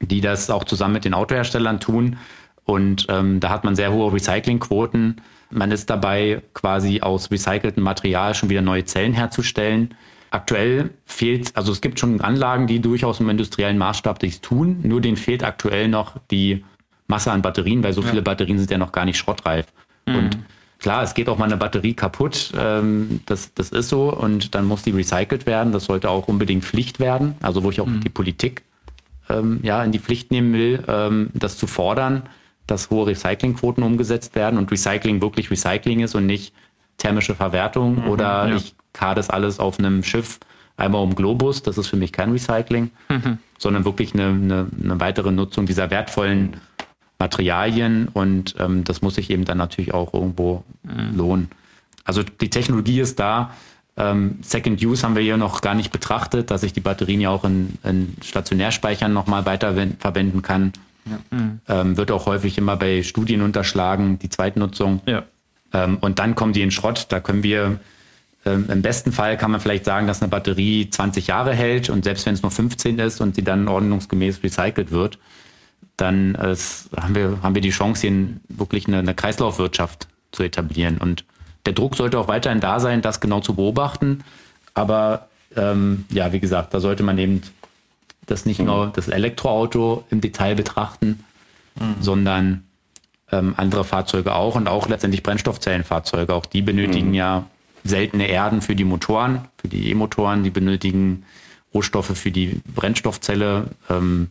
die 0.00 0.20
das 0.20 0.50
auch 0.50 0.64
zusammen 0.64 0.94
mit 0.94 1.04
den 1.04 1.14
Autoherstellern 1.14 1.80
tun. 1.80 2.16
Und 2.64 3.06
ähm, 3.10 3.40
da 3.40 3.50
hat 3.50 3.64
man 3.64 3.76
sehr 3.76 3.92
hohe 3.92 4.12
Recyclingquoten. 4.12 5.20
Man 5.54 5.70
ist 5.70 5.88
dabei, 5.88 6.42
quasi 6.52 7.00
aus 7.00 7.30
recyceltem 7.30 7.82
Material 7.82 8.34
schon 8.34 8.50
wieder 8.50 8.62
neue 8.62 8.84
Zellen 8.84 9.12
herzustellen. 9.12 9.94
Aktuell 10.30 10.90
fehlt, 11.04 11.56
also 11.56 11.70
es 11.70 11.80
gibt 11.80 12.00
schon 12.00 12.20
Anlagen, 12.20 12.66
die 12.66 12.80
durchaus 12.80 13.20
im 13.20 13.28
industriellen 13.28 13.78
Maßstab 13.78 14.18
dies 14.18 14.40
tun, 14.40 14.80
nur 14.82 15.00
denen 15.00 15.16
fehlt 15.16 15.44
aktuell 15.44 15.88
noch 15.88 16.16
die 16.30 16.64
Masse 17.06 17.30
an 17.30 17.42
Batterien, 17.42 17.84
weil 17.84 17.92
so 17.92 18.02
ja. 18.02 18.08
viele 18.08 18.22
Batterien 18.22 18.58
sind 18.58 18.70
ja 18.70 18.78
noch 18.78 18.92
gar 18.92 19.04
nicht 19.04 19.16
schrottreif. 19.16 19.66
Mhm. 20.06 20.16
Und 20.16 20.38
Klar, 20.84 21.02
es 21.02 21.14
geht 21.14 21.30
auch 21.30 21.38
mal 21.38 21.46
eine 21.46 21.56
Batterie 21.56 21.94
kaputt, 21.94 22.52
ähm, 22.58 23.20
das, 23.24 23.54
das 23.54 23.70
ist 23.70 23.88
so 23.88 24.12
und 24.12 24.54
dann 24.54 24.66
muss 24.66 24.82
die 24.82 24.90
recycelt 24.90 25.46
werden. 25.46 25.72
Das 25.72 25.84
sollte 25.84 26.10
auch 26.10 26.28
unbedingt 26.28 26.62
Pflicht 26.62 27.00
werden, 27.00 27.36
also 27.40 27.62
wo 27.62 27.70
ich 27.70 27.80
auch 27.80 27.86
mhm. 27.86 28.00
die 28.00 28.10
Politik 28.10 28.64
ähm, 29.30 29.60
ja, 29.62 29.82
in 29.82 29.92
die 29.92 29.98
Pflicht 29.98 30.30
nehmen 30.30 30.52
will, 30.52 30.84
ähm, 30.86 31.30
das 31.32 31.56
zu 31.56 31.66
fordern, 31.66 32.24
dass 32.66 32.90
hohe 32.90 33.08
Recyclingquoten 33.08 33.82
umgesetzt 33.82 34.34
werden 34.34 34.58
und 34.58 34.70
Recycling 34.70 35.20
wirklich 35.20 35.50
Recycling 35.50 36.00
ist 36.00 36.14
und 36.14 36.26
nicht 36.26 36.54
thermische 36.98 37.34
Verwertung 37.34 38.02
mhm, 38.02 38.08
oder 38.08 38.48
ja. 38.48 38.56
ich 38.56 38.74
kade 38.92 39.16
das 39.16 39.30
alles 39.30 39.58
auf 39.58 39.78
einem 39.78 40.02
Schiff 40.02 40.38
einmal 40.76 41.02
um 41.02 41.14
Globus, 41.14 41.62
das 41.62 41.78
ist 41.78 41.88
für 41.88 41.96
mich 41.96 42.12
kein 42.12 42.32
Recycling, 42.32 42.90
mhm. 43.08 43.38
sondern 43.58 43.84
wirklich 43.84 44.14
eine, 44.14 44.28
eine, 44.28 44.66
eine 44.82 45.00
weitere 45.00 45.30
Nutzung 45.30 45.66
dieser 45.66 45.90
wertvollen 45.90 46.56
Materialien 47.18 48.08
und 48.08 48.54
ähm, 48.58 48.84
das 48.84 49.02
muss 49.02 49.14
sich 49.14 49.30
eben 49.30 49.44
dann 49.44 49.58
natürlich 49.58 49.94
auch 49.94 50.12
irgendwo 50.14 50.64
mhm. 50.82 51.16
lohnen. 51.16 51.50
Also 52.04 52.22
die 52.22 52.50
Technologie 52.50 53.00
ist 53.00 53.18
da. 53.18 53.52
Ähm, 53.96 54.38
Second 54.42 54.84
Use 54.84 55.04
haben 55.04 55.14
wir 55.14 55.22
hier 55.22 55.36
noch 55.36 55.60
gar 55.60 55.74
nicht 55.74 55.92
betrachtet, 55.92 56.50
dass 56.50 56.64
ich 56.64 56.72
die 56.72 56.80
Batterien 56.80 57.20
ja 57.20 57.30
auch 57.30 57.44
in, 57.44 57.78
in 57.84 58.16
Stationärspeichern 58.22 59.12
nochmal 59.12 59.46
weiter 59.46 59.74
verwenden 60.00 60.42
kann. 60.42 60.72
Mhm. 61.30 61.60
Ähm, 61.68 61.96
wird 61.96 62.10
auch 62.10 62.26
häufig 62.26 62.58
immer 62.58 62.76
bei 62.76 63.02
Studien 63.02 63.42
unterschlagen, 63.42 64.18
die 64.18 64.28
Zweitnutzung. 64.28 65.00
Ja. 65.06 65.24
Ähm, 65.72 65.98
und 66.00 66.18
dann 66.18 66.34
kommen 66.34 66.52
die 66.52 66.62
in 66.62 66.70
Schrott. 66.70 67.06
Da 67.10 67.20
können 67.20 67.42
wir 67.42 67.80
ähm, 68.46 68.66
im 68.70 68.82
besten 68.82 69.12
Fall 69.12 69.36
kann 69.36 69.50
man 69.50 69.60
vielleicht 69.60 69.84
sagen, 69.84 70.06
dass 70.06 70.22
eine 70.22 70.28
Batterie 70.28 70.90
20 70.90 71.26
Jahre 71.26 71.54
hält 71.54 71.88
und 71.88 72.04
selbst 72.04 72.26
wenn 72.26 72.34
es 72.34 72.42
nur 72.42 72.50
15 72.50 72.98
ist 72.98 73.20
und 73.20 73.34
sie 73.34 73.42
dann 73.42 73.68
ordnungsgemäß 73.68 74.42
recycelt 74.42 74.90
wird, 74.90 75.18
dann 75.96 76.34
äh, 76.34 76.56
haben, 77.00 77.14
wir, 77.14 77.38
haben 77.42 77.54
wir 77.54 77.62
die 77.62 77.70
Chance, 77.70 78.06
hier 78.06 78.28
wirklich 78.48 78.86
eine, 78.86 78.98
eine 78.98 79.14
Kreislaufwirtschaft 79.14 80.08
zu 80.32 80.42
etablieren. 80.42 80.98
Und 80.98 81.24
der 81.66 81.72
Druck 81.72 81.96
sollte 81.96 82.18
auch 82.18 82.28
weiterhin 82.28 82.60
da 82.60 82.80
sein, 82.80 83.00
das 83.00 83.20
genau 83.20 83.40
zu 83.40 83.54
beobachten. 83.54 84.24
Aber 84.74 85.28
ähm, 85.56 86.04
ja, 86.10 86.32
wie 86.32 86.40
gesagt, 86.40 86.74
da 86.74 86.80
sollte 86.80 87.02
man 87.02 87.16
eben 87.16 87.42
das 88.26 88.46
nicht 88.46 88.60
mhm. 88.60 88.66
nur 88.66 88.92
das 88.94 89.08
Elektroauto 89.08 90.04
im 90.10 90.20
Detail 90.20 90.54
betrachten, 90.54 91.24
mhm. 91.78 91.96
sondern 92.00 92.64
ähm, 93.32 93.54
andere 93.56 93.84
Fahrzeuge 93.84 94.34
auch 94.34 94.54
und 94.54 94.68
auch 94.68 94.88
letztendlich 94.88 95.22
Brennstoffzellenfahrzeuge. 95.22 96.34
Auch 96.34 96.46
die 96.46 96.62
benötigen 96.62 97.08
mhm. 97.08 97.14
ja 97.14 97.46
seltene 97.84 98.28
Erden 98.28 98.62
für 98.62 98.74
die 98.74 98.84
Motoren, 98.84 99.48
für 99.58 99.68
die 99.68 99.90
E-Motoren, 99.90 100.42
die 100.42 100.50
benötigen 100.50 101.24
Rohstoffe 101.74 102.16
für 102.16 102.30
die 102.30 102.60
Brennstoffzelle. 102.74 103.66
Ähm, 103.90 104.30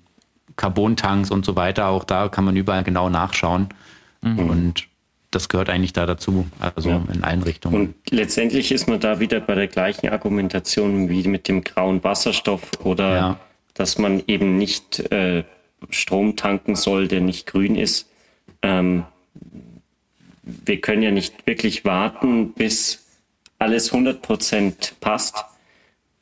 Carbontanks 0.55 1.31
und 1.31 1.45
so 1.45 1.55
weiter. 1.55 1.87
Auch 1.87 2.03
da 2.03 2.29
kann 2.29 2.45
man 2.45 2.55
überall 2.55 2.83
genau 2.83 3.09
nachschauen. 3.09 3.69
Mhm. 4.21 4.49
Und 4.49 4.87
das 5.31 5.49
gehört 5.49 5.69
eigentlich 5.69 5.93
da 5.93 6.05
dazu, 6.05 6.45
also 6.75 6.89
ja. 6.89 7.01
in 7.11 7.23
allen 7.23 7.43
Richtungen. 7.43 7.75
Und 7.75 7.95
letztendlich 8.11 8.71
ist 8.71 8.87
man 8.87 8.99
da 8.99 9.19
wieder 9.19 9.39
bei 9.39 9.55
der 9.55 9.67
gleichen 9.67 10.09
Argumentation 10.09 11.09
wie 11.09 11.27
mit 11.27 11.47
dem 11.47 11.63
grauen 11.63 12.03
Wasserstoff 12.03 12.61
oder 12.83 13.15
ja. 13.15 13.39
Dass 13.73 13.97
man 13.97 14.23
eben 14.27 14.57
nicht 14.57 14.99
äh, 15.11 15.43
Strom 15.89 16.35
tanken 16.35 16.75
soll, 16.75 17.07
der 17.07 17.21
nicht 17.21 17.47
grün 17.47 17.75
ist. 17.75 18.09
Ähm, 18.61 19.05
wir 20.43 20.79
können 20.81 21.03
ja 21.03 21.11
nicht 21.11 21.47
wirklich 21.47 21.85
warten, 21.85 22.53
bis 22.53 23.05
alles 23.59 23.93
100% 23.93 24.93
passt 24.99 25.45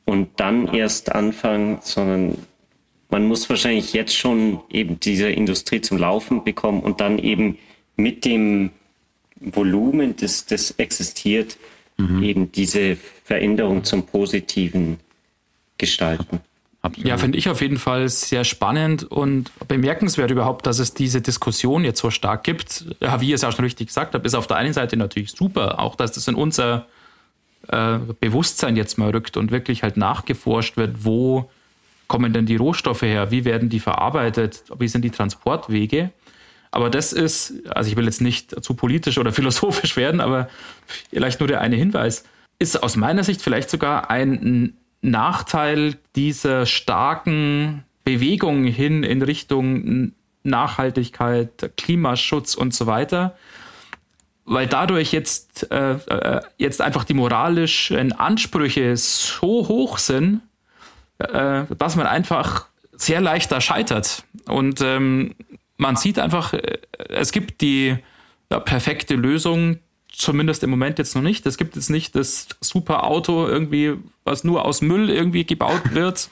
und 0.04 0.28
dann 0.36 0.72
erst 0.72 1.12
anfangen, 1.12 1.78
sondern 1.82 2.38
man 3.08 3.26
muss 3.26 3.48
wahrscheinlich 3.50 3.92
jetzt 3.92 4.16
schon 4.16 4.60
eben 4.70 4.98
diese 4.98 5.28
Industrie 5.28 5.80
zum 5.80 5.98
Laufen 5.98 6.44
bekommen 6.44 6.80
und 6.80 7.00
dann 7.00 7.18
eben 7.18 7.58
mit 7.96 8.24
dem 8.24 8.70
Volumen, 9.36 10.16
das, 10.16 10.46
das 10.46 10.72
existiert, 10.72 11.58
mhm. 11.98 12.22
eben 12.22 12.52
diese 12.52 12.96
Veränderung 13.24 13.84
zum 13.84 14.06
Positiven 14.06 14.98
gestalten. 15.78 16.40
Absolut. 16.84 17.08
Ja, 17.08 17.16
finde 17.16 17.38
ich 17.38 17.48
auf 17.48 17.60
jeden 17.60 17.78
Fall 17.78 18.08
sehr 18.08 18.42
spannend 18.42 19.04
und 19.04 19.52
bemerkenswert 19.68 20.32
überhaupt, 20.32 20.66
dass 20.66 20.80
es 20.80 20.94
diese 20.94 21.20
Diskussion 21.20 21.84
jetzt 21.84 22.00
so 22.00 22.10
stark 22.10 22.42
gibt. 22.42 22.86
Ja, 23.00 23.20
wie 23.20 23.28
ihr 23.28 23.36
es 23.36 23.44
auch 23.44 23.52
schon 23.52 23.64
richtig 23.64 23.86
gesagt 23.86 24.14
habt, 24.14 24.26
ist 24.26 24.34
auf 24.34 24.48
der 24.48 24.56
einen 24.56 24.72
Seite 24.72 24.96
natürlich 24.96 25.30
super, 25.30 25.78
auch 25.78 25.94
dass 25.94 26.10
das 26.10 26.26
in 26.26 26.34
unser 26.34 26.86
äh, 27.68 27.98
Bewusstsein 28.18 28.76
jetzt 28.76 28.98
mal 28.98 29.10
rückt 29.10 29.36
und 29.36 29.52
wirklich 29.52 29.84
halt 29.84 29.96
nachgeforscht 29.96 30.76
wird, 30.76 31.04
wo 31.04 31.48
kommen 32.08 32.32
denn 32.32 32.46
die 32.46 32.56
Rohstoffe 32.56 33.02
her? 33.02 33.30
Wie 33.30 33.44
werden 33.44 33.68
die 33.68 33.80
verarbeitet? 33.80 34.64
Wie 34.76 34.88
sind 34.88 35.02
die 35.02 35.10
Transportwege? 35.10 36.10
Aber 36.72 36.90
das 36.90 37.12
ist, 37.12 37.54
also 37.68 37.88
ich 37.88 37.96
will 37.96 38.06
jetzt 38.06 38.20
nicht 38.20 38.64
zu 38.64 38.74
politisch 38.74 39.18
oder 39.18 39.32
philosophisch 39.32 39.96
werden, 39.96 40.20
aber 40.20 40.48
vielleicht 41.10 41.38
nur 41.38 41.46
der 41.46 41.60
eine 41.60 41.76
Hinweis, 41.76 42.24
ist 42.58 42.82
aus 42.82 42.96
meiner 42.96 43.22
Sicht 43.22 43.40
vielleicht 43.40 43.70
sogar 43.70 44.10
ein 44.10 44.74
Nachteil 45.02 45.96
dieser 46.16 46.64
starken 46.64 47.84
Bewegung 48.04 48.64
hin 48.64 49.02
in 49.02 49.22
Richtung 49.22 50.12
Nachhaltigkeit, 50.44 51.72
Klimaschutz 51.76 52.54
und 52.54 52.74
so 52.74 52.86
weiter, 52.86 53.36
weil 54.44 54.66
dadurch 54.66 55.12
jetzt, 55.12 55.70
äh, 55.70 55.92
äh, 55.92 56.40
jetzt 56.56 56.80
einfach 56.80 57.04
die 57.04 57.14
moralischen 57.14 58.12
Ansprüche 58.12 58.96
so 58.96 59.68
hoch 59.68 59.98
sind, 59.98 60.40
äh, 61.18 61.64
dass 61.78 61.96
man 61.96 62.06
einfach 62.06 62.66
sehr 62.92 63.20
leicht 63.20 63.52
da 63.52 63.60
scheitert. 63.60 64.24
Und 64.46 64.80
ähm, 64.80 65.34
man 65.76 65.96
sieht 65.96 66.18
einfach, 66.18 66.52
äh, 66.52 66.78
es 67.08 67.32
gibt 67.32 67.60
die 67.60 67.96
ja, 68.50 68.60
perfekte 68.60 69.14
Lösung, 69.14 69.78
zumindest 70.12 70.62
im 70.62 70.70
Moment 70.70 70.98
jetzt 70.98 71.14
noch 71.14 71.22
nicht. 71.22 71.46
Es 71.46 71.56
gibt 71.56 71.76
jetzt 71.76 71.90
nicht 71.90 72.14
das 72.14 72.48
super 72.60 73.04
Auto 73.04 73.46
irgendwie, 73.46 73.94
was 74.24 74.44
nur 74.44 74.64
aus 74.64 74.82
Müll 74.82 75.10
irgendwie 75.10 75.44
gebaut 75.44 75.82
wird 75.92 76.28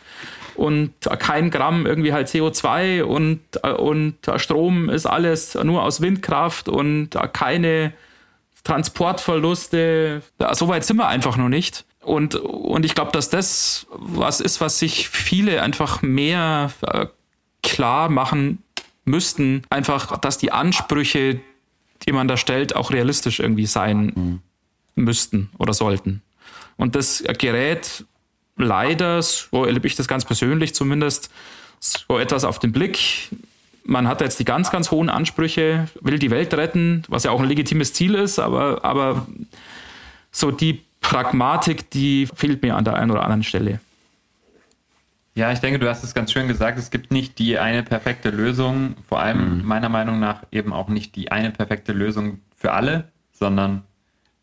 und 0.55 0.93
kein 1.19 1.51
Gramm 1.51 1.87
irgendwie 1.87 2.13
halt 2.13 2.29
CO2 2.29 3.03
und, 3.03 3.41
und 3.65 4.17
Strom 4.37 4.91
ist 4.91 5.07
alles 5.07 5.55
nur 5.55 5.83
aus 5.83 6.01
Windkraft 6.01 6.69
und 6.69 7.11
keine 7.33 7.93
Transportverluste. 8.65 10.23
So 10.53 10.69
weit 10.69 10.85
sind 10.85 10.99
wir 10.99 11.09
einfach 11.09 11.37
noch 11.37 11.49
nicht. 11.49 11.85
Und, 12.03 12.35
und 12.35 12.85
ich 12.85 12.95
glaube, 12.95 13.13
dass 13.13 13.31
das 13.31 13.87
was 13.91 14.41
ist, 14.41 14.61
was 14.61 14.79
sich 14.79 15.09
viele 15.09 15.63
einfach 15.63 16.03
mehr 16.03 16.73
äh, 16.83 17.07
klar 17.63 18.09
machen 18.09 18.63
müssten. 19.05 19.63
Einfach, 19.71 20.19
dass 20.19 20.39
die 20.39 20.53
Ansprüche, 20.53 21.41
die 22.07 22.13
man 22.13 22.29
da 22.29 22.37
stellt, 22.37 22.75
auch 22.77 22.91
realistisch 22.91 23.41
irgendwie 23.41 23.67
sein 23.67 24.13
mhm. 24.15 24.41
müssten 24.95 25.51
oder 25.59 25.75
sollten. 25.75 26.23
Und 26.77 26.95
das 26.95 27.23
Gerät 27.39 28.05
leider, 28.57 29.23
so 29.23 29.65
erlebe 29.65 29.87
ich 29.87 29.97
das 29.97 30.09
ganz 30.09 30.25
persönlich 30.25 30.75
zumindest, 30.75 31.31
so 31.81 32.19
etwas 32.19 32.45
auf 32.45 32.59
den 32.59 32.73
Blick. 32.73 33.31
Man 33.85 34.07
hat 34.07 34.21
jetzt 34.21 34.39
die 34.39 34.45
ganz, 34.45 34.71
ganz 34.71 34.91
hohen 34.91 35.09
Ansprüche, 35.09 35.89
will 36.01 36.19
die 36.19 36.31
Welt 36.31 36.53
retten, 36.55 37.03
was 37.09 37.25
ja 37.25 37.31
auch 37.31 37.41
ein 37.41 37.49
legitimes 37.49 37.93
Ziel 37.93 38.15
ist, 38.15 38.39
aber, 38.39 38.85
aber 38.85 39.27
so 40.31 40.51
die 40.51 40.83
Pragmatik, 41.01 41.91
die 41.91 42.29
fehlt 42.35 42.63
mir 42.63 42.77
an 42.77 42.85
der 42.85 42.95
einen 42.95 43.11
oder 43.11 43.23
anderen 43.23 43.43
Stelle. 43.43 43.81
Ja, 45.35 45.53
ich 45.53 45.61
denke, 45.61 45.79
du 45.79 45.89
hast 45.89 46.03
es 46.03 46.15
ganz 46.15 46.33
schön 46.33 46.49
gesagt, 46.49 46.79
es 46.79 46.91
gibt 46.91 47.13
nicht 47.13 47.39
die 47.39 47.59
eine 47.59 47.83
perfekte 47.83 48.31
Lösung, 48.31 48.97
vor 49.09 49.21
allem 49.21 49.59
mhm. 49.59 49.65
meiner 49.65 49.89
Meinung 49.89 50.19
nach 50.19 50.43
eben 50.51 50.73
auch 50.73 50.89
nicht 50.89 51.15
die 51.17 51.31
eine 51.31 51.51
perfekte 51.51 51.93
Lösung 51.93 52.41
für 52.57 52.73
alle, 52.73 53.09
sondern 53.33 53.83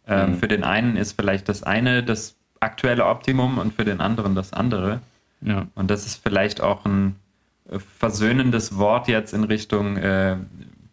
ähm, 0.07 0.31
mhm. 0.31 0.35
für 0.35 0.47
den 0.47 0.63
einen 0.63 0.95
ist 0.95 1.13
vielleicht 1.13 1.49
das 1.49 1.63
eine 1.63 2.03
das 2.03 2.37
aktuelle 2.59 3.05
Optimum 3.05 3.57
und 3.57 3.73
für 3.73 3.85
den 3.85 4.01
anderen 4.01 4.33
das 4.33 4.53
andere. 4.53 5.01
Ja. 5.41 5.67
Und 5.75 5.91
das 5.91 6.05
ist 6.05 6.23
vielleicht 6.23 6.61
auch 6.61 6.85
ein 6.85 7.15
äh, 7.69 7.79
versöhnendes 7.79 8.77
Wort 8.77 9.07
jetzt 9.07 9.33
in 9.33 9.43
Richtung 9.43 9.97
äh, 9.97 10.37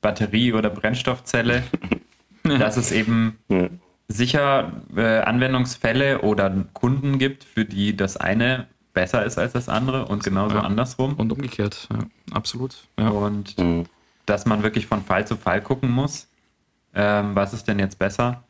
Batterie 0.00 0.52
oder 0.52 0.70
Brennstoffzelle, 0.70 1.62
dass 2.42 2.76
es 2.76 2.92
eben 2.92 3.38
ja 3.48 3.68
sicher 4.08 4.72
äh, 4.96 5.20
Anwendungsfälle 5.20 6.20
oder 6.20 6.54
Kunden 6.72 7.18
gibt, 7.18 7.44
für 7.44 7.64
die 7.64 7.96
das 7.96 8.16
eine 8.16 8.66
besser 8.94 9.24
ist 9.24 9.38
als 9.38 9.52
das 9.52 9.68
andere 9.68 10.06
und 10.06 10.24
genauso 10.24 10.56
ja. 10.56 10.62
andersrum. 10.62 11.14
Und 11.14 11.32
umgekehrt, 11.32 11.88
ja, 11.92 11.98
absolut. 12.32 12.76
Ja. 12.98 13.08
Und 13.08 13.58
mhm. 13.58 13.84
dass 14.26 14.46
man 14.46 14.62
wirklich 14.62 14.86
von 14.86 15.02
Fall 15.02 15.26
zu 15.26 15.36
Fall 15.36 15.60
gucken 15.60 15.90
muss, 15.90 16.28
ähm, 16.94 17.34
was 17.34 17.52
ist 17.52 17.68
denn 17.68 17.78
jetzt 17.78 17.98
besser. 17.98 18.44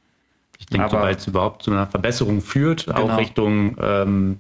Ich 0.59 0.67
denke, 0.67 0.93
weil 0.93 1.17
es 1.17 1.27
überhaupt 1.27 1.63
zu 1.63 1.73
einer 1.73 1.87
Verbesserung 1.87 2.41
führt, 2.41 2.87
genau. 2.87 2.99
auch 3.01 3.19
Richtung 3.19 3.77
ähm, 3.81 4.39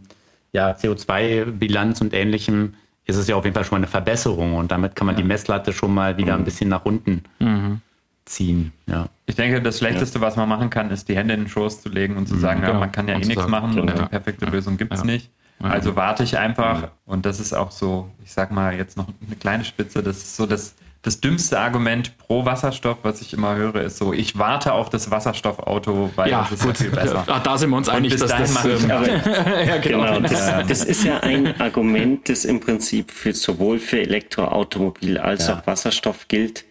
ja, 0.52 0.70
CO2-Bilanz 0.70 2.00
und 2.00 2.14
ähnlichem, 2.14 2.74
ist 3.04 3.16
es 3.16 3.26
ja 3.26 3.34
auf 3.34 3.44
jeden 3.44 3.54
Fall 3.54 3.64
schon 3.64 3.76
mal 3.76 3.78
eine 3.78 3.88
Verbesserung 3.88 4.54
und 4.54 4.70
damit 4.70 4.94
kann 4.94 5.06
man 5.06 5.16
die 5.16 5.24
Messlatte 5.24 5.72
schon 5.72 5.92
mal 5.92 6.16
wieder 6.16 6.34
mhm. 6.34 6.42
ein 6.42 6.44
bisschen 6.44 6.68
nach 6.68 6.84
unten 6.84 7.24
mhm 7.40 7.80
ziehen. 8.24 8.72
Ja. 8.86 9.08
Ich 9.26 9.34
denke, 9.34 9.60
das 9.62 9.78
Schlechteste, 9.78 10.18
ja. 10.18 10.24
was 10.24 10.36
man 10.36 10.48
machen 10.48 10.70
kann, 10.70 10.90
ist 10.90 11.08
die 11.08 11.16
Hände 11.16 11.34
in 11.34 11.40
den 11.40 11.48
Schoß 11.48 11.82
zu 11.82 11.88
legen 11.88 12.16
und 12.16 12.26
zu 12.26 12.34
mhm, 12.34 12.40
sagen, 12.40 12.60
genau. 12.60 12.74
ja, 12.74 12.78
man 12.78 12.92
kann 12.92 13.08
ja 13.08 13.16
und 13.16 13.24
eh 13.24 13.26
nichts 13.26 13.46
machen 13.46 13.78
und 13.78 13.90
eine 13.90 14.06
perfekte 14.06 14.46
Lösung 14.46 14.76
gibt 14.76 14.94
es 14.94 15.04
nicht. 15.04 15.30
Also 15.60 15.96
warte 15.96 16.24
ich 16.24 16.36
einfach 16.36 16.90
und 17.06 17.24
das 17.24 17.40
ist 17.40 17.54
auch 17.54 17.70
so, 17.70 18.10
ich 18.22 18.32
sag 18.32 18.50
mal 18.50 18.74
jetzt 18.74 18.96
noch 18.96 19.06
eine 19.26 19.36
kleine 19.36 19.64
Spitze, 19.64 20.02
das 20.02 20.18
ist 20.18 20.36
so 20.36 20.44
das, 20.44 20.74
das 21.00 21.20
dümmste 21.20 21.58
Argument 21.58 22.18
pro 22.18 22.44
Wasserstoff, 22.44 22.98
was 23.02 23.22
ich 23.22 23.32
immer 23.32 23.54
höre, 23.54 23.76
ist 23.76 23.96
so, 23.96 24.12
ich 24.12 24.38
warte 24.38 24.72
auf 24.74 24.90
das 24.90 25.10
Wasserstoffauto, 25.10 26.10
weil 26.16 26.30
ja, 26.30 26.42
das 26.42 26.52
ist 26.52 26.62
gut. 26.62 26.78
ja 26.78 26.84
viel 26.84 26.90
besser. 26.90 27.24
Ach, 27.26 27.42
da 27.42 27.56
sind 27.56 27.70
wir 27.70 27.76
uns 27.76 27.88
einig, 27.88 28.16
dass 28.16 28.30
das... 28.30 28.64
Ähm, 28.64 28.88
ja, 28.88 29.78
genau. 29.78 30.02
genau 30.02 30.20
das, 30.20 30.66
das, 30.66 30.84
ist 30.84 31.04
ja 31.04 31.20
ein 31.20 31.58
Argument, 31.60 32.28
das 32.28 32.44
im 32.44 32.60
Prinzip 32.60 33.10
für, 33.10 33.32
sowohl 33.32 33.78
für 33.78 34.00
Elektroautomobil 34.00 35.16
als 35.16 35.46
ja. 35.46 35.58
auch 35.58 35.66
Wasserstoff 35.66 36.28
gilt 36.28 36.64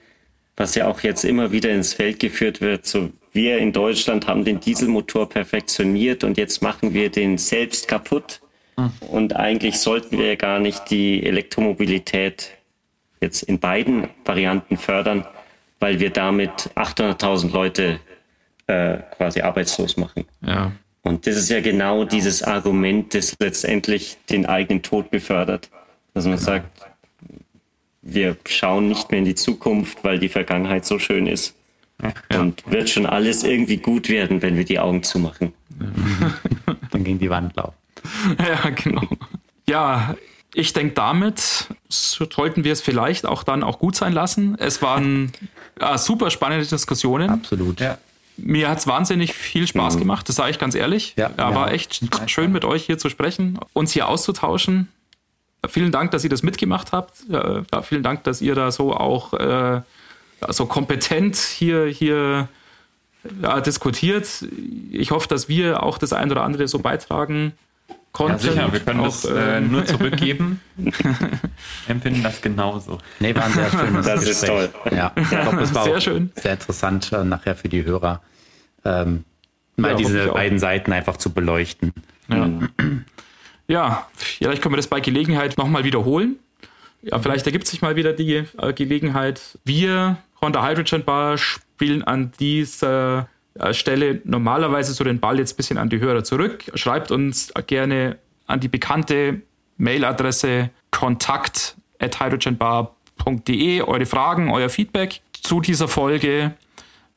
was 0.56 0.76
ja 0.76 0.88
auch 0.88 1.02
jetzt 1.02 1.26
immer 1.26 1.52
wieder 1.52 1.72
ins 1.72 1.94
Feld 1.94 2.20
geführt 2.20 2.62
wird. 2.62 2.86
So, 2.86 3.10
wir 3.32 3.58
in 3.58 3.74
Deutschland 3.74 4.28
haben 4.28 4.46
den 4.46 4.60
Dieselmotor 4.60 5.28
perfektioniert 5.30 6.24
und 6.24 6.38
jetzt 6.38 6.62
machen 6.62 6.94
wir 6.94 7.10
den 7.10 7.38
selbst 7.38 7.88
kaputt. 7.88 8.42
Und 9.10 9.36
eigentlich 9.36 9.80
sollten 9.80 10.18
wir 10.18 10.36
gar 10.36 10.60
nicht 10.60 10.90
die 10.90 11.24
Elektromobilität 11.26 12.52
jetzt 13.22 13.44
in 13.44 13.60
beiden 13.60 14.10
Varianten 14.26 14.78
fördern, 14.78 15.26
weil 15.80 16.00
wir 16.00 16.10
damit 16.10 16.72
800.000 16.76 17.52
Leute 17.52 18.00
äh, 18.68 18.98
quasi 19.18 19.42
arbeitslos 19.42 19.98
machen. 19.98 20.26
Ja. 20.46 20.72
Und 21.02 21.28
das 21.28 21.36
ist 21.36 21.50
ja 21.50 21.60
genau 21.60 22.06
dieses 22.06 22.44
Argument, 22.44 23.14
das 23.14 23.36
letztendlich 23.40 24.18
den 24.30 24.46
eigenen 24.46 24.82
Tod 24.82 25.12
befördert. 25.12 25.70
Dass 26.14 26.26
man 26.26 26.36
genau. 26.36 26.46
sagt, 26.46 26.86
wir 28.02 28.38
schauen 28.48 28.88
nicht 28.88 29.12
mehr 29.12 29.20
in 29.20 29.26
die 29.26 29.36
Zukunft, 29.36 30.04
weil 30.04 30.20
die 30.20 30.30
Vergangenheit 30.30 30.86
so 30.86 31.00
schön 31.00 31.28
ist. 31.28 31.56
Ja. 32.02 32.40
Und 32.40 32.70
wird 32.70 32.90
schon 32.90 33.06
alles 33.06 33.44
irgendwie 33.44 33.78
gut 33.78 34.10
werden, 34.10 34.42
wenn 34.42 34.58
wir 34.58 34.66
die 34.66 34.80
Augen 34.80 35.04
zumachen. 35.04 35.54
Dann 36.92 37.04
ging 37.04 37.20
die 37.20 37.30
Wand 37.30 37.56
laufen. 37.56 37.83
Ja, 38.40 38.70
genau. 38.70 39.08
Ja, 39.68 40.16
ich 40.54 40.74
denke, 40.74 40.94
damit 40.94 41.68
sollten 41.90 42.64
wir 42.64 42.74
es 42.74 42.82
vielleicht 42.82 43.26
auch 43.26 43.44
dann 43.44 43.64
auch 43.64 43.80
gut 43.80 43.96
sein 43.96 44.14
lassen. 44.14 44.56
Es 44.60 44.82
waren 44.82 45.32
ja, 45.80 45.98
super 45.98 46.30
spannende 46.30 46.66
Diskussionen. 46.66 47.30
Absolut. 47.30 47.80
Ja. 47.80 47.98
Mir 48.38 48.70
hat 48.70 48.80
es 48.80 48.88
wahnsinnig 48.88 49.34
viel 49.34 49.68
Spaß 49.68 49.96
mhm. 49.96 50.00
gemacht, 50.00 50.28
das 50.28 50.36
sage 50.36 50.52
ich 50.52 50.60
ganz 50.60 50.74
ehrlich. 50.74 51.14
Ja, 51.18 51.30
ja, 51.38 51.54
war 51.54 51.72
echt 51.72 52.02
schön 52.28 52.52
mit 52.52 52.66
euch 52.66 52.86
hier 52.86 52.98
zu 52.98 53.10
sprechen, 53.10 53.60
uns 53.74 53.92
hier 53.92 54.08
auszutauschen. 54.08 54.90
Vielen 55.70 55.92
Dank, 55.92 56.12
dass 56.12 56.24
ihr 56.24 56.30
das 56.30 56.44
mitgemacht 56.44 56.92
habt. 56.92 57.24
Ja, 57.30 57.64
vielen 57.84 58.04
Dank, 58.04 58.24
dass 58.24 58.42
ihr 58.42 58.56
da 58.56 58.72
so 58.72 58.94
auch 58.94 59.34
äh, 59.34 59.82
so 60.50 60.66
kompetent 60.66 61.38
hier, 61.38 61.86
hier 61.86 62.50
ja, 63.42 63.62
diskutiert. 63.62 64.28
Ich 64.92 65.12
hoffe, 65.12 65.28
dass 65.28 65.48
wir 65.48 65.84
auch 65.84 65.98
das 65.98 66.12
ein 66.12 66.30
oder 66.32 66.44
andere 66.44 66.68
so 66.68 66.80
beitragen 66.80 67.54
konnten. 68.14 68.46
Ja, 68.46 68.54
sicher, 68.54 68.72
wir 68.72 68.80
können 68.80 69.02
auch, 69.02 69.06
das 69.06 69.26
äh, 69.26 69.60
nur 69.60 69.86
zurückgeben. 69.86 70.62
Empfinden 71.88 72.24
das 72.24 72.42
genauso. 72.42 73.00
Nee, 73.20 73.36
war 73.36 73.46
ein 73.46 73.52
sehr 73.52 73.70
schönes 73.70 74.06
Das 74.06 74.26
ist 74.26 74.46
toll. 74.46 74.70
Ja, 74.92 75.12
ich 75.18 75.30
glaube, 75.30 75.58
das 75.58 75.76
war 75.76 75.84
sehr 75.84 75.98
auch 75.98 76.02
schön. 76.02 76.32
sehr 76.36 76.54
interessant 76.54 77.12
äh, 77.12 77.26
nachher 77.26 77.56
für 77.56 77.68
die 77.68 77.84
Hörer, 77.84 78.22
ähm, 78.86 79.26
mal 79.76 79.92
ja, 79.92 79.98
diese 79.98 80.28
beiden 80.28 80.60
Seiten 80.60 80.94
einfach 80.94 81.18
zu 81.18 81.34
beleuchten. 81.34 81.94
Ja. 82.30 82.48
Ja, 83.68 84.08
vielleicht 84.16 84.62
können 84.62 84.74
wir 84.74 84.78
das 84.78 84.88
bei 84.88 85.00
Gelegenheit 85.00 85.58
nochmal 85.58 85.84
wiederholen. 85.84 86.38
Ja, 87.02 87.20
vielleicht 87.20 87.46
ergibt 87.46 87.68
sich 87.68 87.82
mal 87.82 87.96
wieder 87.96 88.14
die 88.14 88.44
äh, 88.58 88.74
Gelegenheit. 88.74 89.58
Wir, 89.66 90.18
Honda 90.42 90.66
Hydrogen 90.66 91.04
Bar, 91.04 91.38
spielen 91.38 92.04
an 92.04 92.32
dieser 92.40 93.20
äh, 93.20 93.26
Stelle 93.72 94.22
normalerweise 94.24 94.94
so 94.94 95.04
den 95.04 95.20
Ball 95.20 95.40
jetzt 95.40 95.54
ein 95.54 95.58
bisschen 95.58 95.78
an 95.78 95.90
die 95.90 96.00
Hörer 96.00 96.24
zurück. 96.24 96.66
Schreibt 96.76 97.12
uns 97.12 97.54
gerne 97.68 98.18
an 98.48 98.60
die 98.60 98.68
bekannte 98.68 99.42
Mailadresse 99.78 100.70
kontakt 100.92 101.76
at 102.00 102.20
hydrogenbar.de 102.20 103.82
eure 103.82 104.06
Fragen, 104.06 104.52
euer 104.52 104.70
Feedback 104.70 105.22
zu 105.34 105.62
dieser 105.62 105.88
Folge. 105.88 106.54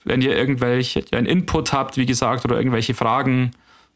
Wenn 0.05 0.23
ihr 0.23 0.37
irgendwelche 0.37 1.05
einen 1.13 1.27
Input 1.27 1.73
habt, 1.73 1.97
wie 1.97 2.07
gesagt, 2.07 2.45
oder 2.45 2.57
irgendwelche 2.57 2.95
Fragen, 2.95 3.53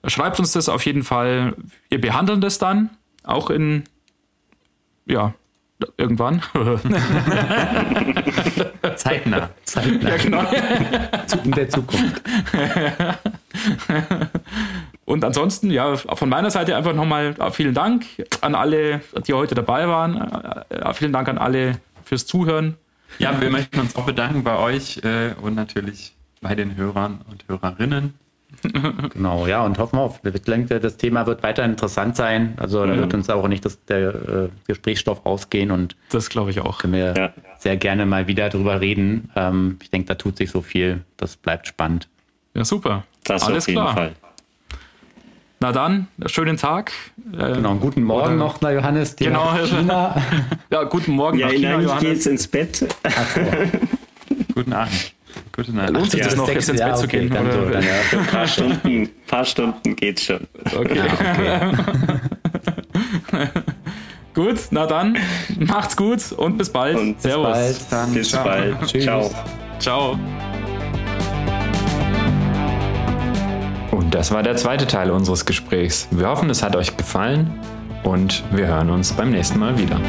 Schreibt 0.06 0.38
uns 0.38 0.52
das 0.52 0.68
auf 0.68 0.86
jeden 0.86 1.02
Fall. 1.02 1.54
Wir 1.88 2.00
behandeln 2.00 2.40
das 2.40 2.58
dann 2.58 2.90
auch 3.22 3.50
in, 3.50 3.84
ja, 5.06 5.34
irgendwann. 5.96 6.42
Zeitnah. 8.96 9.50
Zeitnah. 9.64 10.10
Ja, 10.10 10.16
genau. 10.16 10.44
In 11.44 11.52
der 11.52 11.68
Zukunft. 11.68 12.22
Und 15.04 15.24
ansonsten, 15.24 15.70
ja, 15.70 15.96
von 15.96 16.28
meiner 16.28 16.50
Seite 16.50 16.76
einfach 16.76 16.94
nochmal 16.94 17.34
vielen 17.52 17.74
Dank 17.74 18.04
an 18.40 18.54
alle, 18.54 19.00
die 19.26 19.32
heute 19.32 19.54
dabei 19.54 19.88
waren. 19.88 20.64
Vielen 20.94 21.12
Dank 21.12 21.28
an 21.28 21.38
alle 21.38 21.78
fürs 22.04 22.26
Zuhören. 22.26 22.76
Ja, 23.18 23.40
wir 23.40 23.50
möchten 23.50 23.80
uns 23.80 23.96
auch 23.96 24.06
bedanken 24.06 24.44
bei 24.44 24.56
euch 24.56 25.02
äh, 25.04 25.32
und 25.40 25.54
natürlich 25.54 26.14
bei 26.40 26.54
den 26.54 26.76
Hörern 26.76 27.20
und 27.28 27.44
Hörerinnen 27.48 28.14
genau, 29.12 29.46
ja, 29.46 29.62
und 29.64 29.78
hoffen 29.78 29.96
wir 29.98 30.02
auf. 30.02 30.20
Ich 30.24 30.42
denke, 30.42 30.80
das 30.80 30.96
Thema 30.96 31.26
wird 31.26 31.42
weiter 31.42 31.64
interessant 31.64 32.16
sein. 32.16 32.54
Also 32.56 32.84
da 32.84 32.94
mhm. 32.94 32.98
wird 32.98 33.14
uns 33.14 33.30
auch 33.30 33.48
nicht 33.48 33.64
das, 33.64 33.84
der 33.84 34.08
äh, 34.08 34.48
Gesprächsstoff 34.66 35.24
ausgehen 35.24 35.70
und 35.70 35.96
das 36.10 36.28
glaube 36.28 36.50
ich 36.50 36.60
auch. 36.60 36.78
Können 36.78 36.94
wir 36.94 37.14
ja. 37.16 37.32
sehr 37.58 37.76
gerne 37.76 38.06
mal 38.06 38.26
wieder 38.26 38.48
drüber 38.48 38.80
reden. 38.80 39.30
Ähm, 39.36 39.78
ich 39.82 39.90
denke, 39.90 40.08
da 40.08 40.14
tut 40.14 40.36
sich 40.36 40.50
so 40.50 40.62
viel. 40.62 41.04
Das 41.16 41.36
bleibt 41.36 41.66
spannend. 41.66 42.08
Ja, 42.54 42.64
super. 42.64 43.04
Das 43.24 43.42
Alles 43.42 43.64
auf 43.64 43.68
jeden 43.68 43.80
klar. 43.80 43.94
Fall. 43.94 44.12
Na 45.62 45.72
dann, 45.72 46.08
schönen 46.24 46.56
Tag. 46.56 46.90
Äh, 47.34 47.52
genau, 47.52 47.74
guten 47.74 48.02
Morgen 48.02 48.28
oder, 48.28 48.34
noch, 48.34 48.62
na 48.62 48.72
Johannes. 48.72 49.14
Genau. 49.16 49.54
China. 49.66 50.16
ja, 50.70 50.84
guten 50.84 51.12
Morgen 51.12 51.38
ja, 51.38 51.48
nach 51.48 51.52
China, 51.52 51.80
Johannes. 51.80 52.02
jetzt 52.02 52.26
ins 52.26 52.48
Bett. 52.48 52.88
guten 54.54 54.72
Abend. 54.72 55.14
Gute 55.52 55.74
Nacht. 55.74 55.90
Lohnt 55.90 56.10
sich 56.10 56.20
das 56.20 56.36
noch, 56.36 56.48
jetzt 56.48 56.68
ins 56.68 56.80
Bett 56.80 56.96
zu 56.96 57.08
gehen? 57.08 57.30
Dann 57.30 57.50
so, 57.50 57.70
dann, 57.70 57.82
ja. 57.82 58.18
Ein 58.18 58.26
paar 58.26 58.46
Stunden, 58.46 59.08
paar 59.26 59.44
Stunden 59.44 59.96
geht's 59.96 60.24
schon. 60.24 60.46
Okay. 60.76 60.96
Ja, 60.96 61.72
okay. 63.32 63.48
gut, 64.34 64.58
na 64.70 64.86
dann, 64.86 65.16
macht's 65.58 65.96
gut 65.96 66.32
und 66.32 66.58
bis 66.58 66.70
bald. 66.70 66.96
Und 66.96 67.20
Servus. 67.20 67.56
Bis 67.56 67.78
bald. 67.78 67.92
Dann. 67.92 68.14
Bis 68.14 68.30
Ciao. 68.30 68.44
bald. 68.44 68.86
Tschüss. 68.86 69.04
Ciao. 69.04 69.30
Ciao. 69.78 70.18
Und 73.90 74.14
das 74.14 74.32
war 74.32 74.42
der 74.42 74.56
zweite 74.56 74.86
Teil 74.86 75.10
unseres 75.10 75.44
Gesprächs. 75.44 76.08
Wir 76.10 76.28
hoffen, 76.28 76.50
es 76.50 76.62
hat 76.62 76.76
euch 76.76 76.96
gefallen 76.96 77.50
und 78.02 78.42
wir 78.52 78.66
hören 78.66 78.90
uns 78.90 79.12
beim 79.12 79.30
nächsten 79.30 79.58
Mal 79.58 79.78
wieder. 79.78 80.00